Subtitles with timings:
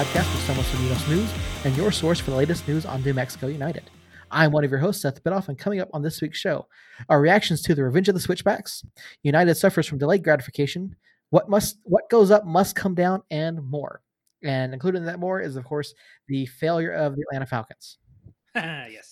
[0.00, 1.30] podcast of Somos Unidos News
[1.66, 3.82] and your source for the latest news on New Mexico United.
[4.30, 6.68] I'm one of your hosts, Seth Bidoff, and coming up on this week's show,
[7.10, 8.82] our reactions to the Revenge of the Switchbacks,
[9.22, 10.96] United suffers from delayed gratification,
[11.28, 14.00] what must what goes up must come down, and more.
[14.42, 15.92] And included in that more is, of course,
[16.28, 17.98] the failure of the Atlanta Falcons.
[18.54, 19.09] yes.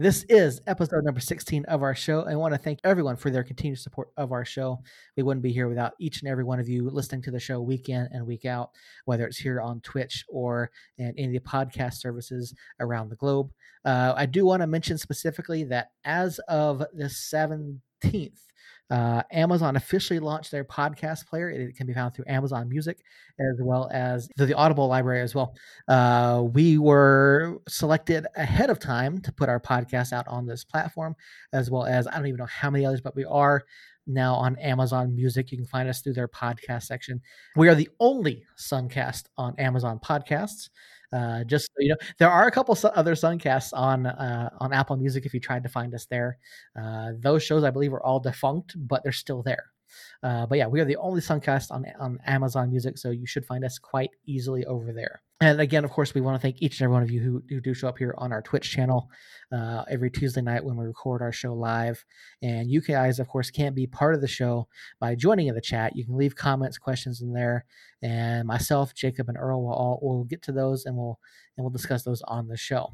[0.00, 2.22] This is episode number 16 of our show.
[2.22, 4.78] I want to thank everyone for their continued support of our show.
[5.14, 7.60] We wouldn't be here without each and every one of you listening to the show
[7.60, 8.70] week in and week out,
[9.04, 13.50] whether it's here on Twitch or in any of the podcast services around the globe.
[13.84, 18.40] Uh, I do want to mention specifically that as of the 17th,
[18.90, 21.48] uh, Amazon officially launched their podcast player.
[21.50, 22.98] It can be found through Amazon Music
[23.38, 25.54] as well as through the Audible library as well.
[25.88, 31.14] Uh, we were selected ahead of time to put our podcast out on this platform,
[31.52, 33.64] as well as I don't even know how many others, but we are
[34.06, 35.50] now on Amazon Music.
[35.52, 37.20] You can find us through their podcast section.
[37.56, 40.68] We are the only Suncast on Amazon Podcasts.
[41.12, 44.96] Uh, just so you know, there are a couple other Suncasts on uh, on Apple
[44.96, 45.26] Music.
[45.26, 46.38] If you tried to find us there,
[46.80, 49.70] uh, those shows I believe are all defunct, but they're still there.
[50.22, 53.44] Uh, but yeah, we are the only Suncast on on Amazon Music, so you should
[53.44, 55.22] find us quite easily over there.
[55.42, 57.42] And again, of course, we want to thank each and every one of you who,
[57.48, 59.08] who do show up here on our Twitch channel
[59.50, 62.04] uh, every Tuesday night when we record our show live.
[62.42, 64.68] And you guys, of course, can't be part of the show
[65.00, 65.96] by joining in the chat.
[65.96, 67.64] You can leave comments, questions in there,
[68.02, 71.18] and myself, Jacob, and Earl will all will get to those and we'll
[71.56, 72.92] and we'll discuss those on the show.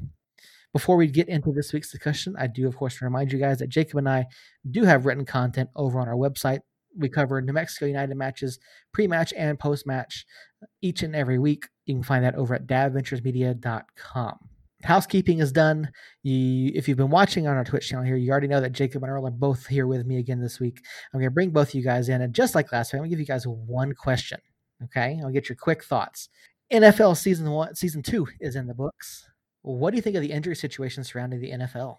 [0.71, 3.69] Before we get into this week's discussion, I do, of course, remind you guys that
[3.69, 4.27] Jacob and I
[4.69, 6.59] do have written content over on our website,
[6.97, 8.59] we cover New Mexico United matches,
[8.93, 10.25] pre-match and post-match
[10.81, 11.67] each and every week.
[11.85, 14.39] You can find that over at davventuresmedia.com.
[14.83, 15.89] Housekeeping is done.
[16.21, 19.03] You, if you've been watching on our Twitch channel here, you already know that Jacob
[19.03, 20.81] and Earl are both here with me again this week.
[21.13, 23.01] I'm going to bring both of you guys in, and just like last week, I'm
[23.01, 24.39] going to give you guys one question.
[24.83, 26.29] Okay, I'll get your quick thoughts.
[26.71, 29.27] NFL season one, season two is in the books.
[29.63, 31.97] What do you think of the injury situation surrounding the NFL?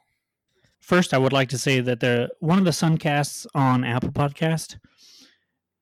[0.80, 4.78] First, I would like to say that the one of the Suncasts on Apple Podcast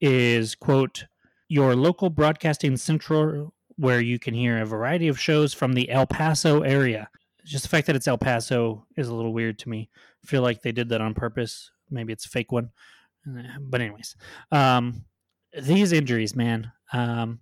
[0.01, 1.05] is quote
[1.49, 6.07] your local broadcasting central where you can hear a variety of shows from the El
[6.07, 7.09] Paso area.
[7.45, 9.91] Just the fact that it's El Paso is a little weird to me.
[10.25, 11.71] I feel like they did that on purpose.
[11.91, 12.71] Maybe it's a fake one.
[13.29, 14.17] Uh, but anyways,
[14.51, 15.05] um,
[15.57, 16.73] these injuries, man.
[16.93, 17.41] Um,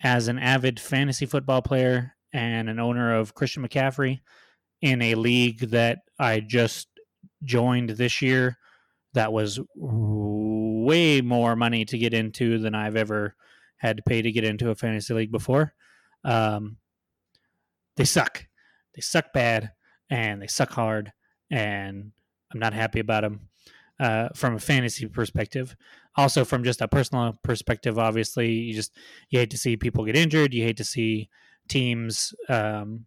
[0.00, 4.20] as an avid fantasy football player and an owner of Christian McCaffrey,
[4.80, 6.88] in a league that I just
[7.44, 8.58] joined this year
[9.14, 13.34] that was way more money to get into than I've ever
[13.78, 15.74] had to pay to get into a fantasy league before.
[16.24, 16.76] Um,
[17.96, 18.46] they suck.
[18.94, 19.72] They suck bad
[20.10, 21.12] and they suck hard,
[21.50, 22.12] and
[22.52, 23.48] I'm not happy about them
[24.00, 25.76] uh, from a fantasy perspective.
[26.16, 28.96] Also, from just a personal perspective, obviously, you just
[29.30, 30.54] you hate to see people get injured.
[30.54, 31.28] You hate to see
[31.68, 33.04] teams um,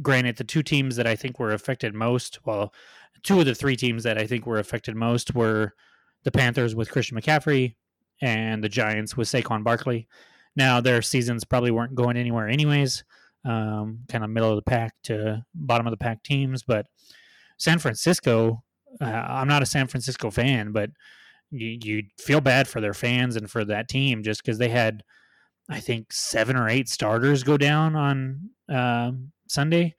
[0.00, 2.72] granted, the two teams that I think were affected most, well,
[3.22, 5.74] two of the three teams that I think were affected most were
[6.24, 7.74] the Panthers with Christian McCaffrey
[8.20, 10.08] and the Giants with Saquon Barkley.
[10.56, 13.04] Now, their seasons probably weren't going anywhere, anyways,
[13.44, 16.62] um, kind of middle of the pack to bottom of the pack teams.
[16.62, 16.86] But
[17.58, 18.62] San Francisco,
[19.00, 20.90] uh, I'm not a San Francisco fan, but
[21.50, 25.02] you, you feel bad for their fans and for that team just because they had,
[25.68, 29.94] I think, seven or eight starters go down on um, Sunday,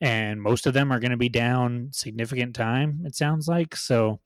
[0.00, 3.00] and most of them are going to be down significant time.
[3.04, 4.20] It sounds like so.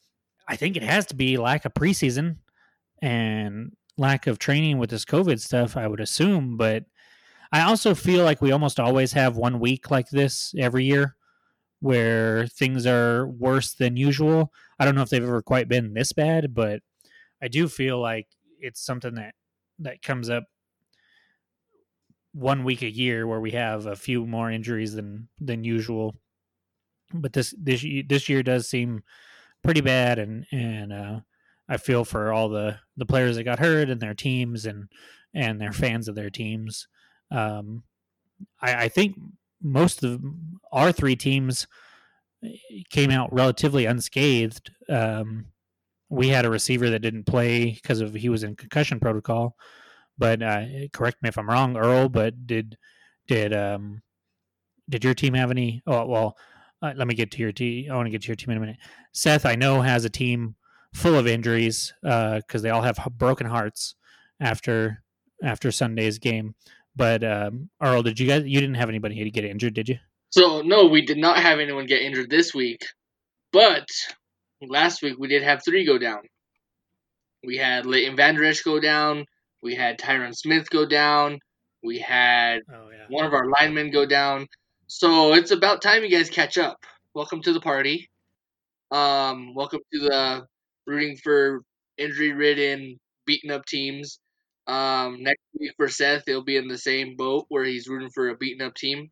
[0.49, 2.37] I think it has to be lack of preseason
[3.01, 5.77] and lack of training with this COVID stuff.
[5.77, 6.85] I would assume, but
[7.53, 11.17] I also feel like we almost always have one week like this every year
[11.81, 14.53] where things are worse than usual.
[14.79, 16.81] I don't know if they've ever quite been this bad, but
[17.43, 18.29] I do feel like
[18.61, 19.35] it's something that
[19.81, 20.45] that comes up
[22.33, 26.15] one week a year where we have a few more injuries than than usual.
[27.13, 29.03] But this this this year does seem
[29.63, 31.21] pretty bad, and and uh,
[31.69, 34.89] I feel for all the the players that got hurt and their teams and
[35.35, 36.89] and their fans of their teams.
[37.31, 37.83] Um,
[38.61, 39.17] I, I think
[39.63, 40.23] most of
[40.73, 41.67] our three teams
[42.45, 42.57] eh,
[42.91, 44.71] came out relatively unscathed.
[44.89, 45.47] Um,
[46.09, 49.57] we had a receiver that didn't play because of he was in concussion protocol.
[50.19, 52.09] But uh, correct me if I'm wrong, Earl.
[52.09, 52.77] But did
[53.27, 54.03] did um
[54.89, 55.83] did your team have any?
[55.87, 56.37] Oh well,
[56.83, 57.91] uh, let me get to your team.
[57.91, 58.79] I want to get to your team in a minute.
[59.13, 60.57] Seth, I know has a team
[60.95, 63.95] full of injuries because uh, they all have broken hearts
[64.41, 65.03] after
[65.43, 66.55] after Sunday's game.
[66.95, 68.45] But um, Earl, did you guys?
[68.45, 69.99] You didn't have anybody here get injured, did you?
[70.31, 72.85] So no, we did not have anyone get injured this week.
[73.53, 73.87] But
[74.61, 76.23] last week we did have three go down.
[77.45, 79.27] We had Leighton Vander Esch go down.
[79.63, 81.39] We had Tyron Smith go down.
[81.85, 83.07] We had Oh yeah.
[83.09, 84.49] one of our linemen go down.
[84.89, 86.79] So it's about time you guys catch up.
[87.15, 88.11] Welcome to the party.
[88.91, 90.47] Um, welcome to the
[90.87, 91.63] rooting for
[91.97, 94.19] injury ridden, beaten up teams.
[94.67, 98.29] Um, next week for Seth, he'll be in the same boat where he's rooting for
[98.31, 99.11] a beaten up team.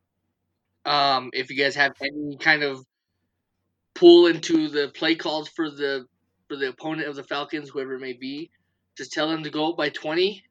[0.84, 2.84] Um, if you guys have any kind of
[3.94, 6.06] pull into the play calls for the
[6.48, 8.50] for the opponent of the Falcons, whoever it may be,
[9.00, 10.44] just tell them to go up by twenty,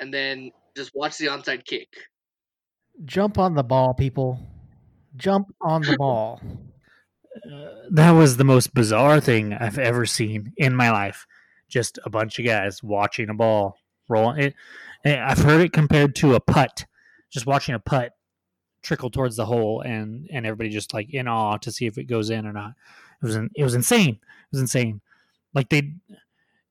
[0.00, 1.86] and then just watch the onside kick.
[3.04, 4.40] Jump on the ball, people.
[5.16, 6.40] Jump on the ball.
[7.36, 11.28] Uh, that was the most bizarre thing I've ever seen in my life.
[11.68, 13.78] Just a bunch of guys watching a ball
[14.08, 14.32] roll.
[14.32, 14.54] It,
[15.04, 16.86] I've heard it compared to a putt,
[17.30, 18.14] just watching a putt
[18.82, 22.04] trickle towards the hole, and and everybody just like in awe to see if it
[22.04, 22.72] goes in or not.
[23.22, 24.18] It was in, it was insane.
[24.20, 25.00] It was insane.
[25.54, 25.94] Like they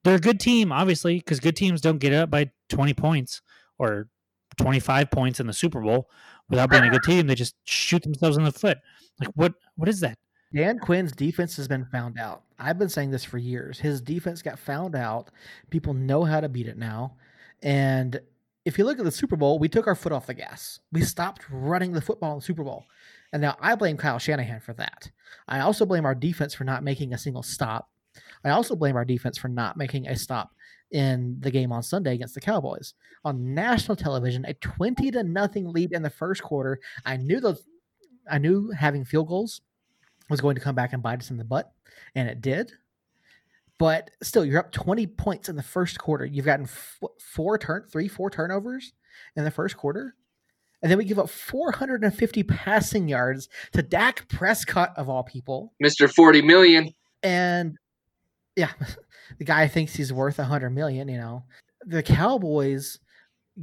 [0.04, 3.42] they're a good team, obviously, because good teams don't get up by twenty points
[3.78, 4.08] or
[4.56, 6.08] twenty five points in the Super Bowl
[6.48, 7.26] without being a good team.
[7.26, 8.78] They just shoot themselves in the foot.
[9.18, 10.18] Like what what is that?
[10.54, 12.42] Dan Quinn's defense has been found out.
[12.60, 13.80] I've been saying this for years.
[13.80, 15.30] His defense got found out.
[15.70, 17.16] People know how to beat it now.
[17.62, 18.20] And
[18.64, 20.78] if you look at the Super Bowl, we took our foot off the gas.
[20.92, 22.84] We stopped running the football in the Super Bowl.
[23.32, 25.10] And now I blame Kyle Shanahan for that.
[25.48, 27.90] I also blame our defense for not making a single stop.
[28.44, 30.52] I also blame our defense for not making a stop
[30.90, 32.94] in the game on Sunday against the Cowboys.
[33.24, 36.78] On national television, a 20 to nothing lead in the first quarter.
[37.04, 37.64] I knew those
[38.30, 39.60] I knew having field goals
[40.30, 41.72] was going to come back and bite us in the butt,
[42.14, 42.72] and it did.
[43.78, 46.24] But still, you're up 20 points in the first quarter.
[46.24, 48.92] You've gotten f- four turn, three, four turnovers
[49.36, 50.14] in the first quarter,
[50.80, 55.72] and then we give up 450 passing yards to Dak Prescott of all people.
[55.80, 56.94] Mister Forty Million.
[57.22, 57.76] And
[58.56, 58.70] yeah,
[59.38, 61.08] the guy thinks he's worth a 100 million.
[61.08, 61.44] You know,
[61.84, 62.98] the Cowboys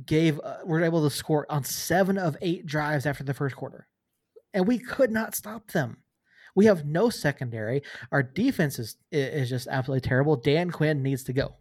[0.06, 3.88] gave uh, were able to score on seven of eight drives after the first quarter,
[4.54, 5.98] and we could not stop them.
[6.56, 7.82] We have no secondary.
[8.12, 10.36] Our defense is is just absolutely terrible.
[10.36, 11.56] Dan Quinn needs to go.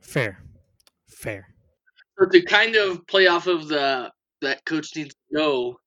[0.00, 0.42] Fair,
[1.08, 1.48] fair.
[2.18, 4.10] So to kind of play off of the
[4.40, 5.80] that coach needs to go,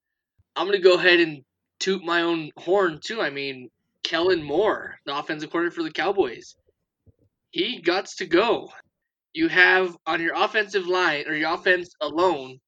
[0.56, 1.44] I'm gonna go ahead and
[1.80, 3.22] toot my own horn too.
[3.22, 3.70] I mean,
[4.04, 6.56] Kellen Moore, the offensive coordinator for the Cowboys,
[7.52, 8.70] he got to go.
[9.34, 12.60] You have on your offensive line or your offense alone,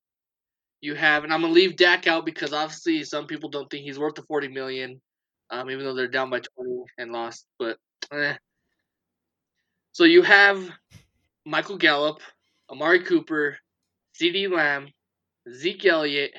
[0.82, 4.00] you have, and I'm gonna leave Dak out because obviously some people don't think he's
[4.00, 5.02] worth the 40 million,
[5.50, 7.46] um, even though they're down by 20 and lost.
[7.58, 7.78] But
[8.12, 8.36] eh.
[9.92, 10.70] so you have
[11.46, 12.20] Michael Gallup,
[12.70, 13.58] Amari Cooper,
[14.20, 14.88] CeeDee Lamb,
[15.52, 16.34] Zeke Elliott,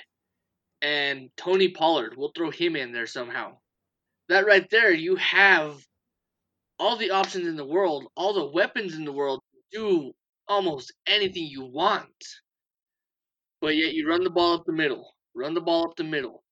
[0.82, 2.14] and Tony Pollard.
[2.17, 3.58] We'll throw him in there somehow.
[4.29, 5.76] That right there, you have
[6.79, 10.12] all the options in the world, all the weapons in the world to do
[10.49, 12.09] almost anything you want.
[13.61, 16.43] But yet you run the ball up the middle, run the ball up the middle,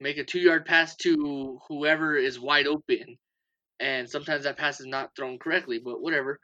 [0.00, 3.18] make a two yard pass to whoever is wide open.
[3.80, 6.40] And sometimes that pass is not thrown correctly, but whatever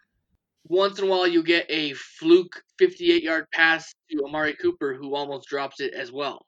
[0.67, 5.15] once in a while you get a fluke 58 yard pass to Amari Cooper who
[5.15, 6.47] almost drops it as well.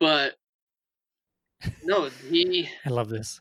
[0.00, 0.34] But
[1.82, 3.40] no, he I love this.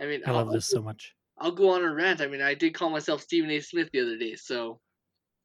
[0.00, 1.14] I mean I love I'll, this so much.
[1.38, 2.20] I'll go on a rant.
[2.20, 3.60] I mean, I did call myself Stephen A.
[3.60, 4.80] Smith the other day, so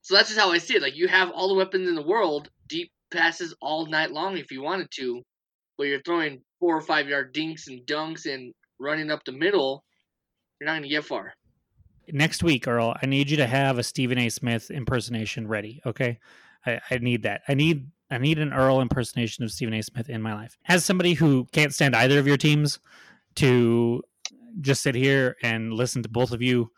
[0.01, 0.81] so that's just how I see it.
[0.81, 4.51] Like you have all the weapons in the world, deep passes all night long if
[4.51, 5.21] you wanted to,
[5.77, 9.83] but you're throwing four or five yard dinks and dunks and running up the middle,
[10.59, 11.33] you're not gonna get far.
[12.11, 14.29] Next week, Earl, I need you to have a Stephen A.
[14.29, 15.81] Smith impersonation ready.
[15.85, 16.19] Okay,
[16.65, 17.41] I, I need that.
[17.47, 19.81] I need I need an Earl impersonation of Stephen A.
[19.81, 20.57] Smith in my life.
[20.67, 22.79] As somebody who can't stand either of your teams,
[23.35, 24.03] to
[24.61, 26.71] just sit here and listen to both of you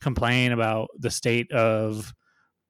[0.00, 2.12] complain about the state of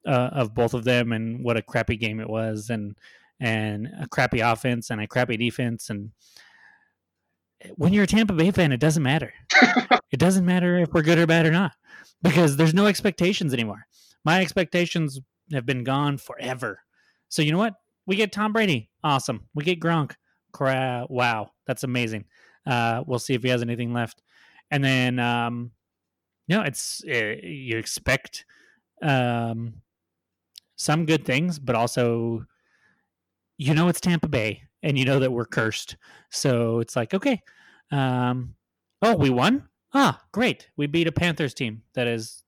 [0.05, 2.97] uh, of both of them and what a crappy game it was and
[3.39, 6.11] and a crappy offense and a crappy defense and
[7.75, 9.33] when you're a Tampa Bay fan, it doesn't matter.
[10.11, 11.71] it doesn't matter if we're good or bad or not
[12.21, 13.85] because there's no expectations anymore.
[14.25, 15.19] My expectations
[15.51, 16.79] have been gone forever.
[17.29, 17.75] So you know what?
[18.05, 18.89] We get Tom Brady.
[19.03, 19.47] Awesome.
[19.53, 20.13] We get Gronk.
[20.51, 22.25] Cra- wow, that's amazing.
[22.65, 24.21] Uh, we'll see if he has anything left.
[24.73, 25.71] And then, um,
[26.47, 28.45] you know, it's uh, you expect
[29.01, 29.75] um,
[30.75, 32.45] some good things, but also,
[33.57, 35.97] you know, it's Tampa Bay, and you know that we're cursed.
[36.31, 37.41] So it's like, okay,
[37.91, 38.55] um,
[39.01, 39.67] oh, we won.
[39.93, 40.69] Ah, great.
[40.75, 42.43] We beat a Panthers team that is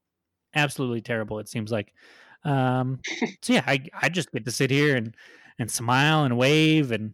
[0.56, 1.40] absolutely terrible.
[1.40, 1.94] It seems like.
[2.46, 3.02] Um,
[3.44, 5.16] so yeah, I I just get to sit here and
[5.60, 7.14] and smile and wave and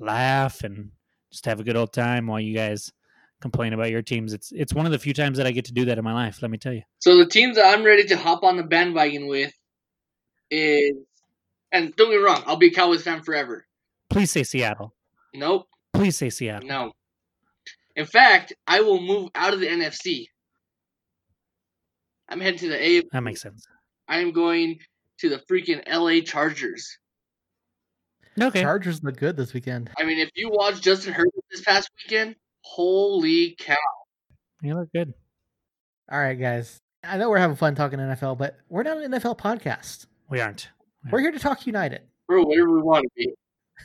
[0.00, 0.92] laugh and
[1.32, 2.92] just have a good old time while you guys
[3.40, 4.32] complain about your teams.
[4.32, 6.12] It's it's one of the few times that I get to do that in my
[6.12, 6.42] life.
[6.42, 6.82] Let me tell you.
[6.98, 9.52] So the teams that I'm ready to hop on the bandwagon with
[10.50, 10.92] is,
[11.72, 13.66] and don't get me wrong, I'll be a Cowboys fan forever.
[14.08, 14.94] Please say Seattle.
[15.34, 16.68] Nope, Please say Seattle.
[16.68, 16.92] no.
[17.96, 20.26] In fact, I will move out of the NFC.
[22.28, 23.02] I'm heading to the A.
[23.12, 23.66] That makes sense.
[24.08, 24.78] I am going
[25.18, 26.98] to the freaking LA Chargers.
[28.40, 28.62] Okay.
[28.62, 29.90] Chargers look good this weekend.
[29.98, 33.76] I mean, if you watched Justin Herbert this past weekend, holy cow!
[34.62, 35.14] You look good.
[36.10, 36.80] All right, guys.
[37.02, 40.06] I know we're having fun talking NFL, but we're not an NFL podcast.
[40.28, 40.68] We aren't.
[41.10, 42.02] We're here to talk United.
[42.28, 43.34] We're whatever we want to be.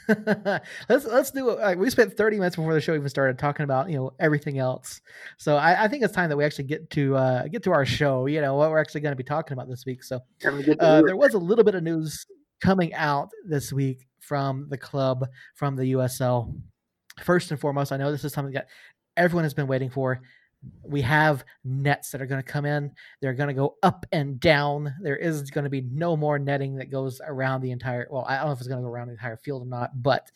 [0.90, 1.60] let's let's do it.
[1.60, 4.60] Like, we spent 30 minutes before the show even started talking about you know everything
[4.60, 5.02] else.
[5.38, 7.86] So I, I think it's time that we actually get to uh, get to our
[7.86, 8.26] show.
[8.26, 10.04] You know what we're actually going to be talking about this week.
[10.04, 12.26] So Time to get to uh, there was a little bit of news
[12.62, 16.54] coming out this week from the club from the USL.
[17.24, 18.68] First and foremost, I know this is something that
[19.18, 20.22] everyone has been waiting for.
[20.84, 22.92] We have nets that are going to come in.
[23.22, 24.94] They're going to go up and down.
[25.02, 28.08] There is going to be no more netting that goes around the entire.
[28.10, 30.02] Well, I don't know if it's going to go around the entire field or not,
[30.02, 30.32] but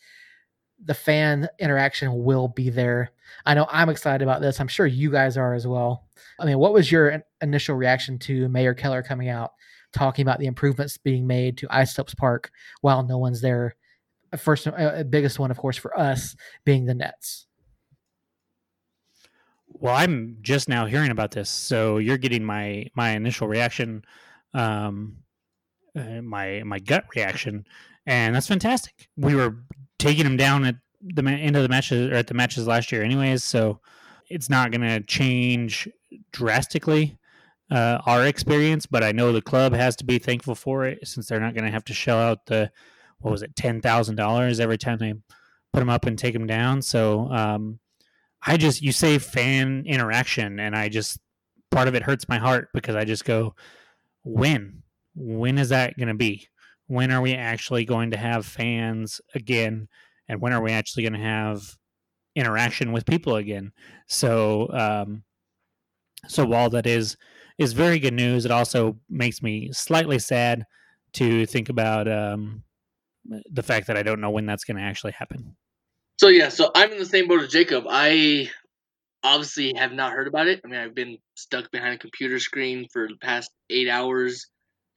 [0.84, 3.10] the fan interaction will be there.
[3.44, 4.60] I know I'm excited about this.
[4.60, 6.06] I'm sure you guys are as well.
[6.38, 9.52] I mean, what was your initial reaction to Mayor Keller coming out
[9.92, 13.76] talking about the improvements being made to Isotopes Park while no one's there?
[14.38, 17.46] First, uh, biggest one, of course, for us being the Nets.
[19.68, 24.04] Well, I'm just now hearing about this, so you're getting my my initial reaction,
[24.52, 25.16] um,
[25.96, 27.66] uh, my my gut reaction,
[28.06, 29.08] and that's fantastic.
[29.16, 29.56] We were
[29.98, 33.02] taking them down at the end of the matches or at the matches last year,
[33.02, 33.80] anyways, so
[34.28, 35.88] it's not going to change
[36.32, 37.18] drastically
[37.70, 38.86] uh, our experience.
[38.86, 41.64] But I know the club has to be thankful for it since they're not going
[41.64, 42.70] to have to shell out the
[43.20, 45.14] what was it ten thousand dollars every time they
[45.72, 46.82] put them up and take them down.
[46.82, 47.30] So.
[47.30, 47.80] Um,
[48.42, 51.18] I just you say fan interaction, and I just
[51.70, 53.54] part of it hurts my heart because I just go,
[54.24, 54.82] when,
[55.14, 56.48] when is that going to be?
[56.86, 59.88] When are we actually going to have fans again?
[60.28, 61.62] And when are we actually going to have
[62.34, 63.72] interaction with people again?
[64.08, 65.22] So, um,
[66.26, 67.16] so while that is
[67.58, 70.64] is very good news, it also makes me slightly sad
[71.12, 72.62] to think about um,
[73.24, 75.56] the fact that I don't know when that's going to actually happen.
[76.18, 77.84] So yeah, so I'm in the same boat as Jacob.
[77.88, 78.50] I
[79.22, 80.60] obviously have not heard about it.
[80.64, 84.46] I mean, I've been stuck behind a computer screen for the past eight hours,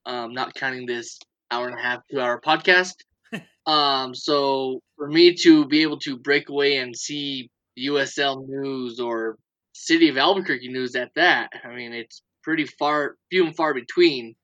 [0.06, 1.18] um, not counting this
[1.50, 2.94] hour and a half, two hour podcast.
[3.66, 9.36] um, so for me to be able to break away and see USL news or
[9.72, 14.34] City of Albuquerque news at that, I mean, it's pretty far, few and far between.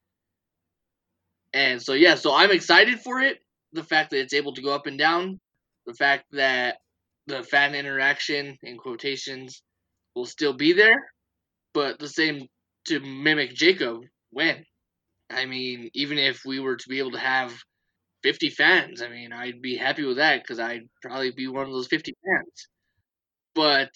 [1.52, 3.38] And so yeah, so I'm excited for it.
[3.72, 5.38] The fact that it's able to go up and down,
[5.86, 6.78] the fact that
[7.26, 9.62] the fan interaction in quotations
[10.14, 11.12] will still be there,
[11.72, 12.48] but the same
[12.86, 14.64] to mimic Jacob when.
[15.30, 17.54] I mean, even if we were to be able to have
[18.24, 21.72] 50 fans, I mean, I'd be happy with that because I'd probably be one of
[21.72, 22.68] those 50 fans.
[23.54, 23.90] But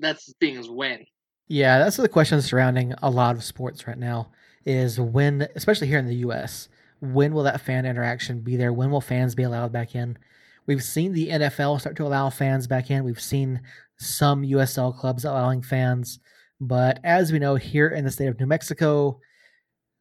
[0.00, 1.04] that's the thing is when.
[1.48, 4.32] Yeah, that's the question surrounding a lot of sports right now
[4.64, 6.68] is when, especially here in the U.S.,
[7.00, 8.72] when will that fan interaction be there?
[8.72, 10.18] When will fans be allowed back in?
[10.66, 13.04] We've seen the NFL start to allow fans back in.
[13.04, 13.60] We've seen
[13.98, 16.18] some USL clubs allowing fans.
[16.60, 19.20] But as we know, here in the state of New Mexico,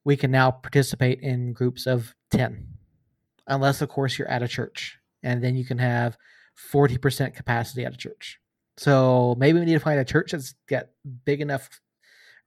[0.03, 2.67] we can now participate in groups of 10,
[3.47, 4.97] unless, of course, you're at a church.
[5.23, 6.17] And then you can have
[6.71, 8.39] 40% capacity at a church.
[8.77, 10.87] So maybe we need to find a church that's got
[11.25, 11.69] big enough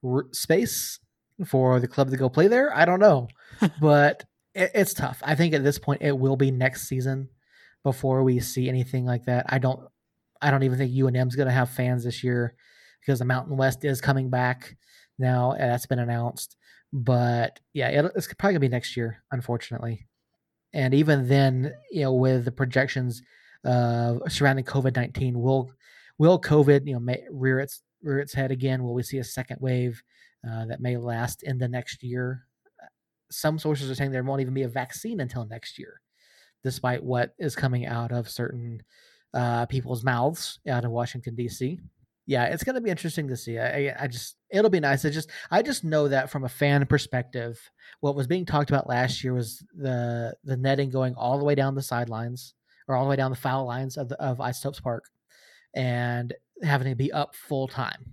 [0.03, 0.99] r- space
[1.45, 2.75] for the club to go play there.
[2.75, 3.27] I don't know,
[3.81, 5.21] but it, it's tough.
[5.23, 7.29] I think at this point it will be next season
[7.83, 9.45] before we see anything like that.
[9.49, 9.81] I don't.
[10.41, 12.55] I don't even think UNM's going to have fans this year
[13.01, 14.77] because the Mountain West is coming back
[15.17, 15.53] now.
[15.57, 16.55] That's been announced,
[16.93, 20.07] but yeah, it'll, it's probably going to be next year, unfortunately.
[20.71, 23.21] And even then, you know, with the projections
[23.65, 25.71] uh, surrounding COVID nineteen, will
[26.17, 28.83] will COVID, you know, may rear its rear its head again?
[28.83, 30.01] Will we see a second wave
[30.49, 32.45] uh, that may last in the next year?
[33.31, 36.01] Some sources are saying there won't even be a vaccine until next year,
[36.63, 38.81] despite what is coming out of certain
[39.33, 41.79] uh, people's mouths out of Washington D.C.
[42.25, 43.57] Yeah, it's going to be interesting to see.
[43.57, 45.03] I, I, just, it'll be nice.
[45.03, 47.59] I just, I just know that from a fan perspective,
[48.01, 51.55] what was being talked about last year was the the netting going all the way
[51.55, 52.53] down the sidelines
[52.87, 55.05] or all the way down the foul lines of the, of Isotopes Park
[55.73, 56.33] and
[56.63, 58.05] having to be up full time,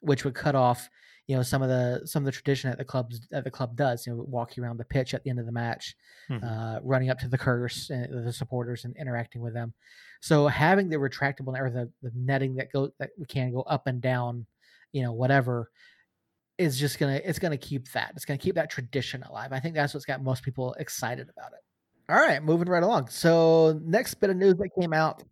[0.00, 0.88] which would cut off
[1.30, 3.76] you know some of the some of the tradition that the clubs that the club
[3.76, 4.04] does.
[4.04, 5.94] You know, walking around the pitch at the end of the match,
[6.28, 6.42] Mhm.
[6.42, 9.72] uh, running up to the curse and the supporters and interacting with them.
[10.20, 13.86] So having the retractable or the, the netting that go that we can go up
[13.86, 14.44] and down,
[14.90, 15.70] you know, whatever,
[16.58, 18.10] is just gonna it's gonna keep that.
[18.16, 19.52] It's gonna keep that tradition alive.
[19.52, 21.60] I think that's what's got most people excited about it.
[22.12, 23.06] All right, moving right along.
[23.08, 25.22] So next bit of news that came out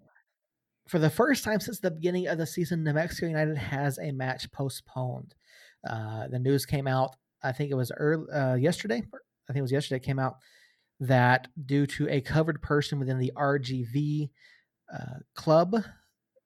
[0.87, 4.13] for the first time since the beginning of the season, New Mexico United has a
[4.13, 5.35] match postponed.
[5.89, 9.03] Uh, the news came out, I think it was early uh, yesterday.
[9.49, 9.97] I think it was yesterday.
[9.97, 10.37] It came out
[11.01, 14.31] that due to a covered person within the RGV
[14.93, 15.77] uh, club,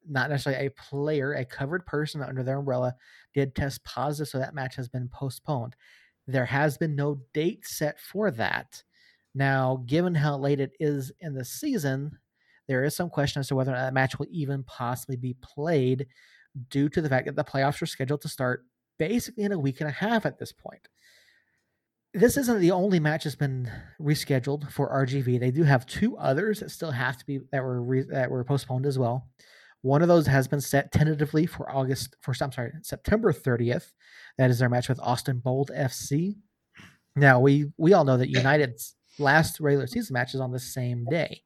[0.07, 2.95] not necessarily a player, a covered person under their umbrella
[3.33, 5.75] did test positive, so that match has been postponed.
[6.27, 8.83] There has been no date set for that.
[9.35, 12.17] Now, given how late it is in the season,
[12.67, 15.35] there is some question as to whether or not that match will even possibly be
[15.41, 16.07] played
[16.69, 18.65] due to the fact that the playoffs are scheduled to start
[19.07, 20.87] basically in a week and a half at this point.
[22.13, 23.69] This isn't the only match that's been
[23.99, 25.39] rescheduled for RGV.
[25.39, 28.43] They do have two others that still have to be that were re, that were
[28.43, 29.27] postponed as well.
[29.81, 33.91] One of those has been set tentatively for August for I'm sorry September 30th.
[34.37, 36.35] That is their match with Austin Bold FC.
[37.15, 41.05] Now we we all know that United's last regular season match is on the same
[41.05, 41.41] day.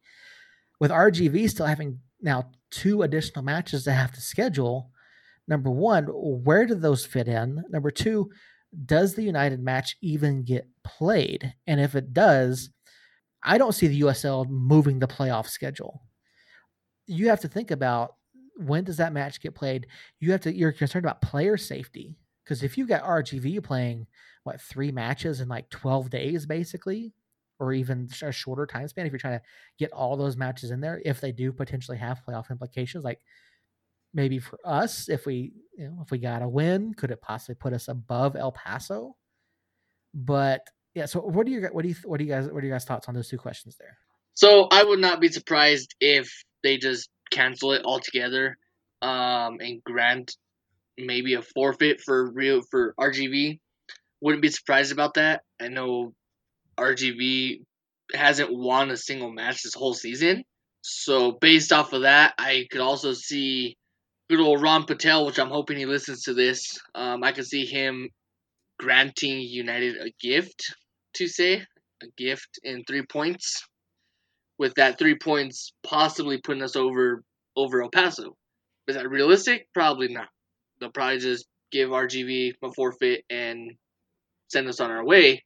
[0.80, 4.92] With RGV still having now two additional matches to have to schedule,
[5.48, 7.64] number one, where do those fit in?
[7.70, 8.30] Number two,
[8.86, 11.54] does the United match even get played?
[11.66, 12.70] And if it does,
[13.44, 16.02] I don't see the USL moving the playoff schedule.
[17.06, 18.16] You have to think about
[18.58, 19.88] when does that match get played?
[20.20, 24.08] You have to you're concerned about player safety because if you've got RGV playing
[24.44, 27.14] what three matches in like 12 days basically
[27.60, 29.46] or even a shorter time span if you're trying to
[29.78, 33.20] get all those matches in there if they do potentially have playoff implications like
[34.18, 37.56] maybe for us if we you know if we got a win could it possibly
[37.56, 39.16] put us above el paso
[40.14, 40.62] but
[40.96, 42.76] yeah so what do you what do you what do you guys what are your
[42.76, 43.98] guys thoughts on those two questions there
[44.38, 46.30] So I would not be surprised if
[46.62, 48.58] they just cancel it altogether,
[49.02, 50.36] um, and grant
[50.96, 53.60] maybe a forfeit for real for RGV.
[54.22, 55.42] Wouldn't be surprised about that.
[55.60, 56.14] I know
[56.80, 57.62] RGV
[58.14, 60.44] hasn't won a single match this whole season,
[60.82, 63.76] so based off of that, I could also see
[64.30, 66.80] good old Ron Patel, which I'm hoping he listens to this.
[66.94, 68.10] Um, I can see him
[68.80, 70.76] granting United a gift
[71.16, 71.64] to say
[72.04, 73.64] a gift in three points
[74.60, 77.24] with that three points possibly putting us over
[77.56, 78.36] over El Paso.
[78.88, 79.68] Is that realistic?
[79.74, 80.28] Probably not.
[80.80, 83.72] They'll probably just give RGV a forfeit and
[84.50, 85.44] send us on our way.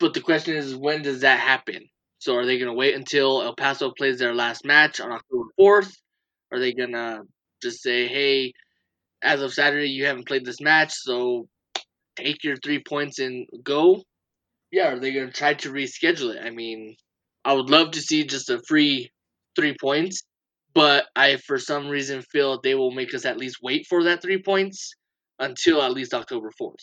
[0.00, 1.88] But the question is, when does that happen?
[2.18, 5.44] So are they going to wait until El Paso plays their last match on October
[5.58, 5.92] 4th?
[6.52, 7.22] Are they going to
[7.64, 8.52] just say, hey,
[9.22, 11.48] as of Saturday, you haven't played this match, so
[12.16, 14.02] take your three points and go?
[14.70, 16.44] Yeah, are they going to try to reschedule it?
[16.44, 16.96] I mean,
[17.44, 19.10] I would love to see just a free
[19.56, 20.22] three points,
[20.74, 24.22] but I, for some reason, feel they will make us at least wait for that
[24.22, 24.92] three points
[25.38, 26.74] until at least October 4th.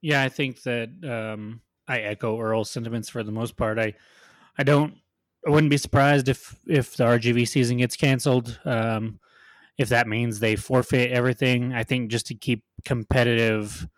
[0.00, 3.78] Yeah, I think that um, I echo Earl's sentiments for the most part.
[3.78, 3.94] I,
[4.56, 4.94] I don't,
[5.46, 8.58] I wouldn't be surprised if if the RGV season gets canceled.
[8.64, 9.20] Um,
[9.78, 13.88] if that means they forfeit everything, I think just to keep competitive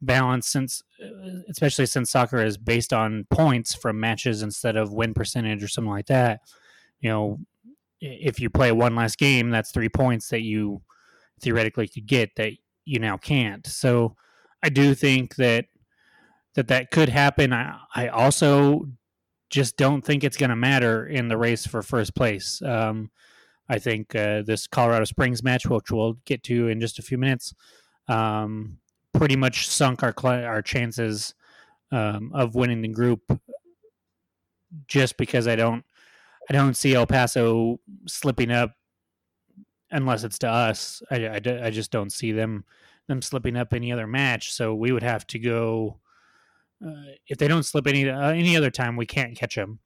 [0.00, 5.12] balance, since uh, especially since soccer is based on points from matches instead of win
[5.12, 6.40] percentage or something like that.
[7.00, 7.38] You know,
[8.00, 10.82] if you play one last game, that's three points that you
[11.40, 12.52] theoretically could get that
[12.84, 13.66] you now can't.
[13.66, 14.14] So
[14.62, 15.66] I do think that
[16.54, 17.52] that that could happen.
[17.52, 18.86] I, I also
[19.50, 22.60] just don't think it's going to matter in the race for first place.
[22.62, 23.10] Um,
[23.68, 27.18] I think uh, this Colorado Springs match, which we'll get to in just a few
[27.18, 27.54] minutes,
[28.08, 28.78] um,
[29.12, 31.34] pretty much sunk our our chances
[31.92, 33.20] um, of winning the group.
[34.86, 35.82] Just because I don't,
[36.50, 38.72] I don't see El Paso slipping up
[39.90, 41.02] unless it's to us.
[41.10, 42.64] I, I, I just don't see them
[43.06, 44.52] them slipping up any other match.
[44.52, 45.98] So we would have to go.
[46.84, 49.78] Uh, if they don't slip any uh, any other time, we can't catch them.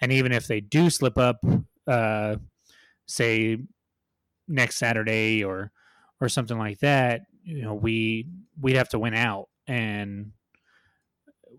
[0.00, 1.40] And even if they do slip up,
[1.86, 2.36] uh,
[3.06, 3.58] say
[4.48, 5.72] next Saturday or
[6.20, 8.26] or something like that, you know, we
[8.60, 9.48] we'd have to win out.
[9.66, 10.32] And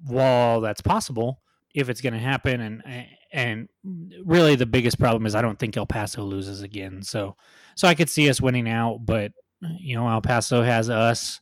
[0.06, 1.42] while that's possible,
[1.74, 3.70] if it's going to happen, and and
[4.26, 7.04] really the biggest problem is I don't think El Paso loses again.
[7.04, 7.36] So
[7.76, 9.32] so I could see us winning out, but
[9.80, 11.40] you know El Paso has us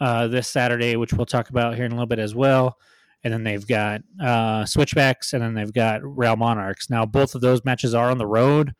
[0.00, 2.76] uh, this Saturday, which we'll talk about here in a little bit as well.
[3.24, 6.88] And then they've got uh, Switchbacks, and then they've got Real Monarchs.
[6.90, 8.74] Now both of those matches are on the road,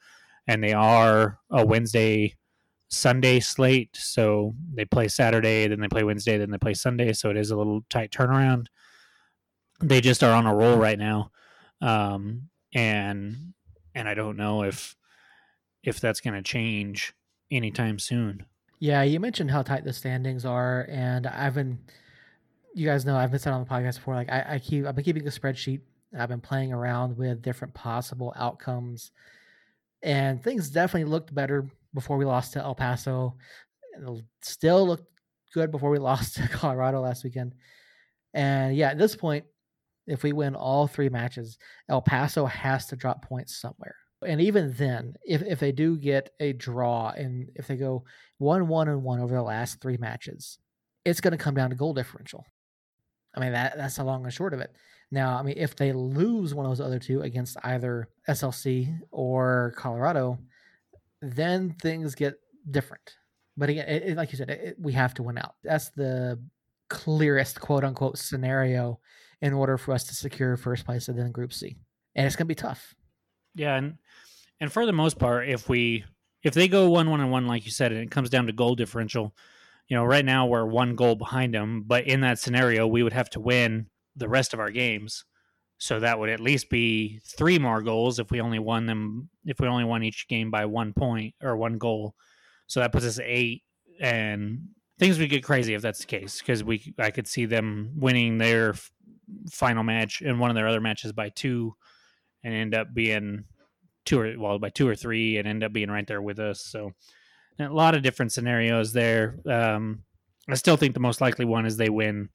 [0.46, 2.36] and they are a Wednesday
[2.88, 3.96] Sunday slate.
[3.96, 7.12] So they play Saturday, then they play Wednesday, then they play Sunday.
[7.12, 8.66] So it is a little tight turnaround.
[9.80, 11.30] They just are on a roll right now,
[11.82, 13.52] um, and
[13.94, 14.96] and I don't know if
[15.82, 17.14] if that's going to change
[17.50, 18.46] anytime soon.
[18.78, 21.78] Yeah, you mentioned how tight the standings are, and I've been,
[22.74, 24.14] you guys know, I've been said on the podcast before.
[24.14, 25.80] Like I, I keep, I've been keeping a spreadsheet.
[26.18, 29.12] I've been playing around with different possible outcomes,
[30.06, 33.36] and things definitely looked better before we lost to El Paso.
[33.92, 35.10] And still looked
[35.52, 37.54] good before we lost to Colorado last weekend.
[38.32, 39.44] And yeah, at this point,
[40.06, 43.96] if we win all three matches, El Paso has to drop points somewhere.
[44.24, 48.04] And even then, if, if they do get a draw and if they go
[48.38, 50.58] one, one, and one over the last three matches,
[51.04, 52.44] it's going to come down to goal differential.
[53.34, 54.70] I mean, that that's the long and short of it.
[55.10, 59.72] Now, I mean, if they lose one of those other two against either SLC or
[59.76, 60.38] Colorado,
[61.22, 62.34] then things get
[62.70, 63.16] different.
[63.56, 65.54] But again, it, it, like you said, it, we have to win out.
[65.62, 66.40] That's the
[66.88, 69.00] clearest quote unquote scenario
[69.40, 71.76] in order for us to secure first place within Group C,
[72.14, 72.94] and it's going to be tough.
[73.54, 73.98] Yeah, and
[74.60, 76.04] and for the most part, if we
[76.42, 78.52] if they go one one and one, like you said, and it comes down to
[78.52, 79.34] goal differential,
[79.88, 83.12] you know, right now we're one goal behind them, but in that scenario, we would
[83.12, 83.86] have to win
[84.16, 85.24] the rest of our games.
[85.78, 89.60] So that would at least be three more goals if we only won them if
[89.60, 92.14] we only won each game by one point or one goal.
[92.66, 93.62] So that puts us eight
[94.00, 97.92] and things would get crazy if that's the case because we I could see them
[97.96, 98.74] winning their
[99.50, 101.74] final match and one of their other matches by two
[102.42, 103.44] and end up being
[104.06, 106.62] two or well by two or three and end up being right there with us.
[106.62, 106.92] So
[107.58, 109.38] a lot of different scenarios there.
[109.46, 110.04] Um,
[110.48, 112.28] I still think the most likely one is they win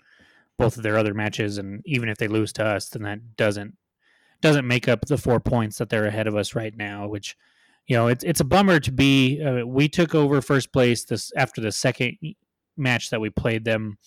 [0.62, 3.76] both of their other matches, and even if they lose to us, then that doesn't
[4.42, 7.08] doesn't make up the four points that they're ahead of us right now.
[7.08, 7.36] Which
[7.88, 9.42] you know it's it's a bummer to be.
[9.42, 12.18] Uh, we took over first place this after the second
[12.78, 13.98] match that we played them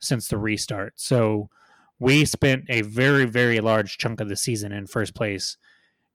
[0.00, 0.94] since the restart.
[0.96, 1.48] So
[2.00, 5.56] we spent a very very large chunk of the season in first place,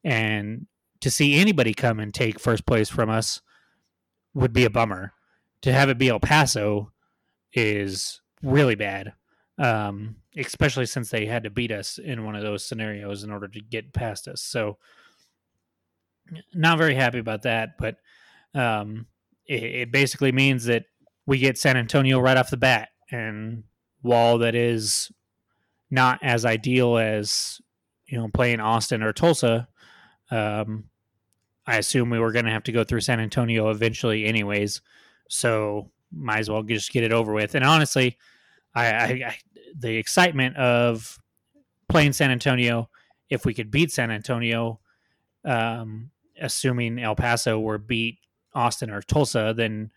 [0.04, 0.68] and
[1.00, 3.42] to see anybody come and take first place from us
[4.34, 5.14] would be a bummer.
[5.62, 6.92] To have it be El Paso
[7.54, 9.14] is really bad
[9.58, 13.48] um, especially since they had to beat us in one of those scenarios in order
[13.48, 14.42] to get past us.
[14.42, 14.78] So,
[16.54, 17.98] not very happy about that, but
[18.54, 19.06] um,
[19.48, 20.86] it, it, basically means that
[21.28, 23.64] we get San Antonio right off the bat, and
[24.02, 25.12] while that is
[25.92, 27.62] not as ideal as
[28.08, 29.68] you know playing Austin or Tulsa,
[30.32, 30.86] um,
[31.68, 34.82] I assume we were going to have to go through San Antonio eventually, anyways.
[35.30, 37.56] So might as well just get it over with.
[37.56, 38.18] And honestly,
[38.74, 39.38] I, I, I
[39.78, 41.20] the excitement of
[41.90, 42.90] playing San Antonio.
[43.30, 44.80] If we could beat San Antonio,
[45.44, 48.20] um, assuming El Paso were beat
[48.54, 49.92] Austin or Tulsa, then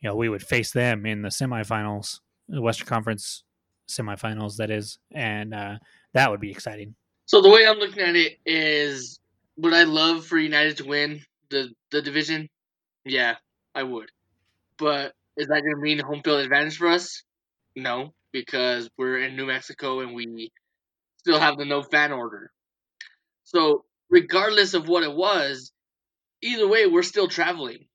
[0.00, 3.42] you know we would face them in the semifinals, the Western Conference
[3.88, 4.56] semifinals.
[4.56, 5.78] That is, and uh,
[6.12, 6.94] that would be exciting.
[7.26, 9.20] So the way I'm looking at it is,
[9.56, 12.48] would I love for United to win the the division?
[13.04, 13.36] Yeah,
[13.74, 14.10] I would.
[14.76, 17.22] But is that going to mean home field advantage for us?
[17.74, 20.50] No because we're in New Mexico and we
[21.18, 22.52] still have the no fan order.
[23.44, 25.72] So, regardless of what it was,
[26.42, 27.88] either way, we're still traveling.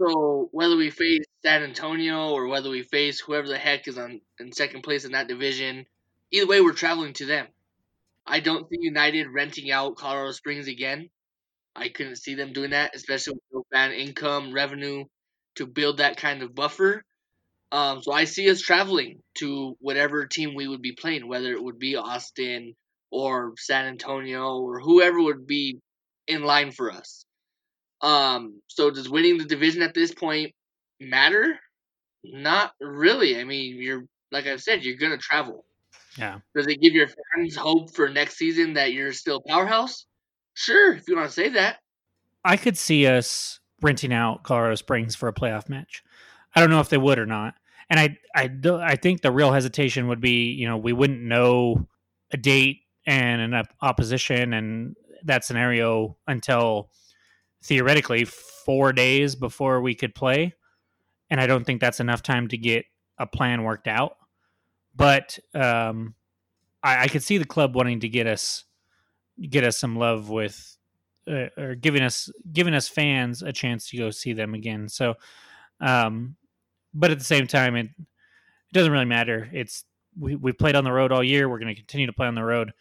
[0.00, 4.20] So, whether we face San Antonio or whether we face whoever the heck is on
[4.40, 5.86] in second place in that division,
[6.32, 7.48] either way, we're traveling to them.
[8.26, 11.10] I don't see United renting out Colorado Springs again.
[11.76, 15.04] I couldn't see them doing that, especially with no fan income revenue
[15.56, 17.04] to build that kind of buffer.
[17.70, 21.62] Um, so I see us traveling to whatever team we would be playing, whether it
[21.62, 22.74] would be Austin
[23.10, 25.80] or San Antonio or whoever would be
[26.26, 27.24] in line for us.
[28.00, 30.52] Um, so does winning the division at this point
[31.00, 31.58] matter?
[32.24, 33.38] Not really.
[33.38, 35.64] I mean, you're like I've said, you're gonna travel.
[36.16, 36.38] Yeah.
[36.54, 40.06] Does it give your fans hope for next season that you're still powerhouse?
[40.54, 41.78] Sure, if you want to say that.
[42.44, 46.02] I could see us renting out Colorado Springs for a playoff match.
[46.58, 47.54] I don't know if they would or not.
[47.88, 48.50] And I, I,
[48.82, 51.86] I think the real hesitation would be, you know, we wouldn't know
[52.32, 56.90] a date and an opposition and that scenario until
[57.62, 60.52] theoretically four days before we could play.
[61.30, 62.86] And I don't think that's enough time to get
[63.18, 64.16] a plan worked out.
[64.96, 66.16] But um,
[66.82, 68.64] I, I could see the club wanting to get us
[69.48, 70.76] get us some love with
[71.30, 74.88] uh, or giving us giving us fans a chance to go see them again.
[74.88, 75.14] So
[75.80, 76.34] um,
[76.94, 79.48] but at the same time, it it doesn't really matter.
[79.52, 79.84] It's
[80.18, 81.48] we we played on the road all year.
[81.48, 82.72] We're going to continue to play on the road.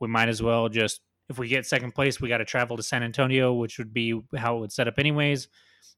[0.00, 2.82] We might as well just if we get second place, we got to travel to
[2.82, 5.48] San Antonio, which would be how it would set up anyways.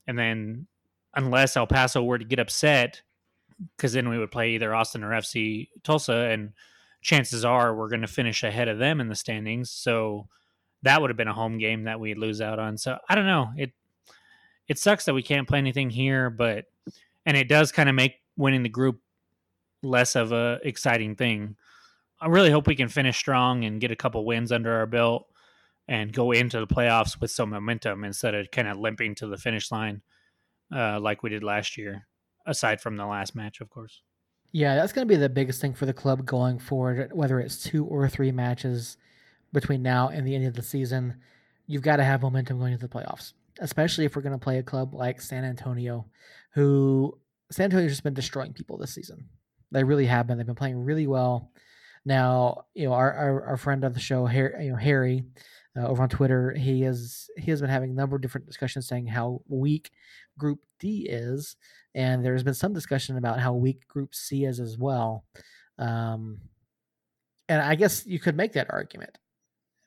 [0.07, 0.67] And then
[1.15, 3.03] unless El Paso were to get upset,
[3.77, 6.53] because then we would play either Austin or FC Tulsa, and
[7.03, 9.71] chances are we're going to finish ahead of them in the standings.
[9.71, 10.29] So
[10.83, 12.79] that would have been a home game that we'd lose out on.
[12.79, 13.51] So I don't know.
[13.57, 13.73] It
[14.69, 16.67] it sucks that we can't play anything here, but
[17.29, 19.03] and it does kind of make winning the group
[19.83, 21.57] less of a exciting thing.
[22.23, 25.27] I really hope we can finish strong and get a couple wins under our belt
[25.87, 29.37] and go into the playoffs with some momentum instead of kind of limping to the
[29.37, 30.01] finish line
[30.75, 32.07] uh, like we did last year.
[32.47, 34.01] Aside from the last match, of course.
[34.51, 37.11] Yeah, that's going to be the biggest thing for the club going forward.
[37.13, 38.97] Whether it's two or three matches
[39.53, 41.17] between now and the end of the season,
[41.67, 43.35] you've got to have momentum going into the playoffs.
[43.61, 46.07] Especially if we're going to play a club like San Antonio,
[46.55, 47.19] who
[47.51, 49.29] San Antonio's just been destroying people this season.
[49.71, 50.39] They really have been.
[50.39, 51.51] They've been playing really well.
[52.05, 55.25] Now, you know, our our, our friend of the show, Harry, you know, Harry,
[55.77, 58.87] uh, over on Twitter, he is he has been having a number of different discussions
[58.87, 59.91] saying how weak
[60.39, 61.57] Group D is,
[61.95, 65.25] and there's been some discussion about how weak Group C is as well.
[65.79, 66.39] Um,
[67.49, 69.19] and I guess you could make that argument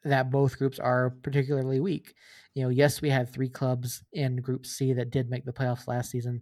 [0.04, 2.14] that both groups are particularly weak.
[2.54, 5.88] You know, yes, we had three clubs in Group C that did make the playoffs
[5.88, 6.42] last season,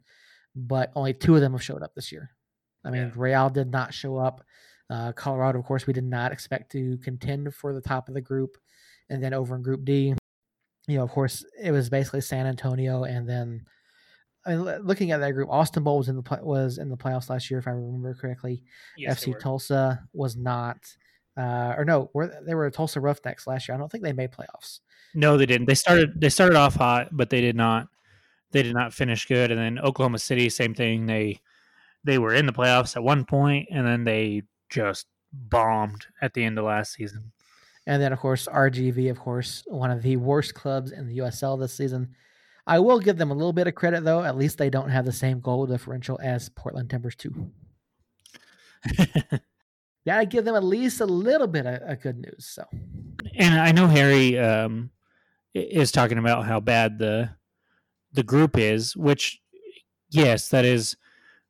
[0.56, 2.32] but only two of them have showed up this year.
[2.84, 3.12] I mean, yeah.
[3.16, 4.42] Real did not show up.
[4.90, 8.22] Uh, Colorado, of course, we did not expect to contend for the top of the
[8.22, 8.58] group.
[9.10, 10.16] And then over in Group D,
[10.88, 13.66] you know, of course, it was basically San Antonio, and then
[14.46, 17.30] I mean, looking at that group, Austin Bold was in the was in the playoffs
[17.30, 18.64] last year, if I remember correctly.
[18.98, 20.78] Yes, FC Tulsa was not,
[21.40, 23.76] uh, or no, were they were Tulsa Roughnecks last year?
[23.76, 24.80] I don't think they made playoffs.
[25.14, 25.68] No, they didn't.
[25.68, 27.88] They started they started off hot, but they did not
[28.52, 29.50] they did not finish good.
[29.50, 31.06] And then Oklahoma City, same thing.
[31.06, 31.40] They
[32.04, 36.44] they were in the playoffs at one point, and then they just bombed at the
[36.44, 37.32] end of last season.
[37.86, 41.60] And then, of course, RGV, of course, one of the worst clubs in the USL
[41.60, 42.16] this season.
[42.68, 44.24] I will give them a little bit of credit, though.
[44.24, 47.52] At least they don't have the same goal differential as Portland Timbers 2.
[50.08, 52.46] I give them at least a little bit of, of, good news.
[52.46, 52.64] So,
[53.36, 54.92] and I know Harry um,
[55.54, 57.32] is talking about how bad the
[58.14, 59.40] the group is, which
[60.10, 60.96] yes, that is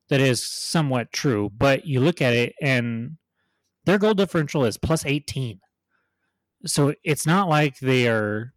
[0.10, 1.52] that is somewhat true.
[1.56, 3.18] But you look at it, and
[3.86, 5.60] their goal differential is plus eighteen.
[6.66, 8.54] So it's not like they are,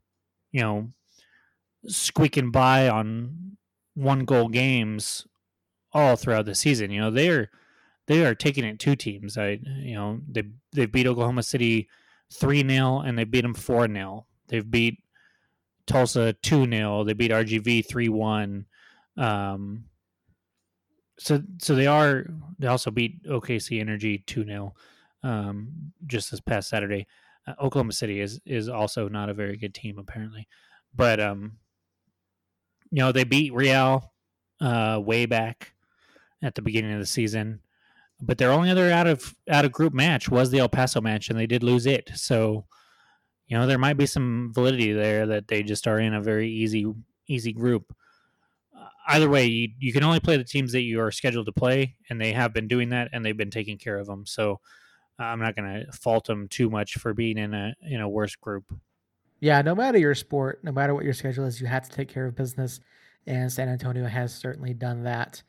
[0.50, 0.88] you know,
[1.86, 3.56] squeaking by on
[3.94, 5.26] one goal games
[5.92, 6.90] all throughout the season.
[6.90, 7.50] You know, they're
[8.06, 9.38] they are taking it two teams.
[9.38, 11.88] I you know, they they beat Oklahoma City
[12.32, 14.26] 3 0 and they beat them 4 0.
[14.48, 14.98] They've beat
[15.86, 17.04] Tulsa 2 0.
[17.04, 18.66] They beat RGV 3 1.
[19.16, 19.84] Um,
[21.18, 22.26] so so they are
[22.58, 24.74] they also beat OKC Energy 2 0
[25.22, 27.06] um, just this past Saturday.
[27.46, 30.48] Uh, Oklahoma City is is also not a very good team apparently.
[30.94, 31.58] But um
[32.92, 34.12] you know, they beat Real
[34.60, 35.72] uh, way back
[36.42, 37.60] at the beginning of the season.
[38.24, 41.28] But their only other out of out of group match was the El Paso match,
[41.28, 42.10] and they did lose it.
[42.14, 42.64] So,
[43.48, 46.48] you know, there might be some validity there that they just are in a very
[46.48, 46.86] easy
[47.26, 47.94] easy group.
[48.76, 51.52] Uh, either way, you, you can only play the teams that you are scheduled to
[51.52, 54.24] play, and they have been doing that, and they've been taking care of them.
[54.24, 54.60] So,
[55.18, 58.36] I'm not going to fault them too much for being in a in a worse
[58.36, 58.72] group
[59.42, 62.08] yeah, no matter your sport, no matter what your schedule is, you have to take
[62.08, 62.78] care of business,
[63.26, 65.42] and San Antonio has certainly done that.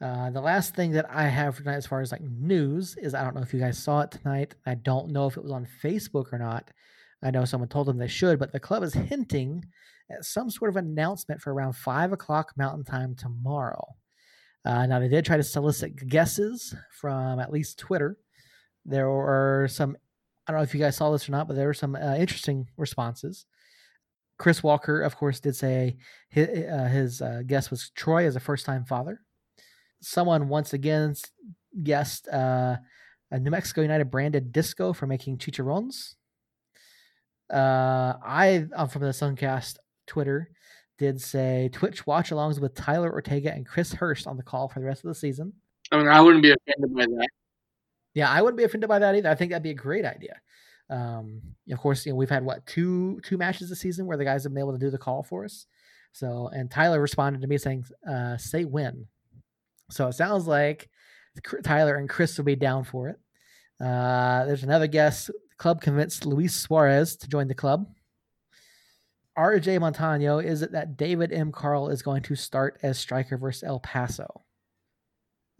[0.00, 3.14] Uh, the last thing that I have for tonight, as far as like news, is
[3.14, 4.54] I don't know if you guys saw it tonight.
[4.64, 6.70] I don't know if it was on Facebook or not.
[7.22, 9.64] I know someone told them they should, but the club is hinting
[10.10, 13.84] at some sort of announcement for around five o'clock Mountain Time tomorrow.
[14.64, 18.16] Uh, now they did try to solicit guesses from at least Twitter.
[18.84, 19.96] There were some
[20.46, 22.14] I don't know if you guys saw this or not, but there were some uh,
[22.14, 23.44] interesting responses.
[24.38, 25.98] Chris Walker, of course, did say
[26.30, 29.20] his, uh, his uh, guess was Troy as a first time father.
[30.00, 31.14] Someone once again
[31.82, 32.76] guessed uh,
[33.30, 36.14] a New Mexico United branded disco for making chicharrones.
[37.52, 40.50] Uh, I, I'm from the Suncast Twitter,
[40.98, 44.80] did say Twitch watch alongs with Tyler Ortega and Chris Hurst on the call for
[44.80, 45.52] the rest of the season.
[45.90, 47.28] I mean, I wouldn't be offended by that.
[48.14, 49.30] Yeah, I wouldn't be offended by that either.
[49.30, 50.40] I think that'd be a great idea.
[50.90, 54.24] Um, of course, you know we've had what two two matches this season where the
[54.24, 55.66] guys have been able to do the call for us.
[56.12, 59.06] So, and Tyler responded to me saying, uh, "Say when."
[59.90, 60.88] So it sounds like
[61.62, 63.16] Tyler and Chris will be down for it.
[63.80, 65.28] Uh, there's another guest.
[65.28, 67.86] The club convinced Luis Suarez to join the club.
[69.38, 71.52] RJ Montano, is it that David M.
[71.52, 74.42] Carl is going to start as striker versus El Paso?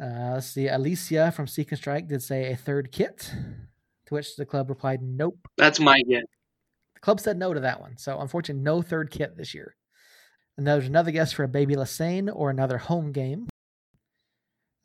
[0.02, 0.66] Uh, let's see.
[0.66, 3.30] Alicia from Seek and Strike did say a third kit,
[4.06, 6.24] to which the club replied, "Nope." That's my guess.
[6.94, 7.96] The club said no to that one.
[7.98, 9.76] So unfortunately, no third kit this year.
[10.56, 13.48] And there's another guest for a Baby Lassane or another home game.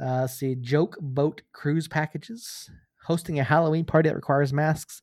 [0.04, 2.70] Uh, see, joke boat cruise packages,
[3.06, 5.02] hosting a Halloween party that requires masks.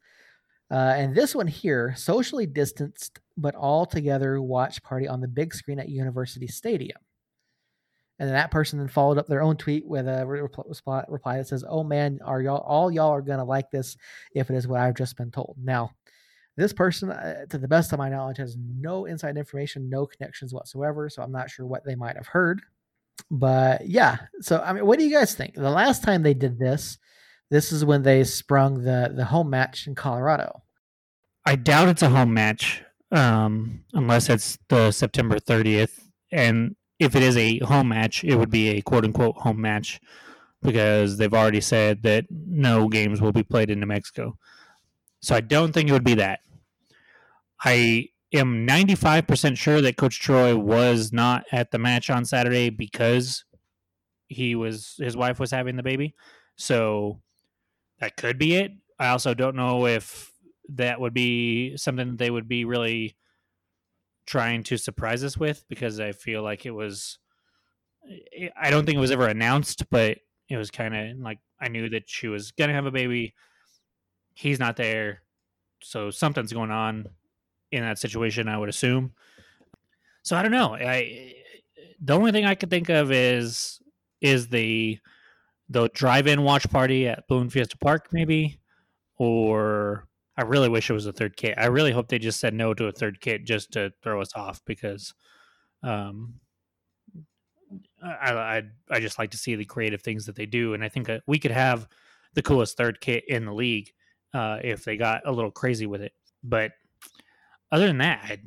[0.71, 5.55] Uh, and this one here, socially distanced but all together watch party on the big
[5.55, 6.99] screen at University Stadium.
[8.19, 11.65] And then that person then followed up their own tweet with a reply, that says,
[11.67, 13.97] "Oh man, are y'all all y'all are gonna like this
[14.35, 15.93] if it is what I've just been told." Now,
[16.57, 20.53] this person, uh, to the best of my knowledge, has no inside information, no connections
[20.53, 21.09] whatsoever.
[21.09, 22.61] So I'm not sure what they might have heard.
[23.31, 25.55] But yeah, so I mean, what do you guys think?
[25.55, 26.99] The last time they did this,
[27.51, 30.62] this is when they sprung the the home match in Colorado.
[31.46, 36.01] I doubt it's a home match, um, unless it's the September 30th.
[36.31, 40.01] And if it is a home match, it would be a quote unquote home match
[40.62, 44.37] because they've already said that no games will be played in New Mexico.
[45.20, 46.40] So I don't think it would be that.
[47.64, 53.45] I am 95% sure that Coach Troy was not at the match on Saturday because
[54.29, 56.14] he was his wife was having the baby.
[56.57, 57.21] So
[57.99, 58.73] that could be it.
[58.99, 60.31] I also don't know if
[60.71, 63.16] that would be something they would be really
[64.27, 67.19] trying to surprise us with because I feel like it was
[68.57, 71.88] I don't think it was ever announced, but it was kind of like I knew
[71.90, 73.35] that she was going to have a baby.
[74.35, 75.23] He's not there.
[75.83, 77.07] So something's going on
[77.72, 79.12] in that situation, I would assume.
[80.22, 80.74] So I don't know.
[80.74, 81.35] I
[82.00, 83.80] the only thing I could think of is
[84.20, 84.98] is the
[85.68, 88.59] the drive-in watch party at Balloon Fiesta Park, maybe,
[89.18, 91.54] or I really wish it was a third kit.
[91.59, 94.35] I really hope they just said no to a third kit just to throw us
[94.35, 95.14] off because,
[95.83, 96.35] um,
[98.02, 100.88] I I I just like to see the creative things that they do, and I
[100.88, 101.87] think we could have
[102.35, 103.92] the coolest third kit in the league
[104.35, 106.12] uh, if they got a little crazy with it.
[106.42, 106.72] But
[107.72, 108.38] other than that, I,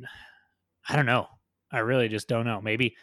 [0.88, 1.28] I don't know.
[1.72, 2.60] I really just don't know.
[2.60, 2.96] Maybe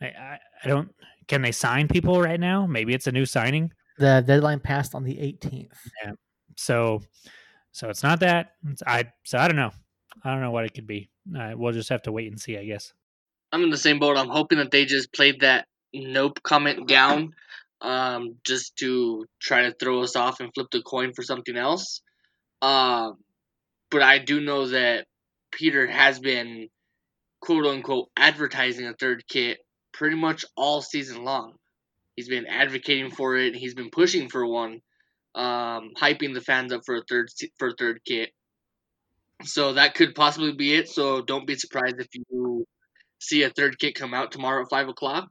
[0.00, 0.94] I, I, I don't.
[1.26, 2.66] Can they sign people right now?
[2.66, 3.72] Maybe it's a new signing.
[3.98, 5.72] The deadline passed on the 18th.
[6.04, 6.12] Yeah.
[6.56, 7.02] So,
[7.72, 8.52] so it's not that.
[8.68, 9.72] It's, I so I don't know.
[10.24, 11.10] I don't know what it could be.
[11.36, 12.92] Uh, we'll just have to wait and see, I guess.
[13.52, 14.16] I'm in the same boat.
[14.16, 17.34] I'm hoping that they just played that nope comment down,
[17.80, 22.02] um, just to try to throw us off and flip the coin for something else.
[22.60, 23.18] Um,
[23.90, 25.06] but I do know that
[25.50, 26.68] Peter has been
[27.40, 29.58] quote unquote advertising a third kit
[29.92, 31.54] pretty much all season long.
[32.16, 33.54] He's been advocating for it.
[33.54, 34.80] He's been pushing for one,
[35.34, 38.30] um, hyping the fans up for a third for a third kit.
[39.44, 40.88] So that could possibly be it.
[40.88, 42.66] So don't be surprised if you
[43.20, 45.30] see a third kit come out tomorrow at five o'clock.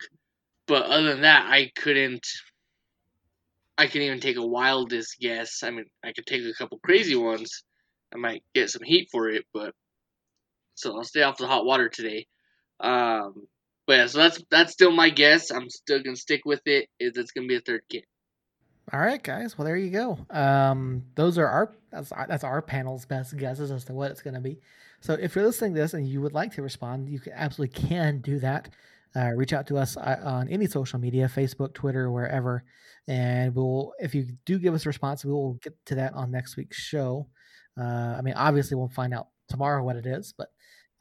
[0.65, 2.25] But other than that, I couldn't.
[3.77, 5.63] I can even take a wildest guess.
[5.63, 7.63] I mean, I could take a couple crazy ones.
[8.13, 9.73] I might get some heat for it, but
[10.77, 12.27] so I'll stay off the hot water today.
[12.79, 13.47] Um,
[13.85, 15.51] but yeah, so that's that's still my guess.
[15.51, 16.89] I'm still gonna stick with it.
[16.99, 18.05] Is it's gonna be a third kit.
[18.93, 19.57] All right, guys.
[19.57, 20.17] Well, there you go.
[20.29, 24.41] Um, those are our that's that's our panel's best guesses as to what it's gonna
[24.41, 24.59] be.
[25.01, 28.19] So if you're listening to this and you would like to respond, you absolutely can
[28.19, 28.69] do that.
[29.15, 32.63] Uh, reach out to us uh, on any social media, Facebook, Twitter, wherever,
[33.07, 33.93] and we'll.
[33.99, 36.77] If you do give us a response, we will get to that on next week's
[36.77, 37.27] show.
[37.79, 40.49] Uh, I mean, obviously, we'll find out tomorrow what it is, but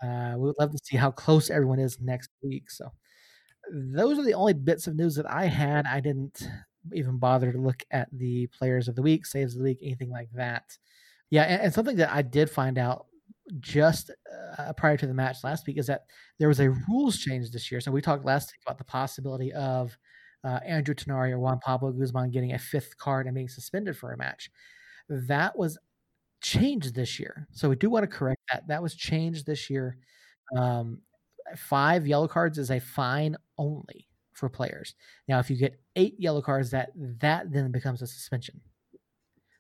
[0.02, 2.70] uh, we would love to see how close everyone is next week.
[2.70, 2.90] So
[3.72, 5.86] those are the only bits of news that I had.
[5.86, 6.48] I didn't
[6.92, 10.10] even bother to look at the players of the week, saves of the week, anything
[10.10, 10.64] like that.
[11.30, 13.06] Yeah, and, and something that I did find out
[13.60, 14.10] just
[14.58, 16.02] uh, prior to the match last week is that
[16.38, 17.80] there was a rules change this year.
[17.80, 19.96] So we talked last week about the possibility of
[20.44, 24.12] uh, Andrew Tinari or Juan Pablo Guzman getting a fifth card and being suspended for
[24.12, 24.50] a match.
[25.08, 25.78] That was
[26.46, 27.48] changed this year.
[27.50, 28.68] So we do want to correct that.
[28.68, 29.98] That was changed this year.
[30.56, 31.00] Um,
[31.56, 34.94] five yellow cards is a fine only for players.
[35.26, 36.90] Now, if you get eight yellow cards, that
[37.20, 38.60] that then becomes a suspension.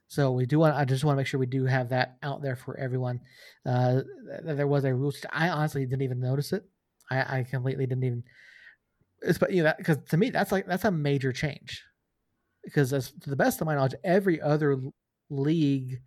[0.06, 0.76] So we do want.
[0.76, 3.20] I just want to make sure we do have that out there for everyone.
[3.64, 4.02] Uh,
[4.44, 5.12] there was a rule.
[5.32, 6.64] I honestly didn't even notice it.
[7.10, 8.22] I, I completely didn't even.
[9.22, 11.82] It's but you know because to me that's like that's a major change.
[12.62, 14.78] Because as to the best of my knowledge, every other
[15.30, 15.98] league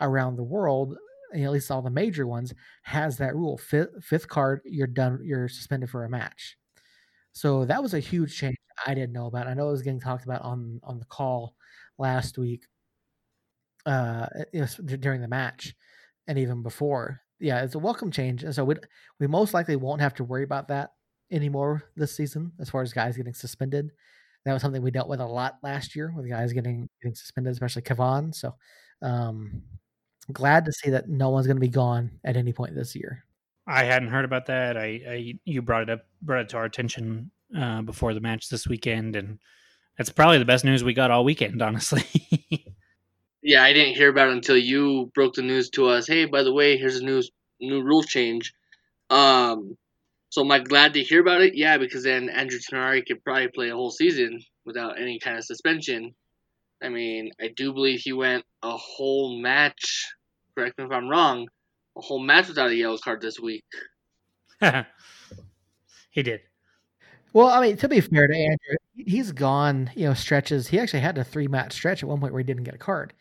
[0.00, 0.96] around the world,
[1.34, 3.58] at least all the major ones, has that rule.
[3.58, 5.20] Fifth, fifth card, you're done.
[5.22, 6.56] You're suspended for a match.
[7.32, 9.46] So that was a huge change I didn't know about.
[9.46, 11.54] I know it was getting talked about on on the call
[11.98, 12.64] last week,
[13.86, 14.26] uh,
[15.00, 15.74] during the match,
[16.26, 17.20] and even before.
[17.40, 18.76] Yeah, it's a welcome change, and so we
[19.18, 20.90] we most likely won't have to worry about that
[21.30, 23.90] anymore this season as far as guys getting suspended.
[24.44, 27.52] That was something we dealt with a lot last year with guys getting getting suspended,
[27.52, 28.32] especially Kevaughn.
[28.34, 28.54] So
[29.02, 29.62] um,
[30.32, 33.24] glad to see that no one's going to be gone at any point this year.
[33.66, 34.76] I hadn't heard about that.
[34.76, 38.48] I, I you brought it up, brought it to our attention uh, before the match
[38.48, 39.38] this weekend, and
[39.96, 42.04] that's probably the best news we got all weekend, honestly.
[43.42, 46.06] yeah, I didn't hear about it until you broke the news to us.
[46.06, 47.22] Hey, by the way, here's a new
[47.60, 48.52] new rule change.
[49.10, 49.76] Um,
[50.30, 51.54] so am I glad to hear about it?
[51.54, 55.44] Yeah, because then Andrew Tinari could probably play a whole season without any kind of
[55.44, 56.14] suspension.
[56.82, 60.14] I mean, I do believe he went a whole match.
[60.56, 61.48] Correct me if I'm wrong.
[61.96, 63.64] A whole match without a yellow card this week.
[66.10, 66.40] he did.
[67.32, 70.68] Well, I mean, to be fair to Andrew, he's gone, you know, stretches.
[70.68, 72.78] He actually had a three match stretch at one point where he didn't get a
[72.78, 73.14] card.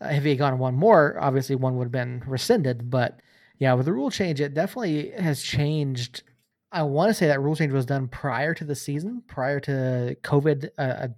[0.00, 2.90] Uh, if he had gone one more, obviously one would have been rescinded.
[2.90, 3.20] But
[3.58, 6.22] yeah, with the rule change, it definitely has changed.
[6.70, 10.16] I want to say that rule change was done prior to the season, prior to
[10.22, 11.08] COVID, uh, uh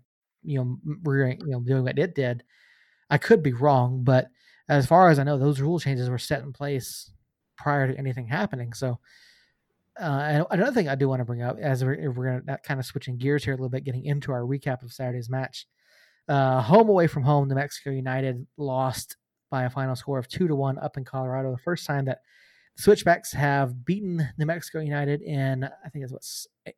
[0.43, 1.41] you know, rearing.
[1.41, 2.45] you know, doing what it did.
[3.11, 4.29] I could be wrong, but
[4.69, 7.11] as far as I know, those rule changes were set in place
[7.57, 8.73] prior to anything happening.
[8.73, 8.99] So
[9.99, 12.87] uh, another thing I do want to bring up, as we're, we're to kind of
[12.87, 15.66] switching gears here a little bit, getting into our recap of Saturday's match.
[16.29, 19.16] Uh, home away from home, New Mexico United lost
[19.51, 21.51] by a final score of two to one up in Colorado.
[21.51, 22.21] The first time that
[22.77, 26.25] Switchbacks have beaten New Mexico United in I think it's what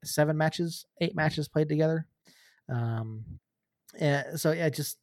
[0.02, 2.06] seven matches, eight matches played together.
[2.70, 3.24] Um,
[3.98, 4.98] and so yeah, just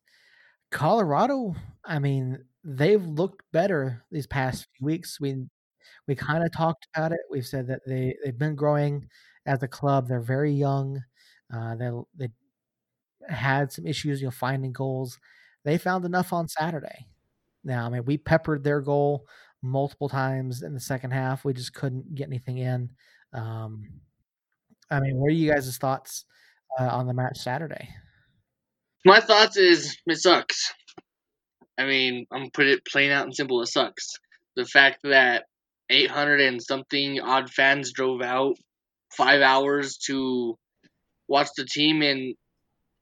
[0.71, 1.55] Colorado.
[1.85, 5.19] I mean, they've looked better these past few weeks.
[5.19, 5.45] We
[6.07, 7.19] we kind of talked about it.
[7.29, 9.07] We've said that they they've been growing
[9.45, 10.07] as a club.
[10.07, 11.01] They're very young.
[11.53, 12.29] Uh, they they
[13.29, 15.19] had some issues, you know, finding goals.
[15.63, 17.07] They found enough on Saturday.
[17.63, 19.25] Now, I mean, we peppered their goal
[19.61, 21.43] multiple times in the second half.
[21.45, 22.89] We just couldn't get anything in.
[23.33, 23.85] Um,
[24.91, 26.25] I mean, what are you guys' thoughts
[26.79, 27.89] uh, on the match Saturday?
[29.05, 30.73] My thoughts is it sucks.
[31.77, 33.61] I mean, I'm put it plain out and simple.
[33.61, 34.13] It sucks.
[34.55, 35.45] The fact that
[35.89, 38.57] 800 and something odd fans drove out
[39.15, 40.57] five hours to
[41.27, 42.35] watch the team and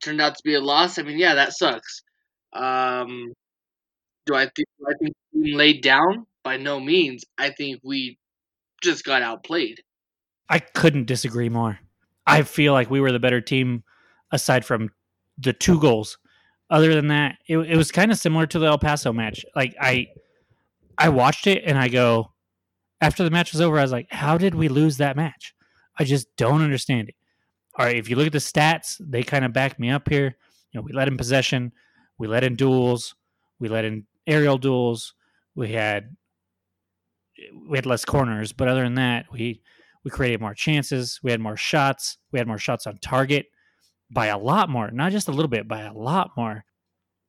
[0.03, 0.99] turned out to be a loss.
[0.99, 2.03] I mean, yeah, that sucks.
[2.53, 3.33] Um,
[4.25, 6.25] do I think do I think we laid down?
[6.43, 7.23] By no means.
[7.37, 8.17] I think we
[8.83, 9.81] just got outplayed.
[10.47, 11.79] I couldn't disagree more.
[12.27, 13.83] I feel like we were the better team
[14.31, 14.91] aside from
[15.37, 16.17] the two goals.
[16.69, 19.45] Other than that, it, it was kind of similar to the El Paso match.
[19.55, 20.07] Like I
[20.97, 22.31] I watched it and I go,
[23.01, 25.53] after the match was over, I was like, how did we lose that match?
[25.97, 27.15] I just don't understand it.
[27.77, 30.37] All right, if you look at the stats, they kind of back me up here.
[30.71, 31.71] You know, we let in possession,
[32.17, 33.15] we let in duels,
[33.59, 35.13] we let in aerial duels,
[35.55, 36.15] we had
[37.67, 39.61] we had less corners, but other than that, we
[40.03, 43.47] we created more chances, we had more shots, we had more shots on target
[44.11, 46.63] by a lot more, not just a little bit, by a lot more.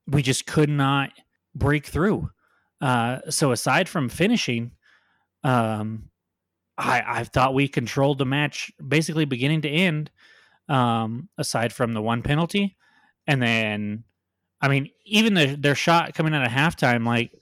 [0.06, 1.10] We just could not
[1.54, 2.30] break through.
[2.80, 4.72] Uh, so aside from finishing,
[5.42, 6.10] um,
[6.78, 10.10] I I thought we controlled the match basically beginning to end,
[10.68, 12.76] um, aside from the one penalty,
[13.26, 14.04] and then,
[14.60, 17.32] I mean, even the, their shot coming out of halftime, like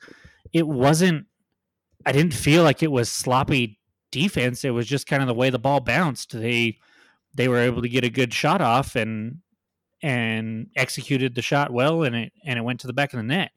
[0.53, 1.26] it wasn't.
[2.07, 3.80] I didn't feel like it was sloppy
[4.12, 4.62] defense.
[4.64, 6.32] It was just kind of the way the ball bounced.
[6.39, 6.78] They
[7.35, 9.39] they were able to get a good shot off and
[10.03, 13.22] and executed the shot well, and it and it went to the back of the
[13.22, 13.51] net.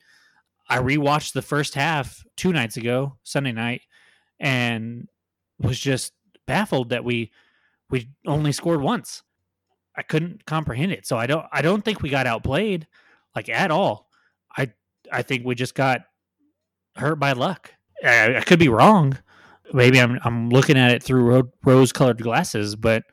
[0.69, 3.81] I rewatched the first half two nights ago, Sunday night,
[4.39, 5.07] and
[5.59, 6.13] was just
[6.45, 7.31] baffled that we
[7.89, 9.23] we only scored once.
[9.95, 11.05] I couldn't comprehend it.
[11.05, 12.87] So I don't I don't think we got outplayed
[13.35, 14.09] like at all.
[14.55, 14.71] I
[15.11, 16.01] I think we just got
[16.95, 17.73] hurt by luck.
[18.03, 19.17] I, I could be wrong.
[19.73, 23.03] Maybe I'm I'm looking at it through rose colored glasses, but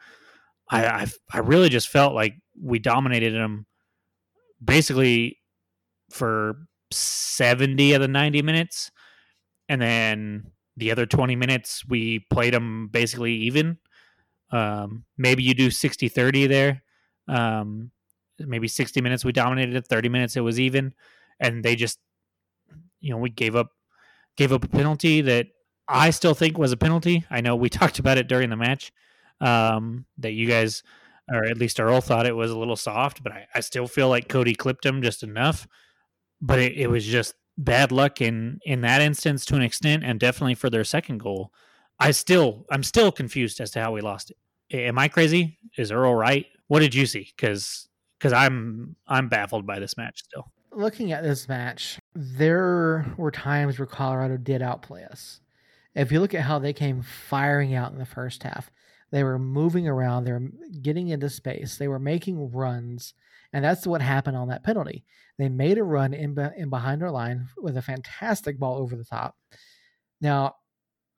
[0.71, 3.67] I, I I really just felt like we dominated them
[4.63, 5.39] basically
[6.11, 6.57] for
[6.91, 8.91] 70 of the 90 minutes.
[9.69, 13.79] And then the other 20 minutes we played them basically even.
[14.51, 16.83] Um, maybe you do 60 30 there.
[17.29, 17.91] Um,
[18.39, 20.95] maybe 60 minutes we dominated it 30 minutes it was even.
[21.41, 21.99] And they just
[23.01, 23.71] you know we gave up
[24.37, 25.47] gave up a penalty that
[25.87, 27.25] i still think was a penalty.
[27.31, 28.93] I know we talked about it during the match
[29.41, 30.83] um, that you guys
[31.33, 34.09] or at least earl thought it was a little soft but i, I still feel
[34.09, 35.67] like cody clipped him just enough
[36.41, 40.21] but it, it was just bad luck in in that instance to an extent, and
[40.21, 41.53] definitely for their second goal.
[41.99, 44.37] I still I'm still confused as to how we lost it.
[44.77, 45.59] Am I crazy?
[45.77, 46.47] Is Earl right?
[46.69, 47.33] What did you see?
[47.37, 50.51] Because because I'm I'm baffled by this match still.
[50.73, 55.41] Looking at this match, there were times where Colorado did outplay us.
[55.95, 58.73] If you look at how they came firing out in the first half,
[59.15, 60.51] they were moving around, they were
[60.83, 63.15] getting into space, they were making runs,
[63.53, 65.05] and that's what happened on that penalty.
[65.39, 69.05] They made a run in, in behind our line with a fantastic ball over the
[69.05, 69.37] top.
[70.21, 70.57] Now,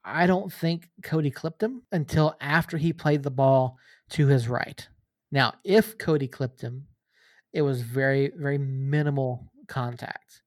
[0.05, 3.79] I don't think Cody clipped him until after he played the ball
[4.11, 4.87] to his right.
[5.33, 6.89] Now, if Cody clipped him,
[7.55, 10.43] it was very, very minimal contact.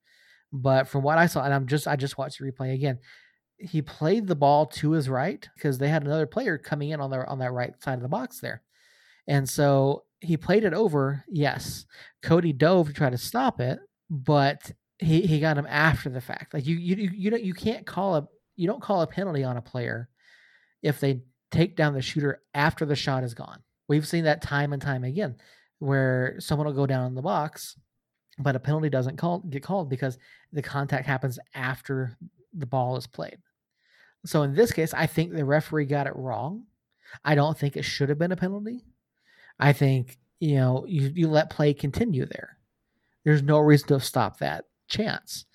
[0.54, 3.00] But from what I saw, and I'm just I just watched the replay again,
[3.60, 7.10] he played the ball to his right because they had another player coming in on
[7.10, 8.62] their on that right side of the box there.
[9.28, 11.86] And so he played it over, yes.
[12.24, 13.80] Cody dove to try to stop it,
[14.10, 16.53] but he, he got him after the fact.
[16.53, 19.57] Like you you you don't you can't call a you don't call a penalty on
[19.57, 20.10] a player
[20.82, 23.60] if they take down the shooter after the shot is gone.
[23.88, 25.36] We've seen that time and time again
[25.80, 27.78] where someone will go down in the box,
[28.38, 30.18] but a penalty doesn't call, get called because
[30.51, 32.18] the contact happens after
[32.53, 33.38] the ball is played.
[34.26, 36.63] So in this case, I think the referee got it wrong.
[37.24, 38.84] I don't think it should have been a penalty.
[39.59, 42.57] I think, you know, you, you let play continue there.
[43.26, 45.45] There's no reason to stop that chance.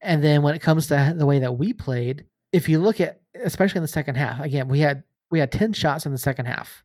[0.00, 3.20] And then when it comes to the way that we played, if you look at
[3.42, 6.46] especially in the second half, again, we had we had 10 shots in the second
[6.46, 6.84] half.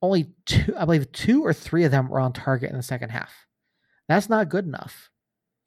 [0.00, 3.10] Only two, I believe two or three of them were on target in the second
[3.10, 3.46] half.
[4.08, 5.10] That's not good enough.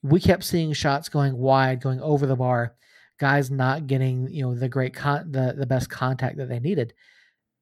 [0.04, 2.76] We kept seeing shots going wide, going over the bar,
[3.22, 6.94] guys not getting, you know, the great con- the the best contact that they needed.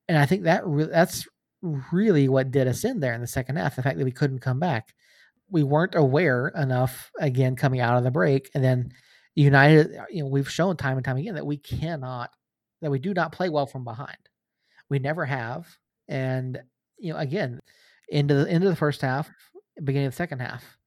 [0.07, 1.27] And I think that re- that's
[1.91, 4.39] really what did us in there in the second half, the fact that we couldn't
[4.39, 4.95] come back.
[5.51, 8.93] We weren't aware enough again coming out of the break and then
[9.35, 12.31] United, uh, you know, we've shown time and time again that we cannot,
[12.81, 14.17] that we do not play well from behind.
[14.89, 15.67] We never have.
[16.07, 16.59] And,
[16.97, 17.59] you know, again,
[18.09, 19.29] into the into the first half,
[19.83, 20.77] beginning of the second half,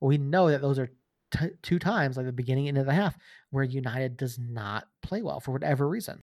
[0.00, 0.90] we know that those are
[1.30, 3.16] t- two times, like the beginning and end of the half,
[3.50, 6.20] where United does not play well for whatever reason.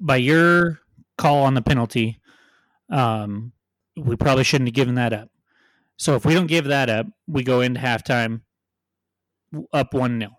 [0.00, 0.80] By your
[1.16, 2.20] call on the penalty,
[2.90, 3.52] um,
[3.96, 5.28] we probably shouldn't have given that up.
[5.96, 8.42] So if we don't give that up, we go into halftime
[9.72, 10.30] up 1 0.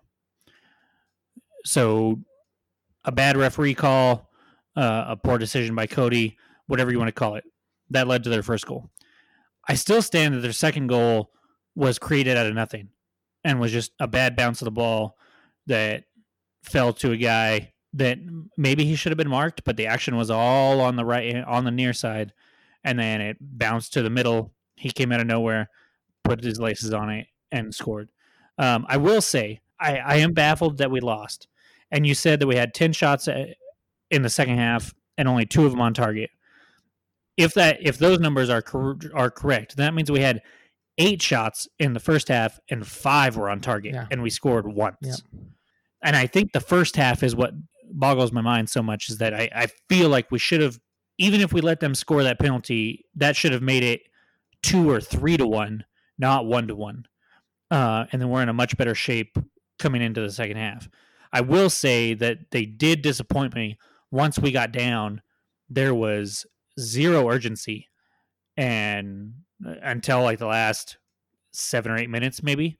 [1.64, 2.20] So
[3.04, 4.30] a bad referee call,
[4.76, 7.44] uh, a poor decision by Cody, whatever you want to call it,
[7.90, 8.88] that led to their first goal.
[9.68, 11.30] I still stand that their second goal
[11.74, 12.88] was created out of nothing
[13.44, 15.16] and was just a bad bounce of the ball
[15.66, 16.04] that
[16.62, 18.18] fell to a guy that
[18.56, 21.64] maybe he should have been marked, but the action was all on the right, on
[21.64, 22.32] the near side,
[22.84, 24.52] and then it bounced to the middle.
[24.76, 25.68] He came out of nowhere,
[26.24, 28.10] put his laces on it, and scored.
[28.58, 31.48] Um, I will say, I, I am baffled that we lost.
[31.90, 33.46] And you said that we had 10 shots uh,
[34.10, 36.30] in the second half and only two of them on target.
[37.36, 40.42] If that if those numbers are cor- are correct, that means we had
[40.98, 44.06] eight shots in the first half and five were on target Yeah.
[44.10, 44.96] and we scored once.
[45.00, 45.14] Yeah.
[46.02, 47.52] And I think the first half is what
[47.92, 50.78] boggles my mind so much is that I, I feel like we should have
[51.20, 54.00] even if we let them score that penalty, that should have made it
[54.62, 55.84] two or three to one,
[56.18, 57.04] not one to one.
[57.70, 59.36] Uh, and then we're in a much better shape
[59.78, 60.88] coming into the second half.
[61.30, 63.76] I will say that they did disappoint me.
[64.10, 65.20] Once we got down,
[65.68, 66.46] there was
[66.80, 67.86] zero urgency,
[68.56, 69.34] and
[69.82, 70.96] until like the last
[71.52, 72.78] seven or eight minutes, maybe,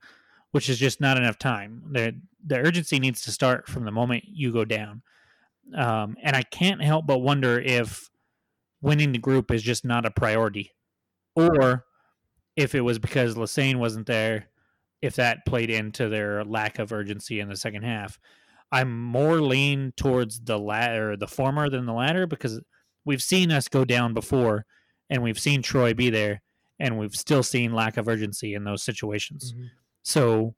[0.51, 1.83] which is just not enough time.
[1.91, 5.03] The the urgency needs to start from the moment you go down.
[5.75, 8.09] Um, and I can't help but wonder if
[8.81, 10.71] winning the group is just not a priority,
[11.35, 11.85] or
[12.55, 14.47] if it was because Lesesne wasn't there
[15.01, 18.19] if that played into their lack of urgency in the second half.
[18.71, 22.61] I'm more lean towards the latter, the former than the latter, because
[23.03, 24.65] we've seen us go down before,
[25.09, 26.41] and we've seen Troy be there,
[26.79, 29.53] and we've still seen lack of urgency in those situations.
[30.03, 30.55] So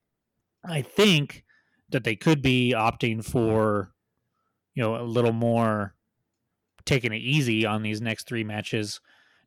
[0.64, 1.44] I think
[1.89, 3.91] that they could be opting for,
[4.74, 5.96] you know, a little more
[6.86, 9.00] taking it easy on these next three matches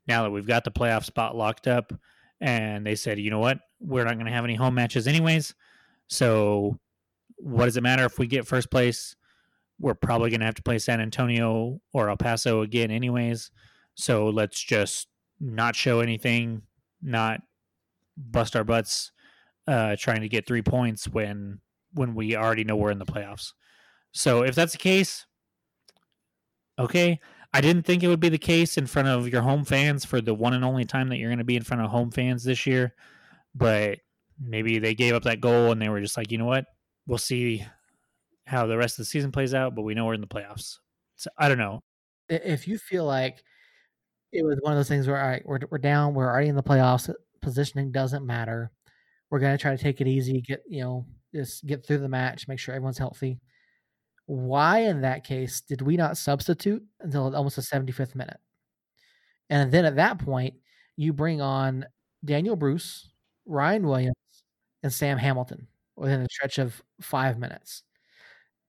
[0.07, 1.93] now that we've got the playoff spot locked up.
[2.41, 3.59] And they said, you know what?
[3.81, 5.55] We're not going to have any home matches anyways.
[6.09, 6.79] So
[7.37, 9.17] what does it matter if we get first place?
[9.79, 13.51] We're probably going to have to play San Antonio or El Paso again anyways.
[13.95, 15.09] So let's just
[15.41, 16.63] not show anything,
[17.03, 17.41] not
[18.17, 19.13] bust our butts
[19.67, 21.61] uh, trying to get three points when
[21.93, 23.53] when we already know we're in the playoffs.
[24.13, 25.27] So if that's the case,
[26.79, 27.21] okay.
[27.55, 30.21] I didn't think it would be the case in front of your home fans for
[30.21, 32.45] the one and only time that you're going to be in front of home fans
[32.45, 32.95] this year,
[33.55, 33.99] but
[34.39, 36.67] maybe they gave up that goal and they were just like, you know what,
[37.07, 37.65] we'll see
[38.45, 40.79] how the rest of the season plays out, but we know we're in the playoffs.
[41.17, 41.81] So I don't know.
[42.29, 43.43] If you feel like
[44.33, 46.57] it was one of those things where all right, we're we're down, we're already in
[46.57, 48.71] the playoffs, positioning doesn't matter.
[49.31, 52.49] We're gonna try to take it easy, get you know, just get through the match,
[52.49, 53.41] make sure everyone's healthy.
[54.27, 58.39] Why, in that case, did we not substitute until almost the 75th minute?
[59.51, 60.55] And then at that point,
[60.97, 61.87] you bring on
[62.25, 63.09] Daniel Bruce,
[63.47, 64.15] Ryan Williams,
[64.83, 67.83] and Sam Hamilton within a stretch of five minutes.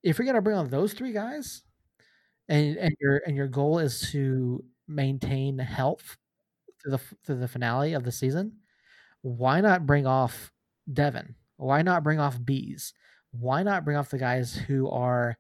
[0.04, 1.64] If you're going to bring on those three guys,
[2.50, 6.18] and and your and your goal is to maintain health
[6.82, 8.54] through the through the finale of the season,
[9.28, 10.52] why not bring off
[10.92, 11.36] Devin?
[11.58, 12.94] Why not bring off Bees?
[13.32, 15.38] Why not bring off the guys who are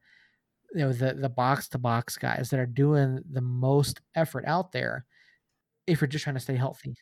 [0.73, 4.71] you know the the box to box guys that are doing the most effort out
[4.71, 5.05] there
[5.85, 6.95] if you're just trying to stay healthy.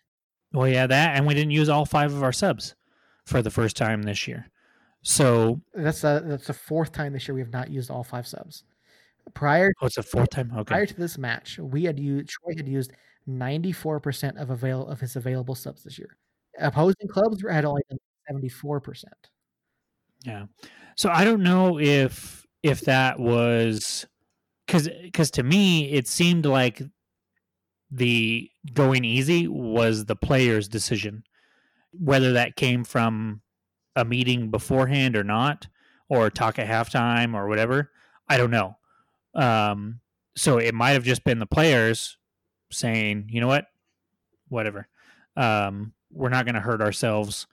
[0.54, 2.76] Well, yeah, that and we didn't use all five of our subs
[3.26, 4.46] for the first time this year.
[5.02, 8.28] So that's a, that's the fourth time this year we have not used all five
[8.28, 8.64] subs.
[9.34, 10.52] Prior, oh, it's a fourth time.
[10.54, 10.64] Okay.
[10.64, 12.94] Prior to this match, we had used Troy had used
[13.26, 16.18] ninety four percent of avail of his available subs this year.
[16.60, 19.30] Opposing clubs had only done seventy four percent.
[20.24, 20.46] Yeah.
[20.96, 24.06] So I don't know if if that was
[24.66, 26.82] because because to me it seemed like
[27.92, 31.24] the going easy was the player's decision,
[31.92, 33.42] whether that came from
[33.96, 35.68] a meeting beforehand or not,
[36.10, 37.92] or talk at halftime or whatever.
[38.28, 38.78] I don't know.
[39.36, 40.00] Um,
[40.36, 42.18] so it might have just been the players
[42.72, 43.68] saying, you know what,
[44.50, 44.88] whatever.
[45.38, 47.48] Um, we're not going to hurt ourselves.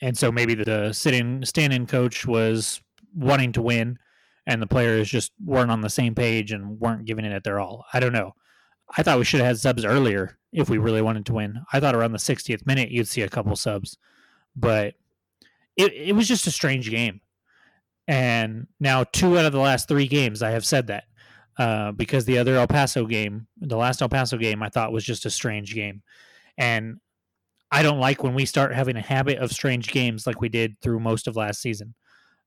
[0.00, 2.80] And so maybe the sitting stand-in coach was
[3.14, 3.98] wanting to win,
[4.46, 7.84] and the players just weren't on the same page and weren't giving it their all.
[7.92, 8.34] I don't know.
[8.96, 11.60] I thought we should have had subs earlier if we really wanted to win.
[11.72, 13.98] I thought around the 60th minute you'd see a couple subs,
[14.56, 14.94] but
[15.76, 17.20] it, it was just a strange game.
[18.06, 21.04] And now two out of the last three games, I have said that
[21.58, 25.04] uh, because the other El Paso game, the last El Paso game, I thought was
[25.04, 26.02] just a strange game.
[26.56, 26.98] And
[27.70, 30.80] I don't like when we start having a habit of strange games like we did
[30.80, 31.94] through most of last season.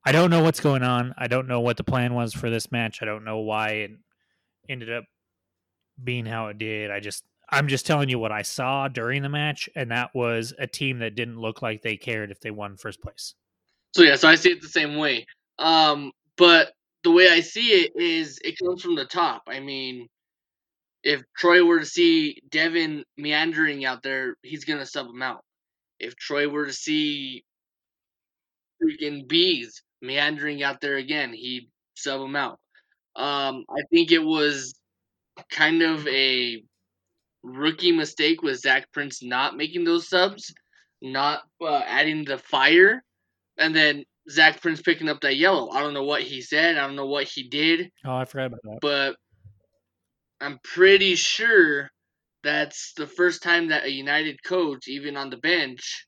[0.03, 1.13] I don't know what's going on.
[1.17, 2.99] I don't know what the plan was for this match.
[3.01, 3.91] I don't know why it
[4.67, 5.03] ended up
[6.03, 6.89] being how it did.
[6.89, 10.53] I just I'm just telling you what I saw during the match, and that was
[10.57, 13.35] a team that didn't look like they cared if they won first place.
[13.93, 15.25] So yeah, so I see it the same way.
[15.59, 16.71] Um, but
[17.03, 19.43] the way I see it is it comes from the top.
[19.47, 20.07] I mean,
[21.03, 25.43] if Troy were to see Devin meandering out there, he's gonna sub him out.
[25.99, 27.43] If Troy were to see
[28.81, 32.59] freaking bees meandering out there again, he'd sub him out.
[33.15, 34.73] Um, I think it was
[35.49, 36.63] kind of a
[37.43, 40.53] rookie mistake with Zach Prince not making those subs,
[41.01, 43.03] not uh, adding the fire,
[43.57, 45.69] and then Zach Prince picking up that yellow.
[45.71, 46.77] I don't know what he said.
[46.77, 47.91] I don't know what he did.
[48.05, 48.77] Oh, I forgot about that.
[48.81, 49.15] But
[50.41, 51.89] I'm pretty sure
[52.43, 56.05] that's the first time that a United coach, even on the bench,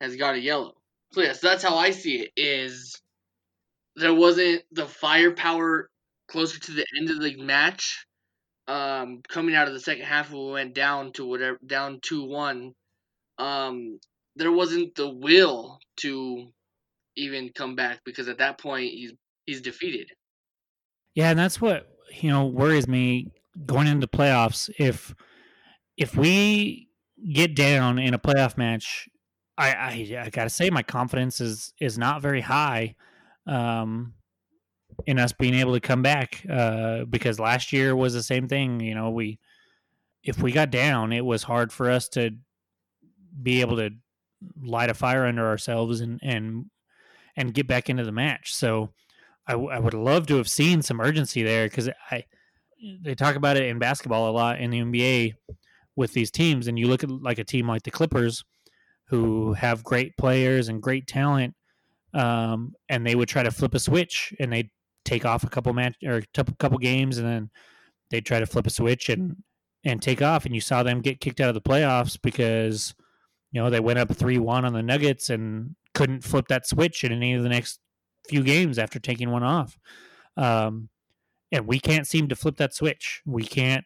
[0.00, 0.74] has got a yellow.
[1.12, 2.30] So yes, that's how I see it.
[2.36, 3.00] Is
[3.96, 5.90] there wasn't the firepower
[6.28, 8.06] closer to the end of the match.
[8.68, 12.72] Um, coming out of the second half, we went down to whatever down two one.
[13.38, 13.98] Um,
[14.36, 16.46] there wasn't the will to
[17.16, 19.12] even come back because at that point he's
[19.46, 20.08] he's defeated.
[21.16, 23.32] Yeah, and that's what you know worries me
[23.66, 24.70] going into playoffs.
[24.78, 25.14] If
[25.96, 26.88] if we
[27.32, 29.08] get down in a playoff match,
[29.58, 32.94] I I, I gotta say my confidence is is not very high.
[33.46, 34.14] Um,
[35.06, 38.80] in us being able to come back uh, because last year was the same thing.
[38.80, 39.38] You know, we
[40.22, 42.32] if we got down, it was hard for us to
[43.42, 43.90] be able to
[44.62, 46.66] light a fire under ourselves and and
[47.36, 48.54] and get back into the match.
[48.54, 48.90] So
[49.46, 52.24] I, would love to have seen some urgency there because I
[53.02, 55.34] they talk about it in basketball a lot in the NBA
[55.96, 58.44] with these teams, and you look at like a team like the Clippers
[59.06, 61.54] who have great players and great talent,
[62.14, 64.70] um, and they would try to flip a switch and they'd
[65.04, 67.50] take off a couple match or a couple games, and then
[68.10, 69.36] they'd try to flip a switch and
[69.84, 72.94] and take off, and you saw them get kicked out of the playoffs because
[73.52, 77.04] you know they went up three one on the Nuggets and couldn't flip that switch
[77.04, 77.80] in any of the next
[78.28, 79.76] few games after taking one off.
[80.36, 80.88] Um,
[81.52, 83.22] and we can't seem to flip that switch.
[83.26, 83.84] We can't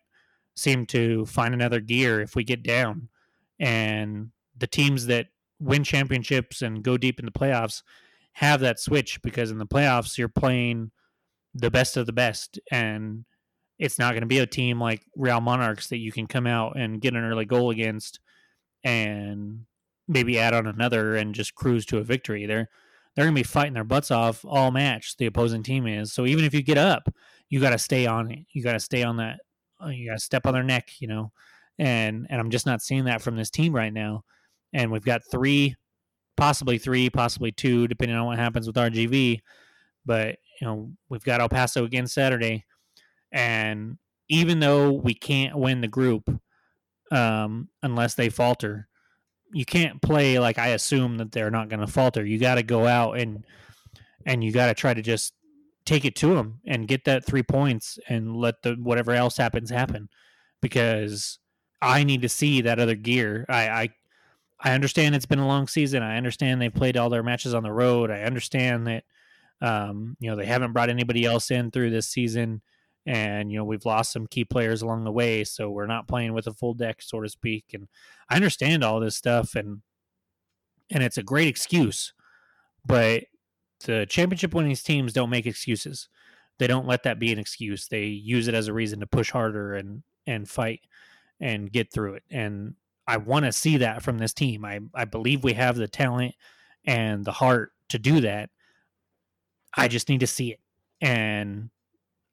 [0.57, 3.09] seem to find another gear if we get down.
[3.59, 5.27] And the teams that
[5.61, 7.83] win championships and go deep in the playoffs
[8.33, 10.91] have that switch because in the playoffs you're playing
[11.55, 13.25] the best of the best and
[13.79, 16.77] it's not going to be a team like Real Monarchs that you can come out
[16.77, 18.21] and get an early goal against
[18.83, 19.61] and
[20.07, 22.47] maybe add on another and just cruise to a victory.
[22.47, 22.69] They're
[23.15, 25.17] they're going to be fighting their butts off all match.
[25.17, 27.13] The opposing team is so even if you get up,
[27.49, 28.41] you got to stay on it.
[28.53, 29.41] You got to stay on that.
[29.83, 31.33] Uh, you got to step on their neck, you know.
[31.79, 34.23] And and I'm just not seeing that from this team right now.
[34.73, 35.77] And we've got three,
[36.37, 39.41] possibly three, possibly two, depending on what happens with RGV.
[40.07, 42.65] But you know we've got El Paso again Saturday,
[43.33, 46.29] and even though we can't win the group
[47.11, 48.89] um, unless they falter,
[49.53, 52.25] you can't play like I assume that they're not going to falter.
[52.25, 53.45] You got to go out and
[54.27, 55.35] and you got to try to just
[55.85, 59.71] take it to them and get that three points and let the whatever else happens
[59.71, 60.09] happen
[60.61, 61.39] because
[61.83, 63.45] I need to see that other gear.
[63.49, 63.89] I, I
[64.61, 66.03] I understand it's been a long season.
[66.03, 68.11] I understand they've played all their matches on the road.
[68.11, 69.05] I understand that
[69.61, 72.63] um, you know they haven't brought anybody else in through this season,
[73.05, 76.33] and you know we've lost some key players along the way, so we're not playing
[76.33, 77.67] with a full deck, so to speak.
[77.75, 77.89] And
[78.31, 79.83] I understand all this stuff, and
[80.91, 82.15] and it's a great excuse,
[82.87, 83.25] but
[83.85, 86.09] the championship winning teams don't make excuses.
[86.59, 87.89] They don't let that be an excuse.
[87.89, 90.81] They use it as a reason to push harder and and fight
[91.41, 92.23] and get through it.
[92.31, 92.75] And
[93.07, 94.65] I want to see that from this team.
[94.65, 96.35] I I believe we have the talent
[96.85, 98.51] and the heart to do that.
[99.77, 100.61] I just need to see it.
[101.01, 101.71] And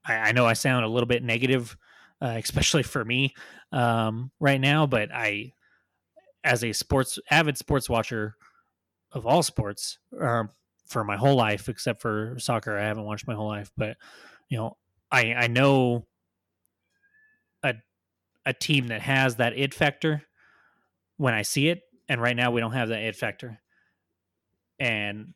[0.06, 1.76] I, I know I sound a little bit negative,
[2.22, 3.34] uh, especially for me
[3.72, 5.54] um, right now, but I,
[6.44, 8.36] as a sports avid sports watcher
[9.12, 10.50] of all sports, um,
[10.92, 12.78] for my whole life, except for soccer.
[12.78, 13.98] I haven't watched my whole life, but
[14.50, 14.78] you know,
[15.12, 16.06] I I know
[17.64, 17.76] a
[18.46, 20.24] a team that has that it factor
[21.18, 23.60] when I see it, and right now we don't have that it factor,
[24.80, 25.34] and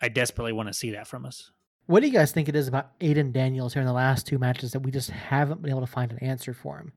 [0.00, 1.50] I desperately want to see that from us.
[1.86, 4.38] What do you guys think it is about Aidan Daniels here in the last two
[4.38, 6.92] matches that we just haven't been able to find an answer for him?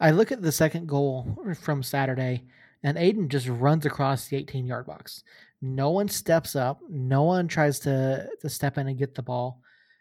[0.00, 2.44] I look at the second goal from Saturday,
[2.86, 5.24] and Aidan just runs across the 18 yard box.
[5.60, 6.78] No one steps up.
[6.88, 9.60] No one tries to to step in and get the ball.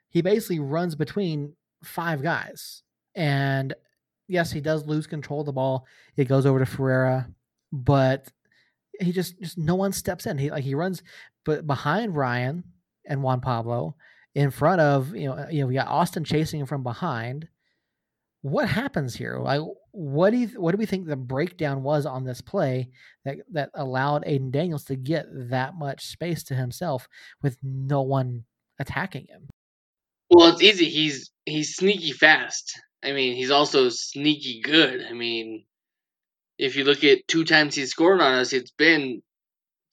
[0.09, 2.83] He basically runs between five guys.
[3.15, 3.73] And
[4.27, 5.87] yes, he does lose control of the ball.
[6.15, 7.27] It goes over to Ferreira,
[7.71, 8.31] but
[8.99, 10.37] he just just no one steps in.
[10.37, 11.01] He like he runs
[11.43, 12.63] but behind Ryan
[13.07, 13.95] and Juan Pablo,
[14.35, 17.47] in front of you know you know we got Austin chasing him from behind.
[18.43, 19.39] What happens here?
[19.39, 19.61] Like
[19.95, 22.89] what do you what do we think the breakdown was on this play
[23.23, 27.07] that that allowed Aidan Daniels to get that much space to himself
[27.41, 28.43] with no one
[28.77, 29.47] attacking him?
[30.29, 30.89] Well, it's easy.
[30.89, 32.77] He's he's sneaky fast.
[33.01, 35.05] I mean, he's also sneaky good.
[35.09, 35.63] I mean,
[36.57, 39.21] if you look at two times he's scored on us, it's been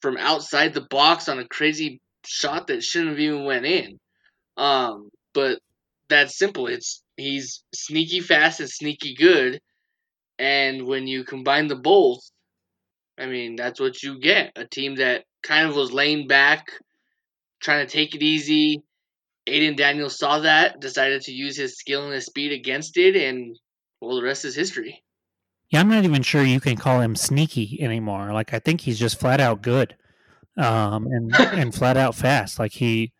[0.01, 4.01] from outside the box on a crazy shot that shouldn't have even went in.
[4.57, 5.61] Um, but
[6.09, 6.67] that's simple.
[6.67, 9.61] It's he's sneaky fast and sneaky good
[10.43, 12.19] and when you combine the both,
[13.17, 14.51] I mean, that's what you get.
[14.57, 16.67] A team that kind of was laying back,
[17.63, 18.83] trying to take it easy.
[19.47, 23.57] Aidan Daniels saw that, decided to use his skill and his speed against it, and
[24.01, 25.05] well, the rest is history.
[25.71, 28.33] Yeah, I'm not even sure you can call him sneaky anymore.
[28.33, 29.95] Like I think he's just flat out good,
[30.57, 32.59] um, and and flat out fast.
[32.59, 33.13] Like he,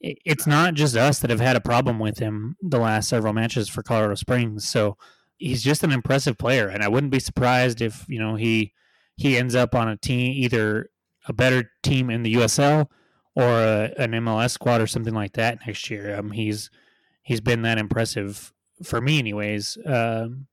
[0.00, 3.70] it's not just us that have had a problem with him the last several matches
[3.70, 4.68] for Colorado Springs.
[4.68, 4.98] So
[5.38, 8.72] he's just an impressive player, and I wouldn't be surprised if you know he
[9.16, 10.90] he ends up on a team either
[11.28, 12.88] a better team in the USL
[13.34, 16.16] or a, an MLS squad or something like that next year.
[16.16, 16.70] Um, he's
[17.22, 19.78] he's been that impressive for me, anyways.
[19.84, 20.46] Um,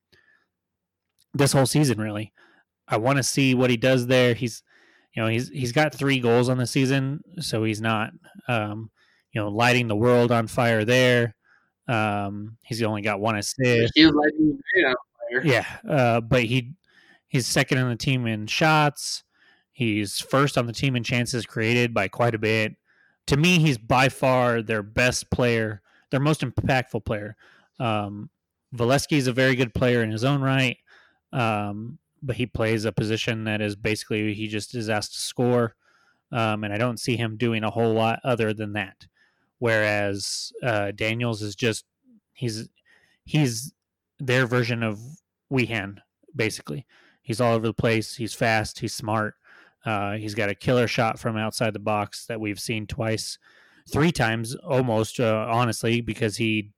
[1.33, 2.31] this whole season, really.
[2.87, 4.33] I want to see what he does there.
[4.33, 4.63] He's,
[5.15, 8.11] you know, he's he's got three goals on the season, so he's not,
[8.47, 8.91] um,
[9.33, 11.34] you know, lighting the world on fire there.
[11.87, 13.93] Um, he's only got one assist.
[13.95, 16.73] He was like, yeah, uh, but he
[17.27, 19.23] he's second on the team in shots.
[19.71, 22.75] He's first on the team in chances created by quite a bit.
[23.27, 25.81] To me, he's by far their best player,
[26.11, 27.35] their most impactful player.
[27.79, 28.29] Um,
[28.75, 30.77] Valesky is a very good player in his own right,
[31.33, 35.75] um, but he plays a position that is basically he just is asked to score,
[36.31, 39.07] um, and I don't see him doing a whole lot other than that
[39.59, 41.85] whereas uh, Daniels is just
[42.33, 42.67] he's
[43.23, 43.73] he's
[44.19, 44.99] their version of
[45.51, 45.97] Wehan
[46.35, 46.85] basically.
[47.21, 48.15] He's all over the place.
[48.15, 48.79] He's fast.
[48.79, 49.35] He's smart.
[49.85, 53.37] Uh, he's got a killer shot from outside the box that we've seen twice,
[53.91, 55.19] three times almost.
[55.19, 56.71] Uh, honestly, because he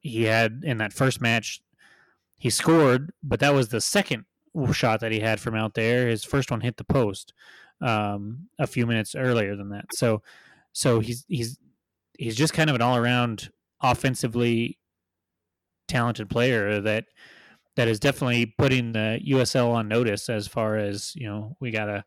[0.00, 1.62] he had in that first match
[2.36, 4.26] he scored, but that was the second
[4.72, 6.08] shot that he had from out there.
[6.08, 7.32] His first one hit the post
[7.80, 9.86] um, a few minutes earlier than that.
[9.94, 10.22] So
[10.72, 11.58] so he's he's
[12.18, 13.50] he's just kind of an all around
[13.82, 14.78] offensively
[15.88, 17.04] talented player that
[17.76, 22.04] that is definitely putting the USL on notice as far as you know we gotta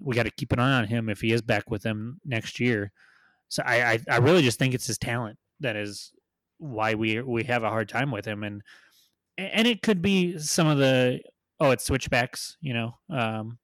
[0.00, 2.92] we gotta keep an eye on him if he is back with them next year.
[3.48, 6.12] So I I, I really just think it's his talent that is
[6.58, 8.62] why we we have a hard time with him and
[9.36, 11.20] and it could be some of the
[11.60, 13.58] oh it's switchbacks you know um,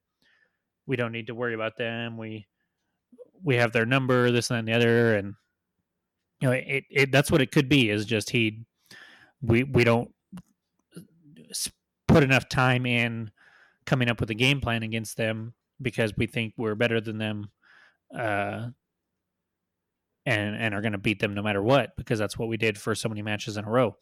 [0.85, 2.45] we don't need to worry about them we
[3.43, 5.33] we have their number this and the other and
[6.41, 8.65] you know, it, it that's what it could be is just he
[9.41, 10.11] we we don't
[12.07, 13.31] put enough time in
[13.85, 17.49] coming up with a game plan against them because we think we're better than them
[18.15, 18.67] uh
[20.25, 22.77] and and are going to beat them no matter what because that's what we did
[22.77, 23.95] for so many matches in a row.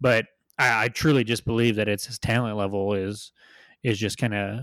[0.00, 0.26] But
[0.58, 3.32] I, I truly just believe that it's his talent level is
[3.82, 4.60] is just kind of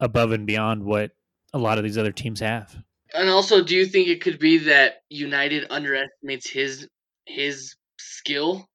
[0.00, 1.12] above and beyond what
[1.52, 2.76] a lot of these other teams have.
[3.14, 6.88] And also, do you think it could be that United underestimates his
[7.26, 8.68] his skill?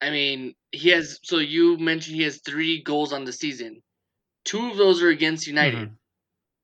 [0.00, 1.18] I mean, he has.
[1.24, 3.82] So you mentioned he has three goals on the season.
[4.44, 5.88] Two of those are against United.
[5.90, 5.96] Mhm.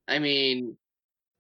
[0.09, 0.79] I mean,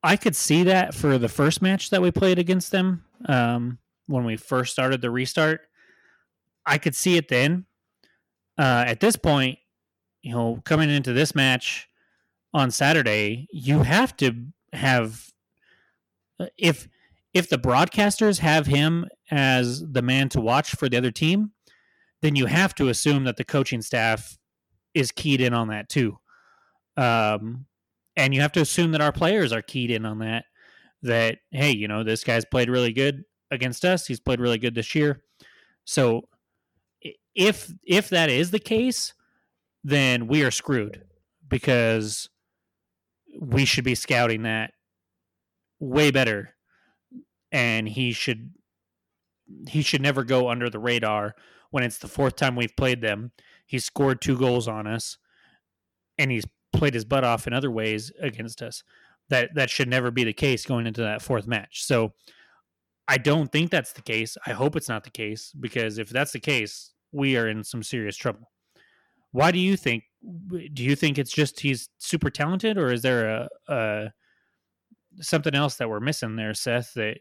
[0.02, 4.24] I could see that for the first match that we played against them um, when
[4.24, 5.68] we first started the restart.
[6.66, 7.66] I could see it then.
[8.58, 9.58] Uh, at this point,
[10.22, 11.88] you know, coming into this match
[12.52, 15.32] on Saturday, you have to have
[16.56, 16.88] if
[17.34, 21.52] if the broadcasters have him as the man to watch for the other team,
[22.22, 24.38] then you have to assume that the coaching staff
[24.94, 26.18] is keyed in on that too.
[26.96, 27.66] Um,
[28.16, 30.46] and you have to assume that our players are keyed in on that.
[31.02, 34.06] That hey, you know, this guy's played really good against us.
[34.06, 35.22] He's played really good this year.
[35.84, 36.28] So
[37.34, 39.14] if if that is the case,
[39.84, 41.04] then we are screwed
[41.48, 42.28] because
[43.40, 44.72] we should be scouting that
[45.80, 46.54] way better
[47.52, 48.52] and he should
[49.68, 51.34] he should never go under the radar
[51.70, 53.32] when it's the fourth time we've played them.
[53.66, 55.18] He scored two goals on us
[56.18, 58.82] and he's played his butt off in other ways against us.
[59.30, 61.84] That that should never be the case going into that fourth match.
[61.84, 62.12] So
[63.06, 64.36] I don't think that's the case.
[64.46, 67.82] I hope it's not the case because if that's the case, we are in some
[67.82, 68.50] serious trouble.
[69.32, 70.04] Why do you think?
[70.72, 74.12] Do you think it's just he's super talented, or is there a, a
[75.20, 76.94] something else that we're missing there, Seth?
[76.94, 77.18] That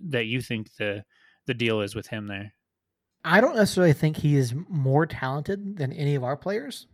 [0.00, 1.04] that you think the
[1.46, 2.52] the deal is with him there?
[3.24, 6.86] I don't necessarily think he is more talented than any of our players.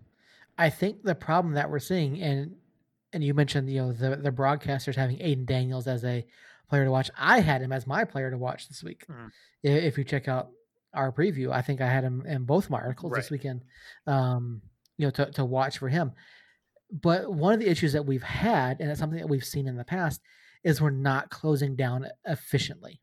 [0.56, 2.56] I think the problem that we're seeing, and
[3.12, 6.24] and you mentioned, you know, the the broadcasters having Aidan Daniels as a
[6.68, 7.10] player to watch.
[7.18, 9.04] I had him as my player to watch this week.
[9.64, 10.50] I- If you check out
[10.94, 13.62] our preview, I think I had him in both my articles this weekend.
[14.06, 14.62] Um,
[14.96, 16.12] you know, to to watch for him.
[16.90, 19.76] But one of the issues that we've had, and it's something that we've seen in
[19.76, 20.20] the past,
[20.62, 23.00] is we're not closing down efficiently.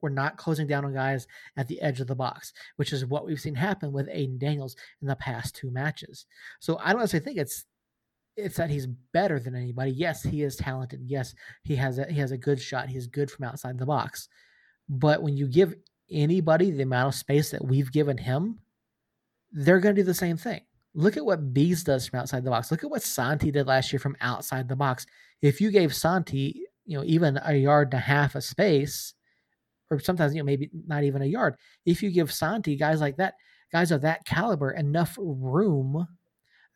[0.00, 1.26] We're not closing down on guys
[1.56, 4.74] at the edge of the box, which is what we've seen happen with Aidan Daniels
[5.00, 6.26] in the past two matches.
[6.58, 7.64] So I don't necessarily think it's
[8.36, 9.90] it's that he's better than anybody.
[9.92, 11.02] Yes, he is talented.
[11.04, 12.88] Yes, he has a he has a good shot.
[12.88, 14.28] He's good from outside the box.
[14.88, 15.74] But when you give
[16.10, 18.58] anybody the amount of space that we've given him,
[19.52, 20.62] they're going to do the same thing.
[20.94, 22.70] Look at what Bees does from outside the box.
[22.70, 25.06] Look at what Santi did last year from outside the box.
[25.40, 29.14] If you gave Santi, you know, even a yard and a half of space,
[29.90, 33.16] or sometimes you know maybe not even a yard, if you give Santi guys like
[33.16, 33.34] that,
[33.72, 36.06] guys of that caliber, enough room,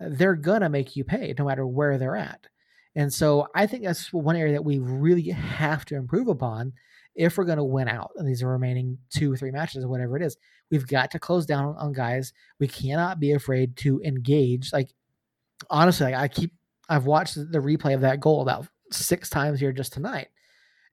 [0.00, 2.46] they're gonna make you pay no matter where they're at.
[2.94, 6.72] And so I think that's one area that we really have to improve upon
[7.16, 10.16] if we're going to win out in these remaining two or three matches or whatever
[10.16, 10.36] it is.
[10.70, 12.32] We've got to close down on guys.
[12.60, 14.72] We cannot be afraid to engage.
[14.72, 14.90] Like
[15.70, 16.52] honestly, like I keep
[16.88, 20.28] I've watched the replay of that goal about six times here just tonight,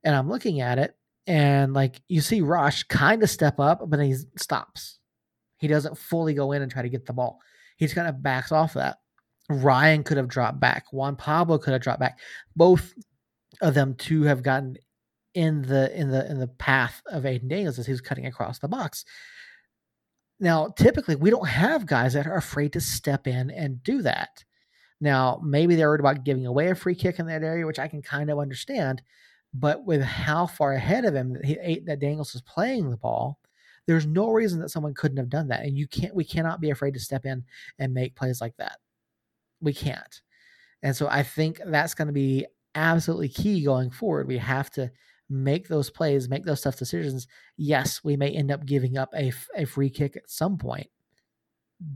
[0.04, 0.96] and I'm looking at it
[1.28, 5.00] and like you see Rush kind of step up, but he stops.
[5.58, 7.40] He doesn't fully go in and try to get the ball.
[7.78, 8.98] He just kind of backs off that.
[9.50, 10.86] Ryan could have dropped back.
[10.92, 12.20] Juan Pablo could have dropped back.
[12.56, 12.94] Both
[13.62, 14.78] of them two have gotten
[15.34, 18.60] in the in the in the path of Aidan Daniels as he was cutting across
[18.60, 19.06] the box.
[20.40, 24.44] Now, typically, we don't have guys that are afraid to step in and do that.
[25.00, 27.88] Now, maybe they're worried about giving away a free kick in that area, which I
[27.88, 29.02] can kind of understand.
[29.54, 33.40] But with how far ahead of him that, he, that Daniels is playing the ball,
[33.86, 35.66] there's no reason that someone couldn't have done that.
[35.66, 37.44] And you can't, we cannot be afraid to step in
[37.80, 38.78] and make plays like that.
[39.62, 40.22] We can't.
[40.82, 44.28] And so I think that's going to be absolutely key going forward.
[44.28, 44.92] We have to
[45.30, 47.28] make those plays, make those tough decisions.
[47.58, 50.88] Yes, we may end up giving up a, a free kick at some point,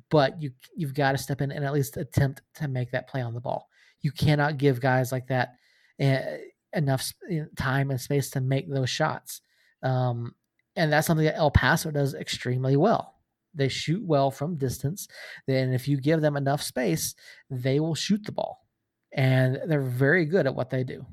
[0.10, 3.22] but you you've got to step in and at least attempt to make that play
[3.22, 3.70] on the ball.
[4.02, 5.56] You cannot give guys like that
[6.02, 6.38] uh,
[6.74, 7.12] enough
[7.58, 9.42] time and space to make those shots.
[9.84, 10.36] Um,
[10.76, 13.16] and that's something that El Paso does extremely well.
[13.54, 15.08] They shoot well from distance.
[15.48, 17.16] Then, if you give them enough space,
[17.50, 18.68] they will shoot the ball,
[19.12, 21.06] and they're very good at what they do.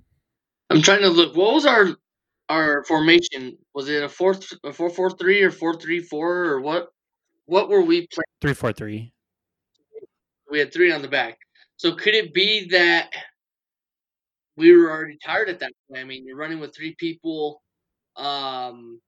[0.69, 1.35] I'm trying to look.
[1.35, 1.97] What was our
[2.49, 3.57] our formation?
[3.75, 4.35] Was it a four
[4.65, 6.89] a four four three or four three four or what?
[7.47, 8.25] What were we playing?
[8.41, 9.13] Three four three.
[10.51, 11.39] We had three on the back.
[11.77, 13.11] So could it be that
[14.57, 16.01] we were already tired at that point?
[16.01, 17.63] I mean, you're running with three people.
[18.17, 19.01] Um,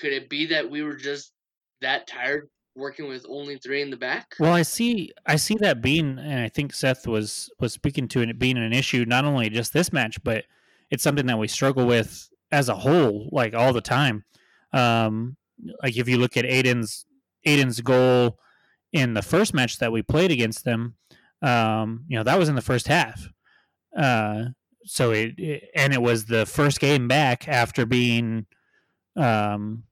[0.00, 1.32] could it be that we were just
[1.80, 4.34] that tired working with only three in the back?
[4.38, 8.20] Well, I see, I see that being, and I think Seth was was speaking to
[8.20, 10.44] it being an issue not only just this match, but
[10.90, 14.24] it's something that we struggle with as a whole, like all the time.
[14.72, 15.36] Um,
[15.82, 17.06] like if you look at Aidan's
[17.44, 18.38] Aidan's goal
[18.92, 20.94] in the first match that we played against them,
[21.42, 23.28] um, you know that was in the first half.
[23.96, 24.46] Uh,
[24.84, 28.46] so it, it, and it was the first game back after being
[29.16, 29.84] um,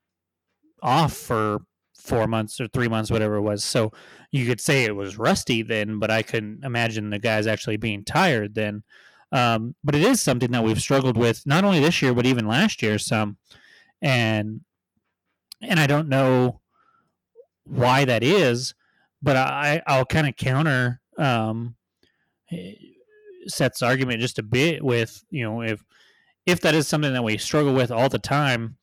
[0.82, 1.61] off for
[1.97, 3.64] four months or three months, whatever it was.
[3.64, 3.93] So
[4.32, 8.05] you could say it was rusty then, but I couldn't imagine the guys actually being
[8.05, 8.82] tired then.
[9.33, 12.47] Um, but it is something that we've struggled with not only this year but even
[12.47, 13.39] last year some,
[14.01, 14.61] and
[15.62, 16.61] and I don't know
[17.64, 18.74] why that is,
[19.22, 21.76] but I I'll kind of counter um,
[23.47, 25.83] Seth's argument just a bit with you know if
[26.45, 28.76] if that is something that we struggle with all the time,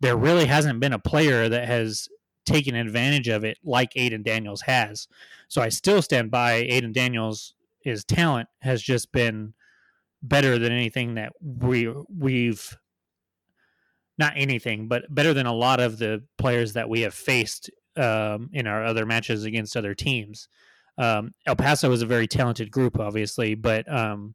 [0.00, 2.08] there really hasn't been a player that has
[2.46, 5.06] taken advantage of it like Aidan Daniels has.
[5.48, 7.54] So I still stand by Aidan Daniels.
[7.80, 9.54] His talent has just been
[10.22, 12.76] better than anything that we we've
[14.18, 18.50] not anything, but better than a lot of the players that we have faced um,
[18.52, 20.48] in our other matches against other teams.
[20.98, 24.34] Um, El Paso is a very talented group, obviously, but um,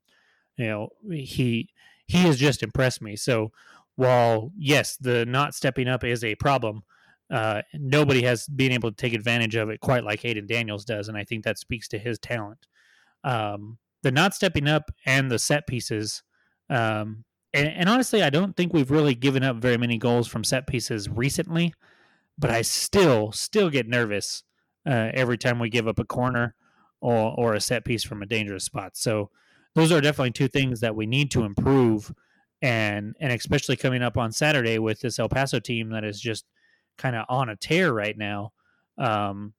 [0.58, 1.70] you know he
[2.08, 3.16] he has just impressed me.
[3.16, 3.52] So
[3.96, 6.84] while yes, the not stepping up is a problem,
[7.30, 11.08] uh, nobody has been able to take advantage of it quite like Aidan Daniels does,
[11.08, 12.68] and I think that speaks to his talent.
[13.24, 13.78] Um,
[14.08, 16.24] the not stepping up and the set pieces.
[16.70, 20.46] Um, and, and, honestly, I don't think we've really given up very many goals from
[20.46, 21.74] set pieces recently.
[22.38, 24.44] But I still, still get nervous
[24.86, 26.56] uh, every time we give up a corner
[27.02, 28.96] or, or a set piece from a dangerous spot.
[28.96, 29.30] So
[29.76, 32.14] those are definitely two things that we need to improve,
[32.62, 36.46] and and especially coming up on Saturday with this El Paso team that is just
[36.98, 38.54] kind of on a tear right now.
[38.98, 39.54] Um,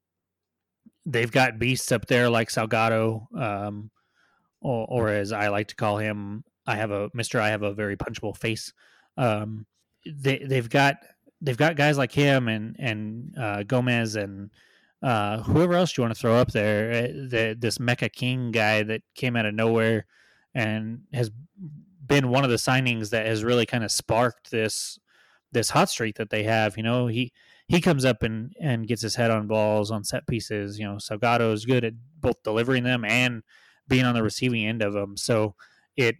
[1.04, 3.90] they've got beasts up there like Salgado, um,
[4.60, 7.40] or, or as I like to call him, I have a Mister.
[7.40, 8.72] I have a very punchable face.
[9.16, 9.66] Um,
[10.06, 10.96] they they've got
[11.40, 14.50] they've got guys like him and and uh, Gomez and
[15.02, 16.90] uh, whoever else you want to throw up there.
[16.90, 20.06] Uh, the, this Mecca King guy that came out of nowhere
[20.54, 21.30] and has
[22.06, 24.98] been one of the signings that has really kind of sparked this
[25.52, 26.76] this hot streak that they have.
[26.76, 27.32] You know, he
[27.68, 30.78] he comes up and and gets his head on balls on set pieces.
[30.78, 33.42] You know, Salgado is good at both delivering them and
[33.88, 35.16] being on the receiving end of them.
[35.16, 35.54] So
[35.96, 36.16] it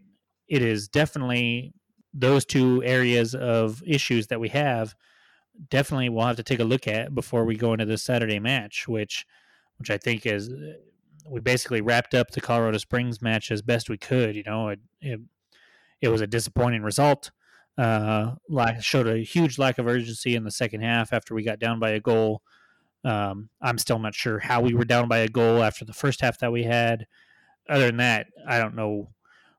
[0.49, 1.75] it is definitely
[2.15, 4.95] those two areas of issues that we have.
[5.71, 8.89] Definitely, we'll have to take a look at before we go into this Saturday match,
[8.89, 9.27] which
[9.77, 10.51] which I think is
[11.29, 14.35] we basically wrapped up the Colorado Springs match as best we could.
[14.35, 15.21] You know, it it,
[16.01, 17.31] it was a disappointing result.
[17.77, 18.35] Uh,
[18.81, 21.91] showed a huge lack of urgency in the second half after we got down by
[21.91, 22.43] a goal.
[23.05, 26.21] Um, I'm still not sure how we were down by a goal after the first
[26.21, 27.07] half that we had
[27.69, 29.11] other than that, I don't know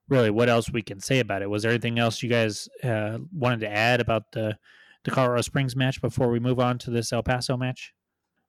[0.08, 1.50] really what else we can say about it.
[1.50, 4.58] Was there anything else you guys uh, wanted to add about the
[5.06, 7.94] the Colorado Springs match before we move on to this El Paso match?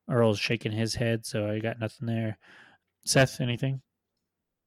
[0.09, 2.39] Earl's shaking his head, so I got nothing there.
[3.05, 3.81] Seth, anything?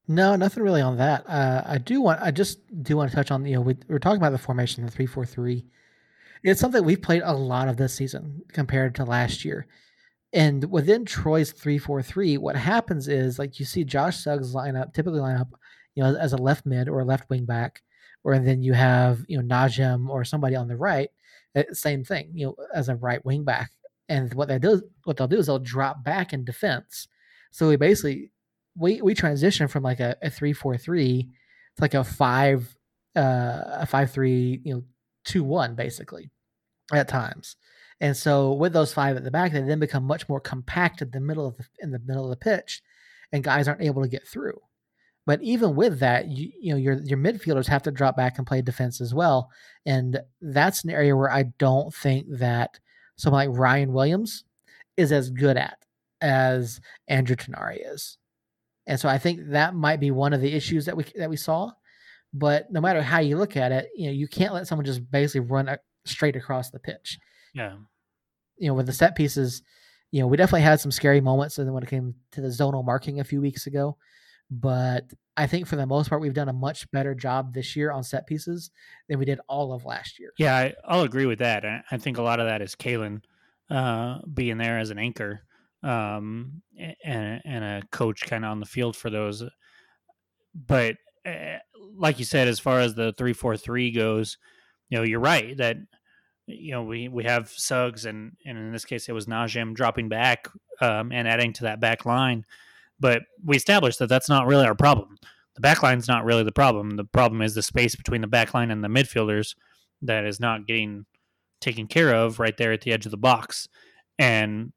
[0.08, 1.26] No, nothing really on that.
[1.28, 4.00] Uh, I do want, I just do want to touch on, you know, we, we're
[4.00, 5.66] talking about the formation, the three four three.
[6.44, 9.68] It's something we've played a lot of this season compared to last year.
[10.34, 14.76] And within Troy's three four three, what happens is like you see Josh Suggs line
[14.76, 15.50] up, typically line up,
[15.96, 17.84] you know, as a left mid or a left wing back,
[18.24, 21.10] or then you have you know Najem or somebody on the right,
[21.56, 23.72] eh, same thing, you know, as a right wing back.
[24.10, 27.08] And what they do, what they'll do is they'll drop back in defense.
[27.52, 28.32] So we basically
[28.76, 31.30] we we transition from like a, a three four three
[31.76, 32.76] to like a five
[33.16, 34.84] uh a five three you know
[35.26, 36.32] two one basically
[36.92, 37.56] at times.
[38.02, 41.12] And so with those five at the back, they then become much more compact in
[41.12, 42.82] the middle of the in the middle of the pitch,
[43.32, 44.60] and guys aren't able to get through.
[45.26, 48.48] But even with that, you, you know your your midfielders have to drop back and
[48.48, 49.50] play defense as well,
[49.86, 52.80] and that's an area where I don't think that
[53.16, 54.44] someone like Ryan Williams
[54.98, 55.78] is as good at
[56.22, 58.18] as Andrew Tinari is.
[58.86, 61.38] And so I think that might be one of the issues that we that we
[61.38, 61.72] saw.
[62.34, 65.10] But no matter how you look at it, you know you can't let someone just
[65.10, 67.18] basically run straight across the pitch.
[67.54, 67.76] Yeah
[68.58, 69.62] you know, with the set pieces,
[70.12, 72.48] you know, we definitely had some scary moments and then when it came to the
[72.48, 73.98] zonal marking a few weeks ago.
[74.52, 77.92] But I think for the most part, we've done a much better job this year
[77.92, 78.70] on set pieces
[79.10, 80.30] than we did all of last year.
[80.38, 81.66] Yeah, I, will agree with that.
[81.90, 83.22] I think a lot of that is Kalen
[83.70, 85.42] uh, being there as an anchor
[85.82, 86.62] um,
[87.04, 89.44] and, and a coach kind of on the field for those.
[90.54, 91.58] But uh,
[91.96, 94.38] like you said, as far as the three four three goes,
[94.90, 95.78] you know, you're right that
[96.48, 100.10] you know, we, we have Suggs and, and in this case it was Najem dropping
[100.10, 100.48] back
[100.82, 102.46] um, and adding to that back line.
[103.00, 105.18] But we established that that's not really our problem.
[105.56, 106.92] The back line's not really the problem.
[106.92, 109.56] The problem is the space between the back line and the midfielders
[110.02, 111.06] that is not getting
[111.62, 113.68] taken care of right there at the edge of the box.
[114.20, 114.74] And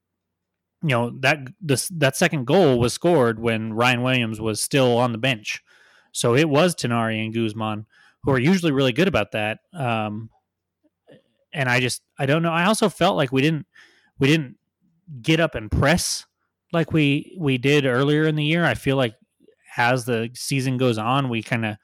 [0.82, 5.12] you know that this that second goal was scored when Ryan Williams was still on
[5.12, 5.62] the bench,
[6.12, 7.86] so it was Tinari and Guzman
[8.22, 9.60] who are usually really good about that.
[9.72, 10.30] Um,
[11.56, 12.52] and I just I don't know.
[12.52, 13.66] I also felt like we didn't
[14.18, 14.56] we didn't
[15.22, 16.26] get up and press
[16.72, 18.64] like we we did earlier in the year.
[18.64, 19.14] I feel like
[19.76, 21.76] as the season goes on, we kind of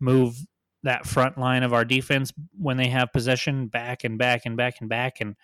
[0.00, 0.36] move
[0.82, 4.80] that front line of our defense when they have possession back and back and back
[4.80, 5.36] and back and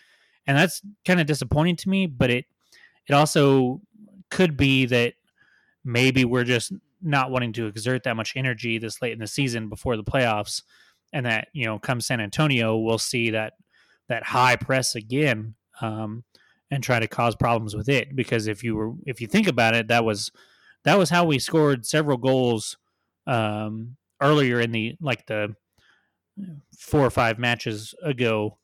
[0.46, 2.46] and that's kind of disappointing to me, but it
[3.06, 3.80] it also
[4.28, 5.14] could be that
[5.84, 9.68] maybe we're just not wanting to exert that much energy this late in the season
[9.68, 10.62] before the playoffs
[11.12, 13.54] and that you know come san antonio we'll see that
[14.08, 16.24] that high press again um,
[16.70, 19.74] and try to cause problems with it because if you were if you think about
[19.74, 20.30] it that was
[20.84, 22.76] that was how we scored several goals
[23.26, 25.54] um, earlier in the like the
[26.78, 28.58] four or five matches ago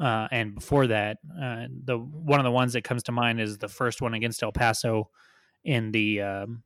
[0.00, 3.58] uh, and before that uh, the one of the ones that comes to mind is
[3.58, 5.10] the first one against el paso
[5.64, 6.62] in the um,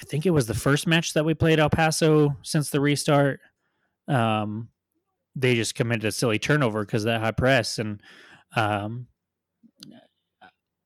[0.00, 3.40] I think it was the first match that we played El Paso since the restart.
[4.08, 4.68] Um,
[5.36, 8.00] they just committed a silly turnover because that high press, and
[8.56, 9.06] um,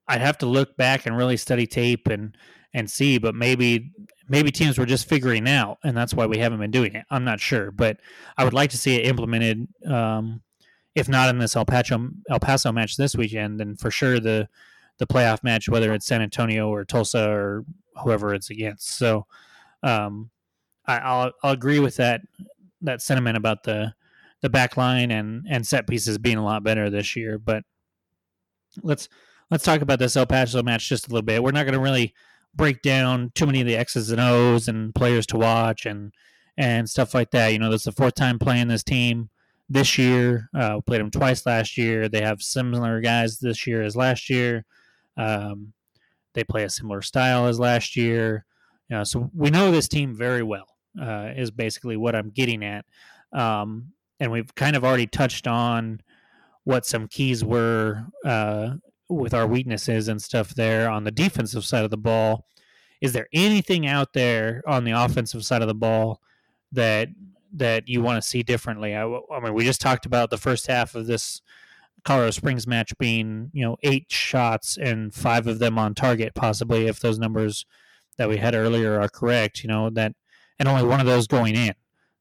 [0.06, 2.36] I'd have to look back and really study tape and
[2.72, 3.18] and see.
[3.18, 3.92] But maybe
[4.28, 7.04] maybe teams were just figuring out, and that's why we haven't been doing it.
[7.10, 7.98] I'm not sure, but
[8.36, 9.68] I would like to see it implemented.
[9.86, 10.42] Um,
[10.94, 14.48] if not in this El Paso El Paso match this weekend, then for sure the
[14.98, 17.64] the playoff match, whether it's San Antonio or Tulsa or
[18.02, 18.96] whoever it's against.
[18.96, 19.26] So
[19.82, 20.30] um,
[20.86, 22.22] I, will I'll agree with that
[22.82, 23.94] that sentiment about the
[24.42, 27.38] the back line and and set pieces being a lot better this year.
[27.38, 27.64] But
[28.82, 29.08] let's
[29.50, 31.42] let's talk about this El Paso match just a little bit.
[31.42, 32.14] We're not going to really
[32.54, 36.12] break down too many of the X's and O's and players to watch and
[36.56, 37.52] and stuff like that.
[37.52, 39.30] You know, this is the fourth time playing this team
[39.68, 40.48] this year.
[40.54, 42.08] Uh, played them twice last year.
[42.08, 44.64] They have similar guys this year as last year.
[45.16, 45.72] Um,
[46.34, 48.44] they play a similar style as last year.
[48.88, 50.66] You know, so we know this team very well.
[51.00, 52.84] Uh, is basically what I'm getting at.
[53.32, 56.00] Um, and we've kind of already touched on
[56.64, 58.74] what some keys were uh,
[59.08, 62.44] with our weaknesses and stuff there on the defensive side of the ball.
[63.00, 66.20] Is there anything out there on the offensive side of the ball
[66.72, 67.08] that
[67.54, 68.94] that you want to see differently?
[68.94, 71.40] I, I mean, we just talked about the first half of this
[72.04, 76.86] Colorado Springs match being, you know, eight shots and five of them on target, possibly
[76.86, 77.64] if those numbers
[78.18, 79.62] that we had earlier are correct.
[79.62, 80.12] You know that,
[80.58, 81.74] and only one of those going in.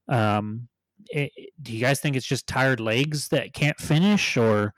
[0.08, 0.68] Um,
[1.10, 1.32] it,
[1.62, 4.74] do you guys think it's just tired legs that can't finish, or,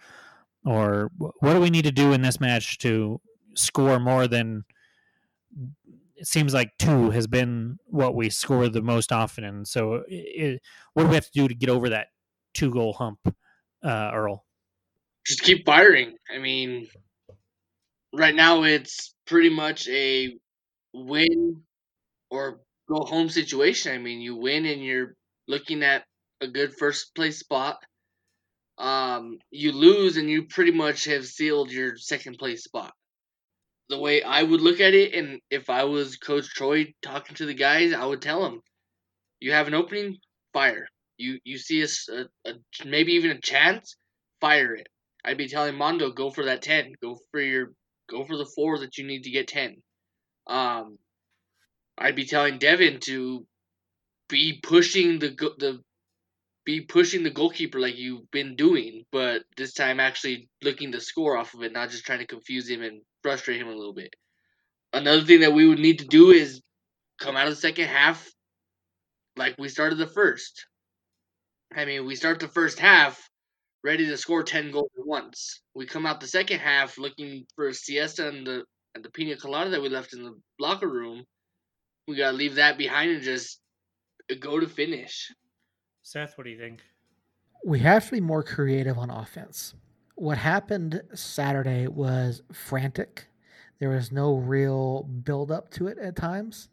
[0.65, 3.19] or what do we need to do in this match to
[3.55, 4.65] score more than?
[6.15, 10.61] It seems like two has been what we score the most often, and so it,
[10.93, 12.07] what do we have to do to get over that
[12.53, 13.19] two goal hump,
[13.83, 14.45] uh, Earl?
[15.29, 16.15] just keep firing.
[16.33, 16.87] I mean,
[18.13, 20.35] right now it's pretty much a
[20.93, 21.61] win
[22.31, 23.93] or go home situation.
[23.93, 25.15] I mean, you win and you're
[25.47, 26.03] looking at
[26.41, 27.77] a good first place spot.
[28.77, 32.93] Um, you lose and you pretty much have sealed your second place spot.
[33.89, 37.45] The way I would look at it, and if I was Coach Troy talking to
[37.45, 38.61] the guys, I would tell them,
[39.39, 40.19] "You have an opening,
[40.53, 40.87] fire.
[41.17, 42.53] You you see a, a, a
[42.85, 43.97] maybe even a chance,
[44.39, 44.87] fire it.
[45.25, 47.73] I'd be telling Mondo go for that ten, go for your,
[48.09, 49.81] go for the four that you need to get ten.
[50.47, 50.97] Um,
[51.97, 53.45] I'd be telling Devin to
[54.29, 55.81] be pushing the the
[56.69, 61.35] be pushing the goalkeeper like you've been doing, but this time actually looking to score
[61.35, 64.13] off of it, not just trying to confuse him and frustrate him a little bit.
[64.93, 66.61] Another thing that we would need to do is
[67.19, 68.29] come out of the second half
[69.35, 70.67] like we started the first.
[71.75, 73.19] I mean, we start the first half
[73.83, 75.61] ready to score 10 goals at once.
[75.73, 78.63] We come out the second half looking for a siesta and the
[78.93, 81.23] and the pina colada that we left in the locker room.
[82.07, 83.59] We got to leave that behind and just
[84.39, 85.31] go to finish.
[86.09, 86.81] Seth, what do you think?
[87.63, 89.75] We have to be more creative on offense.
[90.15, 93.27] What happened Saturday was frantic.
[93.79, 96.69] There was no real build up to it at times.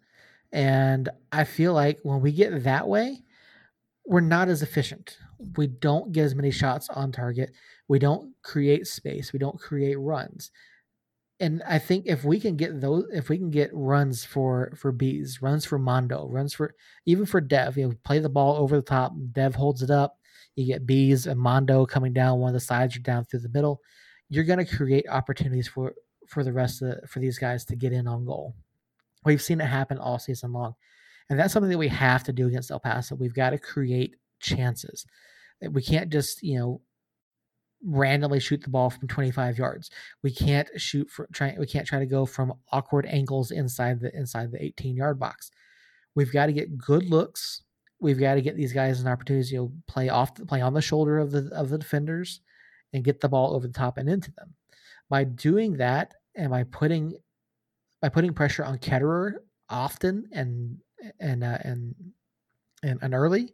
[0.53, 3.25] And I feel like when we get that way,
[4.07, 5.19] we're not as efficient
[5.57, 7.53] we don't get as many shots on target.
[7.89, 9.33] We don't create space.
[9.33, 10.51] We don't create runs.
[11.39, 14.91] And I think if we can get those, if we can get runs for for
[14.91, 18.77] bees, runs for Mondo, runs for even for Dev, you know, play the ball over
[18.77, 19.13] the top.
[19.33, 20.19] Dev holds it up.
[20.55, 23.51] You get bees and Mondo coming down one of the sides or down through the
[23.51, 23.83] middle.
[24.31, 25.95] You're going to create opportunities for
[26.27, 28.55] for the rest of the, for these guys to get in on goal.
[29.25, 30.75] We've seen it happen all season long,
[31.29, 33.15] and that's something that we have to do against El Paso.
[33.15, 35.05] We've got to create chances.
[35.71, 36.81] We can't just you know
[37.85, 39.91] randomly shoot the ball from 25 yards.
[40.23, 44.15] We can't shoot for try we can't try to go from awkward angles inside the
[44.17, 45.51] inside the 18 yard box.
[46.15, 47.63] We've got to get good looks.
[48.01, 50.83] We've got to get these guys an opportunity to play off the, play on the
[50.83, 52.41] shoulder of the of the defenders
[52.93, 54.55] and get the ball over the top and into them.
[55.09, 57.15] By doing that and by putting
[58.01, 59.35] by putting pressure on Ketterer
[59.69, 60.79] often and
[61.21, 61.95] and uh, and
[62.83, 63.53] and, and early,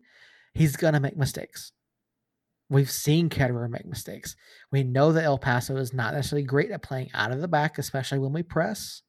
[0.55, 1.73] he's gonna make mistakes.
[2.73, 4.35] We've seen Ketterer make mistakes.
[4.71, 7.77] We know that El Paso is not necessarily great at playing out of the back,
[7.77, 9.03] especially when we press.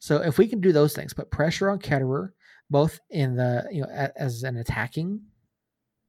[0.00, 2.32] So if we can do those things, put pressure on Ketterer,
[2.68, 5.22] both in the you know as an attacking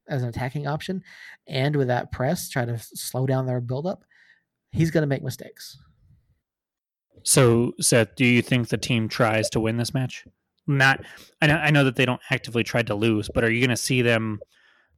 [0.06, 1.02] as an attacking option,
[1.46, 4.04] and with that press, try to slow down their buildup,
[4.70, 5.78] he's going to make mistakes.
[7.22, 10.26] So, Seth, do you think the team tries to win this match?
[10.66, 11.06] Not,
[11.40, 13.70] I know, I know that they don't actively try to lose, but are you going
[13.70, 14.40] to see them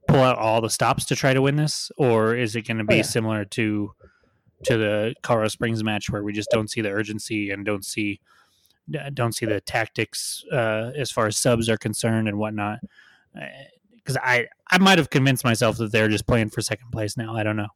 [0.06, 2.84] pull out all the stops to try to win this, or is it going to
[2.84, 3.02] be oh, yeah.
[3.02, 3.92] similar to
[4.64, 8.20] to the Colorado Springs match where we just don't see the urgency and don't see
[9.14, 12.80] don't see the tactics uh, as far as subs are concerned and whatnot?
[13.96, 17.34] Because I I might have convinced myself that they're just playing for second place now.
[17.36, 17.68] I don't know.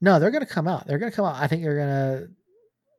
[0.00, 0.86] No, they're going to come out.
[0.86, 1.36] They're going to come out.
[1.36, 2.28] I think they're going to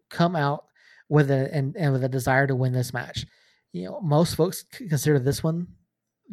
[0.09, 0.65] come out
[1.09, 3.25] with a and, and with a desire to win this match.
[3.73, 5.67] You know, most folks consider this one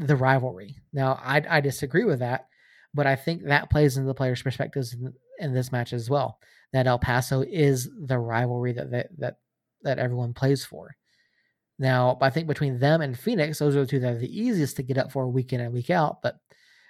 [0.01, 0.77] the rivalry.
[0.93, 2.48] Now, I I disagree with that,
[2.94, 6.39] but I think that plays into the players' perspectives in, in this match as well.
[6.72, 9.36] That El Paso is the rivalry that that that,
[9.82, 10.97] that everyone plays for.
[11.78, 14.77] Now, I think between them and Phoenix, those are the two that are the easiest
[14.77, 16.20] to get up for week in and week out.
[16.22, 16.36] But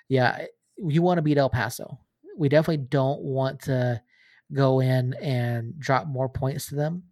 [0.09, 0.47] yeah,
[0.77, 1.99] you want to beat El Paso.
[2.37, 4.03] We definitely don't want to
[4.53, 7.05] go in and drop more points to them.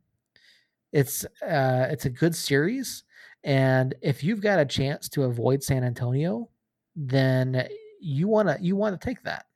[0.92, 3.04] It's uh, it's a good series,
[3.44, 6.48] and if you've got a chance to avoid San Antonio,
[6.96, 7.68] then
[8.00, 9.46] you want to you want to take that.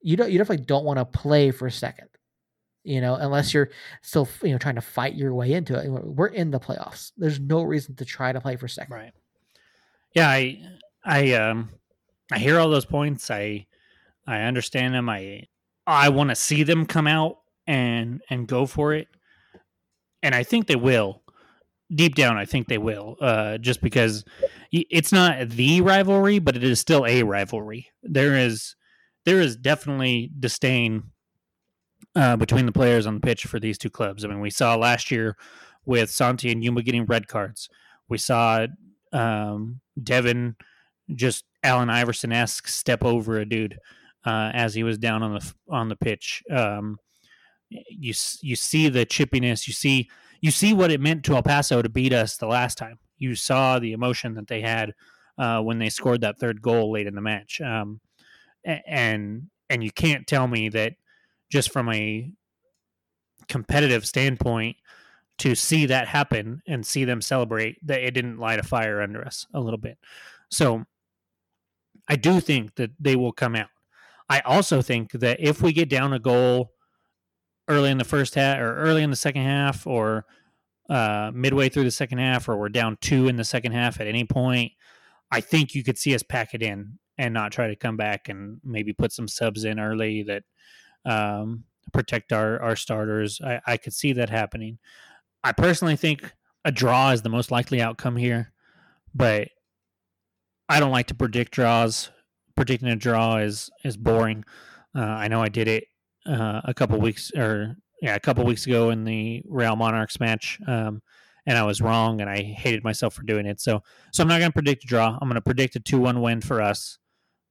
[0.00, 2.08] You don't you definitely don't want to play for a second,
[2.82, 3.70] you know, unless you're
[4.02, 5.88] still you know trying to fight your way into it.
[5.88, 7.12] We're in the playoffs.
[7.16, 8.94] There's no reason to try to play for second.
[8.94, 9.12] Right.
[10.14, 10.60] Yeah, I
[11.04, 11.70] I um
[12.30, 13.30] I hear all those points.
[13.30, 13.66] I
[14.26, 15.08] I understand them.
[15.08, 15.46] I
[15.86, 19.08] I want to see them come out and and go for it,
[20.22, 21.21] and I think they will.
[21.94, 23.16] Deep down, I think they will.
[23.20, 24.24] Uh, just because
[24.70, 27.88] it's not the rivalry, but it is still a rivalry.
[28.02, 28.76] There is
[29.24, 31.04] there is definitely disdain
[32.16, 34.24] uh, between the players on the pitch for these two clubs.
[34.24, 35.36] I mean, we saw last year
[35.84, 37.68] with Santi and Yuma getting red cards.
[38.08, 38.66] We saw
[39.12, 40.56] um, Devin
[41.14, 43.78] just Allen Iverson esque step over a dude
[44.24, 46.42] uh, as he was down on the on the pitch.
[46.50, 46.98] Um,
[47.68, 49.66] you you see the chippiness.
[49.66, 50.10] You see
[50.42, 52.98] you see what it meant to El Paso to beat us the last time.
[53.16, 54.92] You saw the emotion that they had
[55.38, 57.60] uh, when they scored that third goal late in the match.
[57.60, 58.00] Um,
[58.64, 60.94] and and you can't tell me that
[61.50, 62.30] just from a
[63.48, 64.76] competitive standpoint
[65.38, 69.24] to see that happen and see them celebrate that it didn't light a fire under
[69.24, 69.98] us a little bit.
[70.50, 70.84] So
[72.08, 73.70] I do think that they will come out.
[74.28, 76.72] I also think that if we get down a goal
[77.68, 80.26] early in the first half or early in the second half or
[80.88, 84.06] uh, midway through the second half or we're down two in the second half at
[84.06, 84.72] any point,
[85.30, 88.28] I think you could see us pack it in and not try to come back
[88.28, 90.42] and maybe put some subs in early that
[91.04, 93.40] um, protect our, our starters.
[93.44, 94.78] I, I could see that happening.
[95.44, 96.32] I personally think
[96.64, 98.52] a draw is the most likely outcome here,
[99.14, 99.48] but
[100.68, 102.10] I don't like to predict draws
[102.54, 104.44] predicting a draw is is boring.
[104.94, 105.84] Uh, I know I did it
[106.26, 110.58] uh, a couple weeks or yeah, a couple weeks ago in the Real Monarchs match,
[110.66, 111.02] um,
[111.46, 113.60] and I was wrong, and I hated myself for doing it.
[113.60, 113.82] So,
[114.12, 115.16] so I'm not going to predict a draw.
[115.20, 116.98] I'm going to predict a two-one win for us.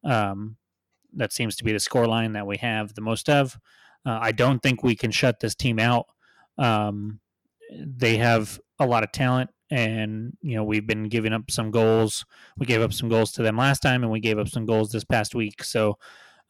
[0.03, 0.57] Um,
[1.13, 3.57] that seems to be the score line that we have the most of.
[4.05, 6.07] Uh, I don't think we can shut this team out.
[6.57, 7.19] Um,
[7.73, 12.25] they have a lot of talent and you know we've been giving up some goals.
[12.57, 14.91] We gave up some goals to them last time, and we gave up some goals
[14.91, 15.63] this past week.
[15.63, 15.97] So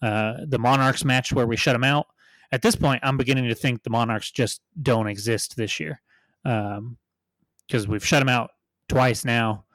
[0.02, 2.08] uh, the Monarchs match where we shut them out.
[2.52, 6.02] At this point, I'm beginning to think the Monarchs just don't exist this year
[6.44, 6.98] because um,
[7.88, 8.52] we've shut them out
[8.90, 9.66] twice now,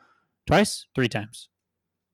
[0.47, 1.49] twice, three times,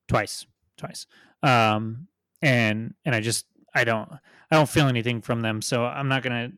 [0.08, 1.06] twice, twice,
[1.42, 2.06] um,
[2.42, 4.08] and and I just I don't
[4.50, 6.52] I don't feel anything from them, so I'm not gonna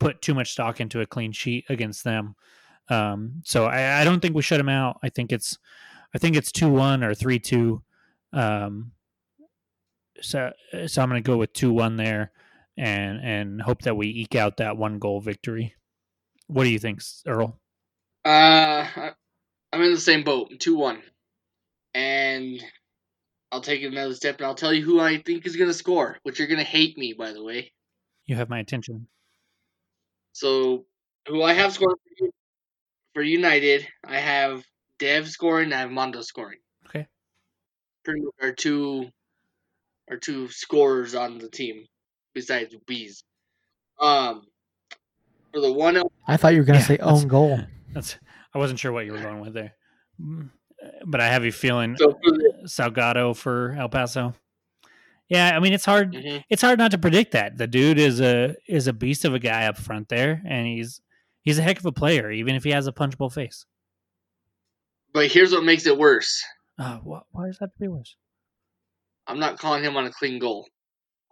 [0.00, 2.34] put too much stock into a clean sheet against them.
[2.88, 4.98] Um, so I, I, don't think we shut them out.
[5.02, 5.58] I think it's
[6.14, 7.82] I think it's two one or three two.
[8.32, 8.92] Um,
[10.20, 10.52] so
[10.86, 12.32] so I'm going to go with two one there,
[12.76, 15.74] and and hope that we eke out that one goal victory.
[16.46, 17.58] What do you think, Earl?
[18.24, 18.86] Uh,
[19.72, 21.02] I'm in the same boat, two one,
[21.94, 22.62] and
[23.52, 26.18] I'll take another step and I'll tell you who I think is going to score,
[26.24, 27.72] which you're going to hate me, by the way.
[28.26, 29.06] You have my attention.
[30.32, 30.84] So,
[31.28, 31.96] who I have scored
[33.14, 34.64] for United, I have
[34.98, 36.58] Dev scoring, I have Mondo scoring.
[36.86, 37.06] Okay.
[38.04, 39.08] Pretty much our two,
[40.10, 41.84] our two scorers on the team,
[42.34, 43.24] besides Bees.
[44.00, 44.42] Um,
[45.52, 47.60] for the one, I thought you were going to Yeah, say own goal.
[47.92, 48.16] That's
[48.54, 49.72] I wasn't sure what you were going with there,
[50.20, 50.50] Mm,
[51.06, 54.34] but I have you feeling so for the, Salgado for El Paso.
[55.28, 56.12] Yeah, I mean it's hard.
[56.12, 56.44] Mhm.
[56.50, 59.38] It's hard not to predict that the dude is a is a beast of a
[59.38, 61.00] guy up front there, and he's
[61.42, 63.64] he's a heck of a player, even if he has a punchable face.
[65.12, 66.44] but here's what makes it worse.
[66.78, 68.14] Uh, wh- why does that have to be worse?
[69.26, 70.66] I'm not calling him on a clean goal.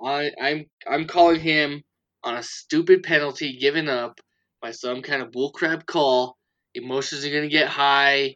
[0.02, 1.82] I, I'm I'm calling him
[2.22, 4.20] on a stupid penalty given up
[4.60, 6.36] by some kind of bullcrap call.
[6.74, 8.34] Emotions are gonna get high.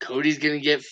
[0.00, 0.84] Cody's gonna get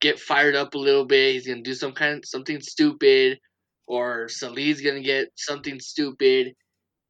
[0.00, 1.32] get fired up a little bit.
[1.32, 3.38] He's gonna do some kind of something stupid,
[3.86, 6.54] or Salih's gonna get something stupid,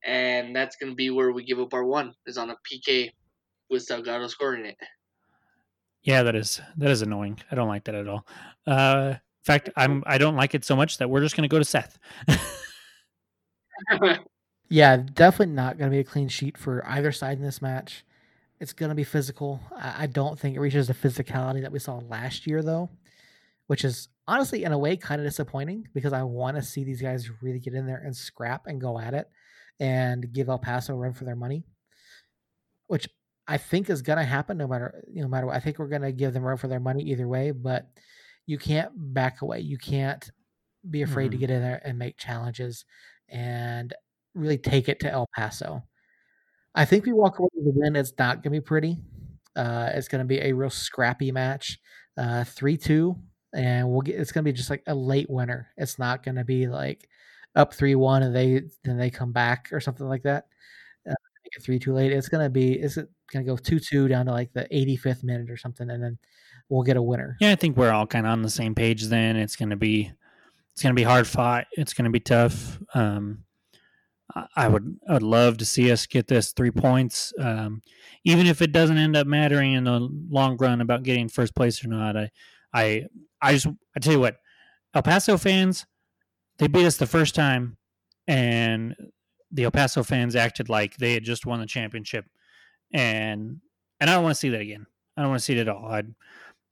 [0.05, 3.11] and that's gonna be where we give up our one is on a PK
[3.71, 4.77] with Salgado scoring it.
[6.03, 7.41] Yeah, that is that is annoying.
[7.51, 8.27] I don't like that at all.
[8.67, 9.15] Uh,
[9.45, 11.65] in fact, I'm I don't like it so much that we're just gonna go to
[11.65, 11.99] Seth.
[14.69, 18.05] Yeah, definitely not going to be a clean sheet for either side in this match.
[18.61, 19.61] It's going to be physical.
[19.77, 22.91] I, I don't think it reaches the physicality that we saw last year, though,
[23.67, 27.03] which is honestly, in a way, kind of disappointing because I want to see these
[27.03, 29.29] guys really get in there and scrap and go at it
[29.81, 31.65] and give El Paso a run for their money,
[32.87, 33.07] which
[33.47, 35.57] I think is going to happen no matter you know, no matter what.
[35.57, 37.87] I think we're going to give them a run for their money either way, but
[38.47, 39.61] you can't back away.
[39.61, 40.29] You can't
[40.91, 41.41] be afraid to Mhm.
[41.41, 42.85] get in there and make challenges
[43.29, 43.95] and
[44.35, 45.85] really take it to El Paso.
[46.75, 47.97] I think we walk away with a win.
[47.97, 48.99] It's not going to be pretty.
[49.57, 51.79] Uh, it's going to be a real scrappy match,
[52.17, 53.17] uh, three two,
[53.55, 54.17] and we'll get.
[54.21, 55.69] It's going to be just like a late winner.
[55.77, 57.09] It's not going to be like
[57.55, 60.47] up three one and they then they come back or something like that.
[61.09, 61.15] Uh,
[61.63, 62.13] three two late.
[62.13, 62.75] It's going to be.
[62.75, 65.91] It's going to go two two down to like the eighty fifth minute or something,
[65.91, 66.19] and then
[66.69, 67.37] we'll get a winner.
[67.41, 69.05] Yeah, I think we're all kind of on the same page.
[69.05, 70.13] Then it's gonna be
[70.73, 71.67] it's gonna be hard fought.
[71.73, 72.79] It's gonna be tough.
[72.95, 73.45] Um,
[74.57, 77.83] I- would I would love to see us get this three points, um,
[78.25, 81.85] even if it doesn't end up mattering in the long run about getting first place
[81.85, 82.17] or not.
[82.17, 82.31] I
[82.73, 83.05] I
[83.41, 84.39] I just I tell you what,
[84.95, 85.87] El Paso fans,
[86.59, 87.77] they beat us the first time,
[88.27, 88.97] and
[89.53, 92.25] the El Paso fans acted like they had just won the championship,
[92.93, 93.61] and
[94.01, 94.87] and I don't want to see that again.
[95.17, 95.87] I don't want to see it at all.
[95.87, 96.03] I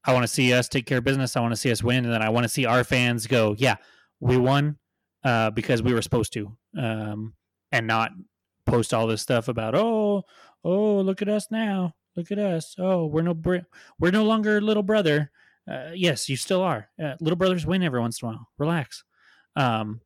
[0.04, 1.36] I want to see us take care of business.
[1.36, 3.54] I want to see us win, and then I want to see our fans go,
[3.58, 3.76] yeah,
[4.20, 4.76] we won
[5.24, 7.34] uh, because we were supposed to, um,
[7.70, 8.10] and not
[8.66, 10.22] post all this stuff about oh
[10.64, 12.74] oh look at us now, look at us.
[12.78, 13.36] Oh we're no
[13.98, 15.30] we're no longer little brother.
[15.70, 16.88] Uh, yes, you still are.
[17.02, 18.48] Uh, little brothers win every once in a while.
[18.58, 19.04] Relax.
[19.56, 20.00] Um,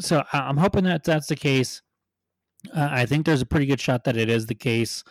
[0.00, 1.82] so I- I'm hoping that that's the case.
[2.74, 5.04] Uh, I think there's a pretty good shot that it is the case.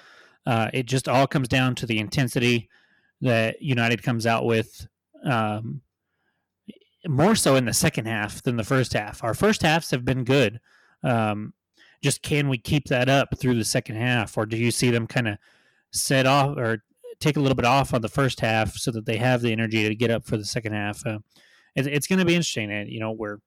[0.45, 2.69] Uh, it just all comes down to the intensity
[3.21, 4.87] that United comes out with,
[5.23, 5.81] um,
[7.07, 9.23] more so in the second half than the first half.
[9.23, 10.59] Our first halves have been good.
[11.03, 11.53] Um,
[12.01, 15.07] just can we keep that up through the second half, or do you see them
[15.07, 15.37] kind of
[15.91, 16.83] set off or
[17.19, 19.87] take a little bit off on the first half so that they have the energy
[19.87, 21.05] to get up for the second half?
[21.05, 21.19] Uh,
[21.75, 22.71] it, it's going to be interesting.
[22.71, 23.37] And, you know, we're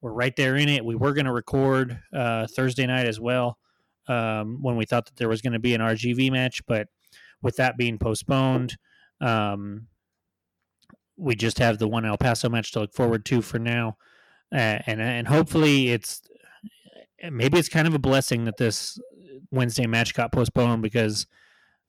[0.00, 0.84] we're right there in it.
[0.84, 3.58] We were going to record uh, Thursday night as well
[4.08, 6.88] um, when we thought that there was going to be an RGV match, but
[7.42, 8.76] with that being postponed,
[9.20, 9.86] um,
[11.16, 13.96] we just have the one El Paso match to look forward to for now,
[14.52, 16.22] uh, and and hopefully it's
[17.30, 18.98] maybe it's kind of a blessing that this
[19.50, 21.26] Wednesday match got postponed because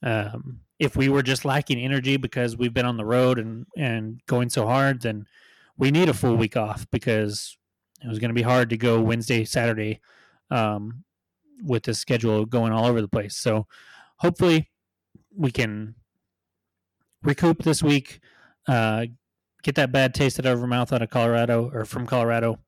[0.04, 4.22] um, if we were just lacking energy because we've been on the road and and
[4.26, 5.26] going so hard, then
[5.78, 7.58] we need a full week off because
[8.04, 10.02] it was going to be hard to go Wednesday Saturday
[10.50, 11.04] um,
[11.64, 13.36] with the schedule going all over the place.
[13.38, 13.68] So
[14.18, 14.70] hopefully
[15.36, 15.96] we can
[17.24, 18.20] recoup this week,
[18.68, 19.06] uh,
[19.64, 22.60] get that bad taste out of our mouth out of Colorado or from Colorado,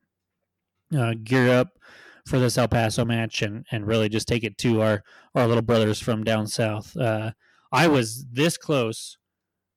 [0.95, 1.79] uh, gear up
[2.25, 5.03] for this El Paso match and, and really just take it to our,
[5.35, 6.95] our little brothers from down south.
[6.95, 7.31] Uh,
[7.71, 9.17] I was this close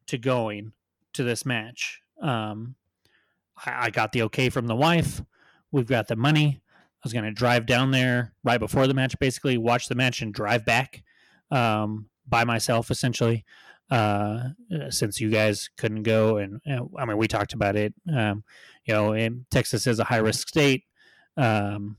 [0.06, 0.72] to going
[1.14, 2.00] to this match.
[2.20, 2.76] Um,
[3.64, 5.22] I, I got the okay from the wife.
[5.72, 6.60] We've got the money.
[6.68, 10.22] I was going to drive down there right before the match, basically watch the match
[10.22, 11.02] and drive back
[11.50, 13.44] um, by myself, essentially.
[13.88, 14.48] Uh,
[14.90, 17.94] since you guys couldn't go, and, and I mean, we talked about it.
[18.12, 18.42] Um,
[18.84, 20.84] you know, Texas is a high risk state,
[21.36, 21.96] um,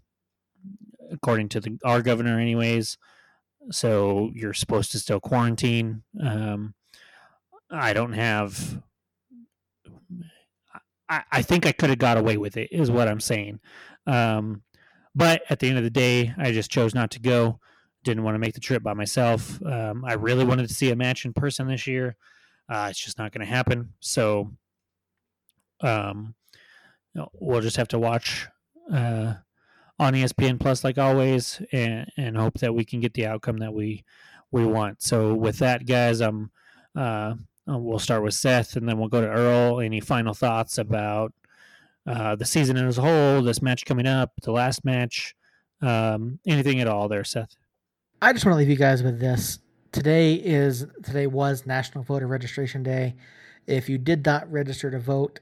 [1.10, 2.98] according to the our governor, anyways.
[3.72, 6.04] So you're supposed to still quarantine.
[6.22, 6.74] Um,
[7.70, 8.82] I don't have
[11.10, 13.60] I, I think I could have got away with it, is what I'm saying.
[14.06, 14.64] Um,
[15.16, 17.60] but at the end of the day, I just chose not to go.
[18.08, 19.62] Didn't want to make the trip by myself.
[19.66, 22.16] Um, I really wanted to see a match in person this year.
[22.70, 23.92] Uh, it's just not going to happen.
[24.00, 24.54] So,
[25.82, 26.34] um,
[27.34, 28.48] we'll just have to watch
[28.90, 29.34] uh,
[30.00, 33.74] on ESPN Plus, like always, and, and hope that we can get the outcome that
[33.74, 34.06] we
[34.52, 35.02] we want.
[35.02, 36.50] So, with that, guys, I'm.
[36.96, 37.36] Uh,
[37.66, 39.82] we'll start with Seth, and then we'll go to Earl.
[39.82, 41.34] Any final thoughts about
[42.06, 45.36] uh, the season as a whole, this match coming up, the last match,
[45.82, 47.58] um, anything at all there, Seth?
[48.20, 49.60] I just want to leave you guys with this.
[49.92, 53.16] Today is today was National Voter Registration Day.
[53.68, 55.40] If you did not register to vote,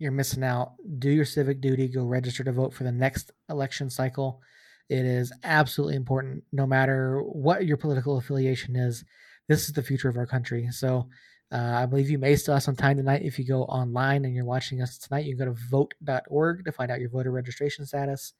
[0.00, 0.72] you're missing out.
[0.98, 1.86] Do your civic duty.
[1.86, 4.40] Go register to vote for the next election cycle.
[4.88, 9.04] It is absolutely important, no matter what your political affiliation is.
[9.46, 10.68] This is the future of our country.
[10.72, 11.08] So
[11.52, 14.34] uh, I believe you may still have some time tonight if you go online and
[14.34, 15.26] you're watching us tonight.
[15.26, 18.32] You can go to vote.org to find out your voter registration status.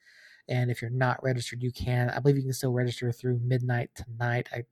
[0.48, 2.10] And if you're not registered, you can.
[2.10, 4.48] I believe you can still register through midnight tonight.
[4.52, 4.64] I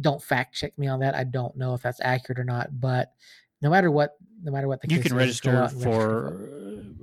[0.00, 1.14] don't fact check me on that.
[1.14, 3.12] I don't know if that's accurate or not, but
[3.60, 6.50] no matter what, no matter what the you can is, register for.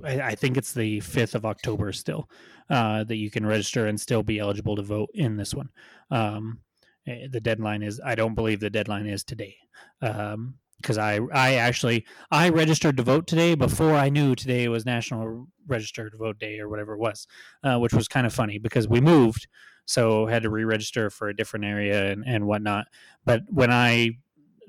[0.04, 2.28] I, I, think it's the fifth of October still
[2.70, 5.68] uh, that you can register and still be eligible to vote in this one.
[6.10, 6.60] Um,
[7.06, 9.56] Eh, the deadline is i don't believe the deadline is today
[10.02, 14.84] um because i i actually i registered to vote today before i knew today was
[14.84, 17.26] national registered vote day or whatever it was
[17.64, 19.46] uh, which was kind of funny because we moved
[19.86, 22.86] so had to re-register for a different area and, and whatnot.
[23.24, 24.10] But when i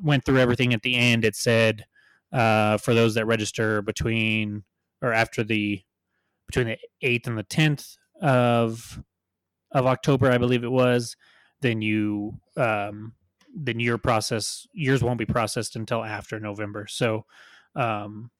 [0.02, 1.85] went through everything at the end it said
[2.31, 4.64] uh, for those that register between
[5.02, 5.81] or after the
[6.48, 9.02] between the 8th and the 10th of
[9.72, 11.15] of october i believe it was
[11.61, 13.14] then you um,
[13.54, 16.88] then your process yours won't be processed until after November.
[16.88, 17.26] So,
[17.76, 18.32] um,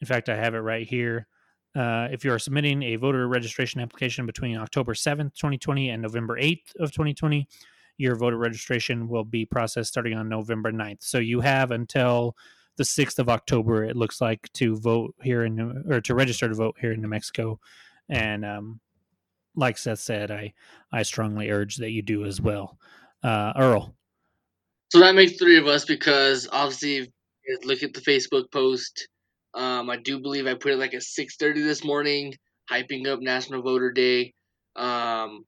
[0.00, 1.26] in fact, I have it right here.
[1.74, 6.36] Uh, if you are submitting a voter registration application between October 7th, 2020 and November
[6.38, 7.48] 8th of 2020,
[7.96, 11.02] your voter registration will be processed starting on November 9th.
[11.02, 12.36] So you have until
[12.76, 16.54] the 6th of October, it looks like, to vote here in, or to register to
[16.54, 17.60] vote here in New Mexico.
[18.08, 18.80] And um,
[19.56, 20.54] like Seth said, I
[20.90, 22.78] I strongly urge that you do as well.
[23.22, 23.94] Uh, Earl.
[24.92, 27.10] So that makes three of us because obviously,
[27.64, 29.08] look at the Facebook post.
[29.54, 32.34] Um, I do believe I put it like at six thirty this morning,
[32.70, 34.34] hyping up National Voter Day.
[34.76, 35.46] Um,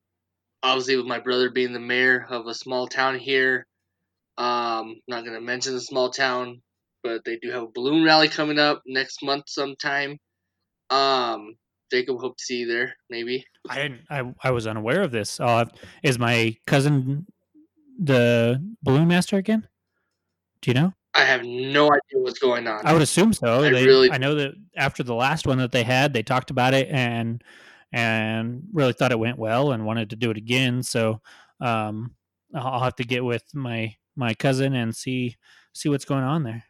[0.62, 3.66] obviously, with my brother being the mayor of a small town here,
[4.38, 6.62] um, not gonna mention the small town,
[7.02, 10.16] but they do have a balloon rally coming up next month sometime.
[10.88, 11.56] Um,
[11.92, 12.94] Jacob, hope to see you there.
[13.10, 13.44] Maybe.
[13.68, 14.00] I didn't.
[14.08, 15.38] I I was unaware of this.
[15.38, 15.66] Uh,
[16.02, 17.26] is my cousin
[17.98, 19.68] the balloon master again?
[20.62, 20.94] Do you know?
[21.14, 22.80] I have no idea what's going on.
[22.84, 23.62] I would assume so.
[23.62, 24.10] I they, really.
[24.10, 27.42] I know that after the last one that they had, they talked about it and
[27.92, 30.82] and really thought it went well and wanted to do it again.
[30.82, 31.20] So
[31.60, 32.16] um,
[32.52, 35.36] I'll have to get with my my cousin and see
[35.72, 36.64] see what's going on there.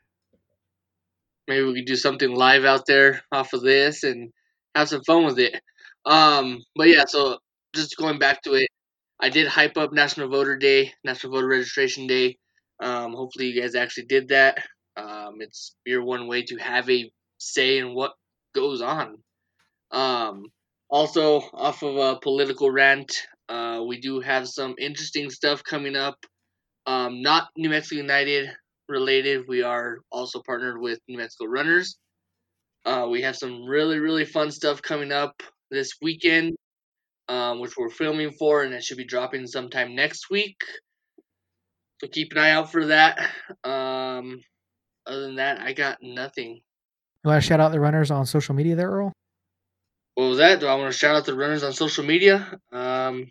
[1.49, 4.31] Maybe we could do something live out there off of this and
[4.75, 5.61] have some fun with it.
[6.05, 7.39] Um, but yeah, so
[7.75, 8.69] just going back to it,
[9.25, 12.37] I did hype up National Voter Day, National Voter Registration Day.
[12.79, 14.59] Um, hopefully, you guys actually did that.
[14.99, 18.13] Um, it's your one way to have a say in what
[18.55, 19.17] goes on.
[19.91, 20.43] Um,
[20.91, 23.17] also, off of a political rant,
[23.49, 26.19] uh, we do have some interesting stuff coming up.
[26.85, 28.51] Um, not New Mexico United
[28.91, 29.49] related.
[29.49, 31.97] We are also partnered with New Mexico Runners.
[32.85, 36.57] Uh, we have some really, really fun stuff coming up this weekend,
[37.29, 40.57] um, which we're filming for, and it should be dropping sometime next week.
[42.01, 43.19] So keep an eye out for that.
[43.63, 44.41] Um,
[45.07, 46.61] other than that, I got nothing.
[47.25, 49.13] You want to shout out the runners on social media there, Earl?
[50.15, 50.61] What was that?
[50.61, 52.59] Do I want to shout out the runners on social media?
[52.73, 53.31] Um,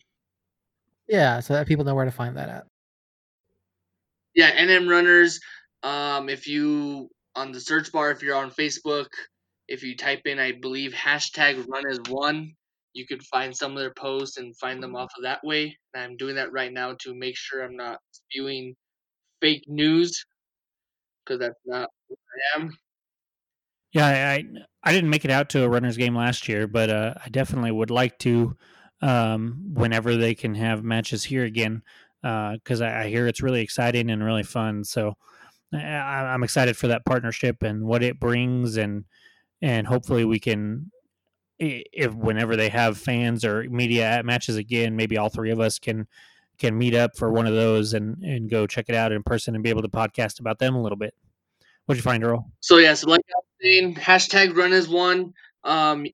[1.07, 2.65] yeah, so that people know where to find that at.
[4.33, 5.39] Yeah, NM Runners.
[5.83, 9.07] Um, if you on the search bar, if you're on Facebook,
[9.67, 12.53] if you type in, I believe, hashtag run as one,
[12.93, 15.75] you could find some of their posts and find them off of that way.
[15.93, 18.75] And I'm doing that right now to make sure I'm not spewing
[19.41, 20.25] fake news
[21.25, 22.77] because that's not who I am.
[23.93, 24.43] Yeah, I
[24.83, 27.71] I didn't make it out to a runners game last year, but uh, I definitely
[27.71, 28.57] would like to
[29.01, 31.83] um, whenever they can have matches here again
[32.21, 34.85] because uh, I, I, hear it's really exciting and really fun.
[34.85, 35.17] So
[35.73, 39.03] I, I'm excited for that partnership and what it brings and
[39.61, 40.91] and hopefully we can
[41.63, 45.79] if whenever they have fans or media at matches again maybe all three of us
[45.79, 46.07] can
[46.59, 49.55] can meet up for one of those and and go check it out in person
[49.55, 51.13] and be able to podcast about them a little bit
[51.85, 52.49] What'd you find, Earl?
[52.61, 55.33] So yeah, so like I was saying, hashtag run as one.
[55.65, 56.05] Um,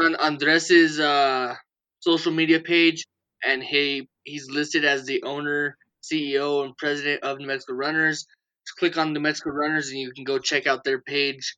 [0.00, 1.54] on Andres's uh,
[2.00, 3.06] social media page,
[3.44, 8.26] and he he's listed as the owner, CEO, and president of New Mexico Runners.
[8.66, 11.56] Just click on New Mexico Runners, and you can go check out their page.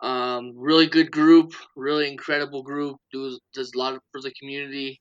[0.00, 2.98] Um, really good group, really incredible group.
[3.12, 5.00] Does does a lot for the community.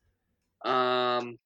[0.66, 1.38] Um,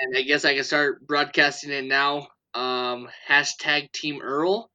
[0.00, 2.28] and I guess I can start broadcasting it now.
[2.54, 4.70] Um, hashtag Team Earl.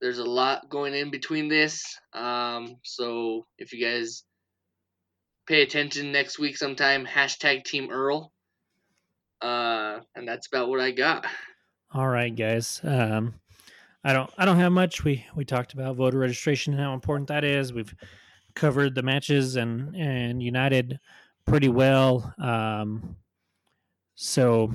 [0.00, 1.98] There's a lot going in between this.
[2.12, 4.24] Um, so if you guys
[5.46, 8.30] pay attention next week sometime, hashtag Team Earl.
[9.40, 11.26] Uh, and that's about what I got.
[11.92, 12.80] All right, guys.
[12.84, 13.34] Um,
[14.08, 15.04] I don't I don't have much.
[15.04, 17.74] We we talked about voter registration and how important that is.
[17.74, 17.94] We've
[18.54, 20.98] covered the matches and and United
[21.44, 22.32] pretty well.
[22.38, 23.16] Um,
[24.14, 24.72] so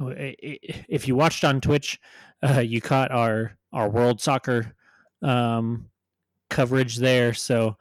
[0.00, 2.00] if you watched on Twitch,
[2.42, 4.74] uh, you caught our our World Soccer
[5.22, 5.88] um,
[6.48, 7.32] coverage there.
[7.32, 7.76] So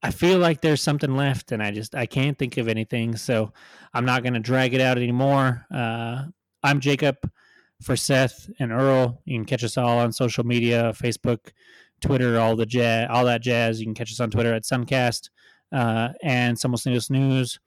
[0.00, 3.16] I feel like there's something left, and I just I can't think of anything.
[3.16, 3.52] So
[3.92, 5.66] I'm not going to drag it out anymore.
[5.74, 6.26] Uh,
[6.62, 7.16] I'm Jacob
[7.80, 9.20] for Seth and Earl.
[9.24, 11.52] You can catch us all on social media, Facebook,
[12.00, 13.80] Twitter, all the jazz, all that jazz.
[13.80, 15.30] You can catch us on Twitter at Suncast
[15.72, 17.58] uh, and Somos News.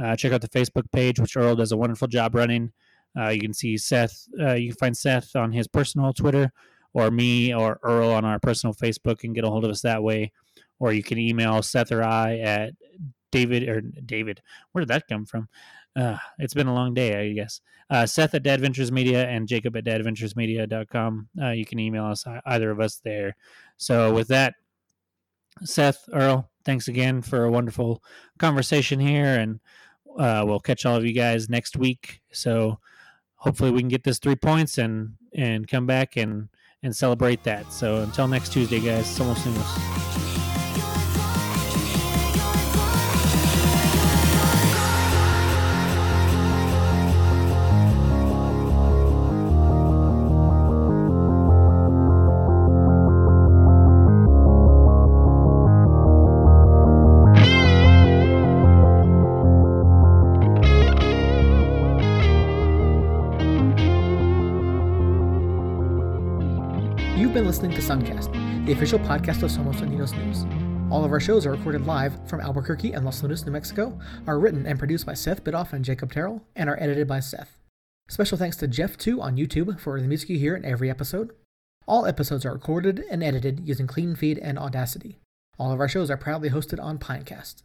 [0.00, 2.72] Uh, check out the Facebook page, which Earl does a wonderful job running.
[3.18, 4.26] Uh, you can see Seth.
[4.38, 6.52] Uh, you can find Seth on his personal Twitter,
[6.94, 10.02] or me or Earl on our personal Facebook, and get a hold of us that
[10.02, 10.32] way.
[10.78, 12.72] Or you can email Seth or I at
[13.30, 14.40] David or David.
[14.72, 15.48] Where did that come from?
[15.96, 17.60] Uh, it's been a long day, I guess.
[17.88, 21.28] Uh, Seth at Dad Ventures Media and Jacob at dadventuresmedia.com.
[21.40, 23.34] Uh, you can email us, either of us there.
[23.76, 24.54] So, with that,
[25.64, 28.02] Seth, Earl, thanks again for a wonderful
[28.38, 29.34] conversation here.
[29.38, 29.58] And
[30.18, 32.20] uh, we'll catch all of you guys next week.
[32.30, 32.78] So,
[33.34, 36.48] hopefully, we can get this three points and, and come back and,
[36.84, 37.72] and celebrate that.
[37.72, 40.29] So, until next Tuesday, guys, somos
[67.60, 70.46] listening to Suncast, the official podcast of Somos Unidos News.
[70.90, 74.38] All of our shows are recorded live from Albuquerque and Los Lunas, New Mexico, are
[74.38, 77.58] written and produced by Seth Bidoff and Jacob Terrell, and are edited by Seth.
[78.08, 81.32] Special thanks to Jeff2 on YouTube for the music you hear in every episode.
[81.86, 85.18] All episodes are recorded and edited using Clean Feed and Audacity.
[85.58, 87.56] All of our shows are proudly hosted on Pinecast.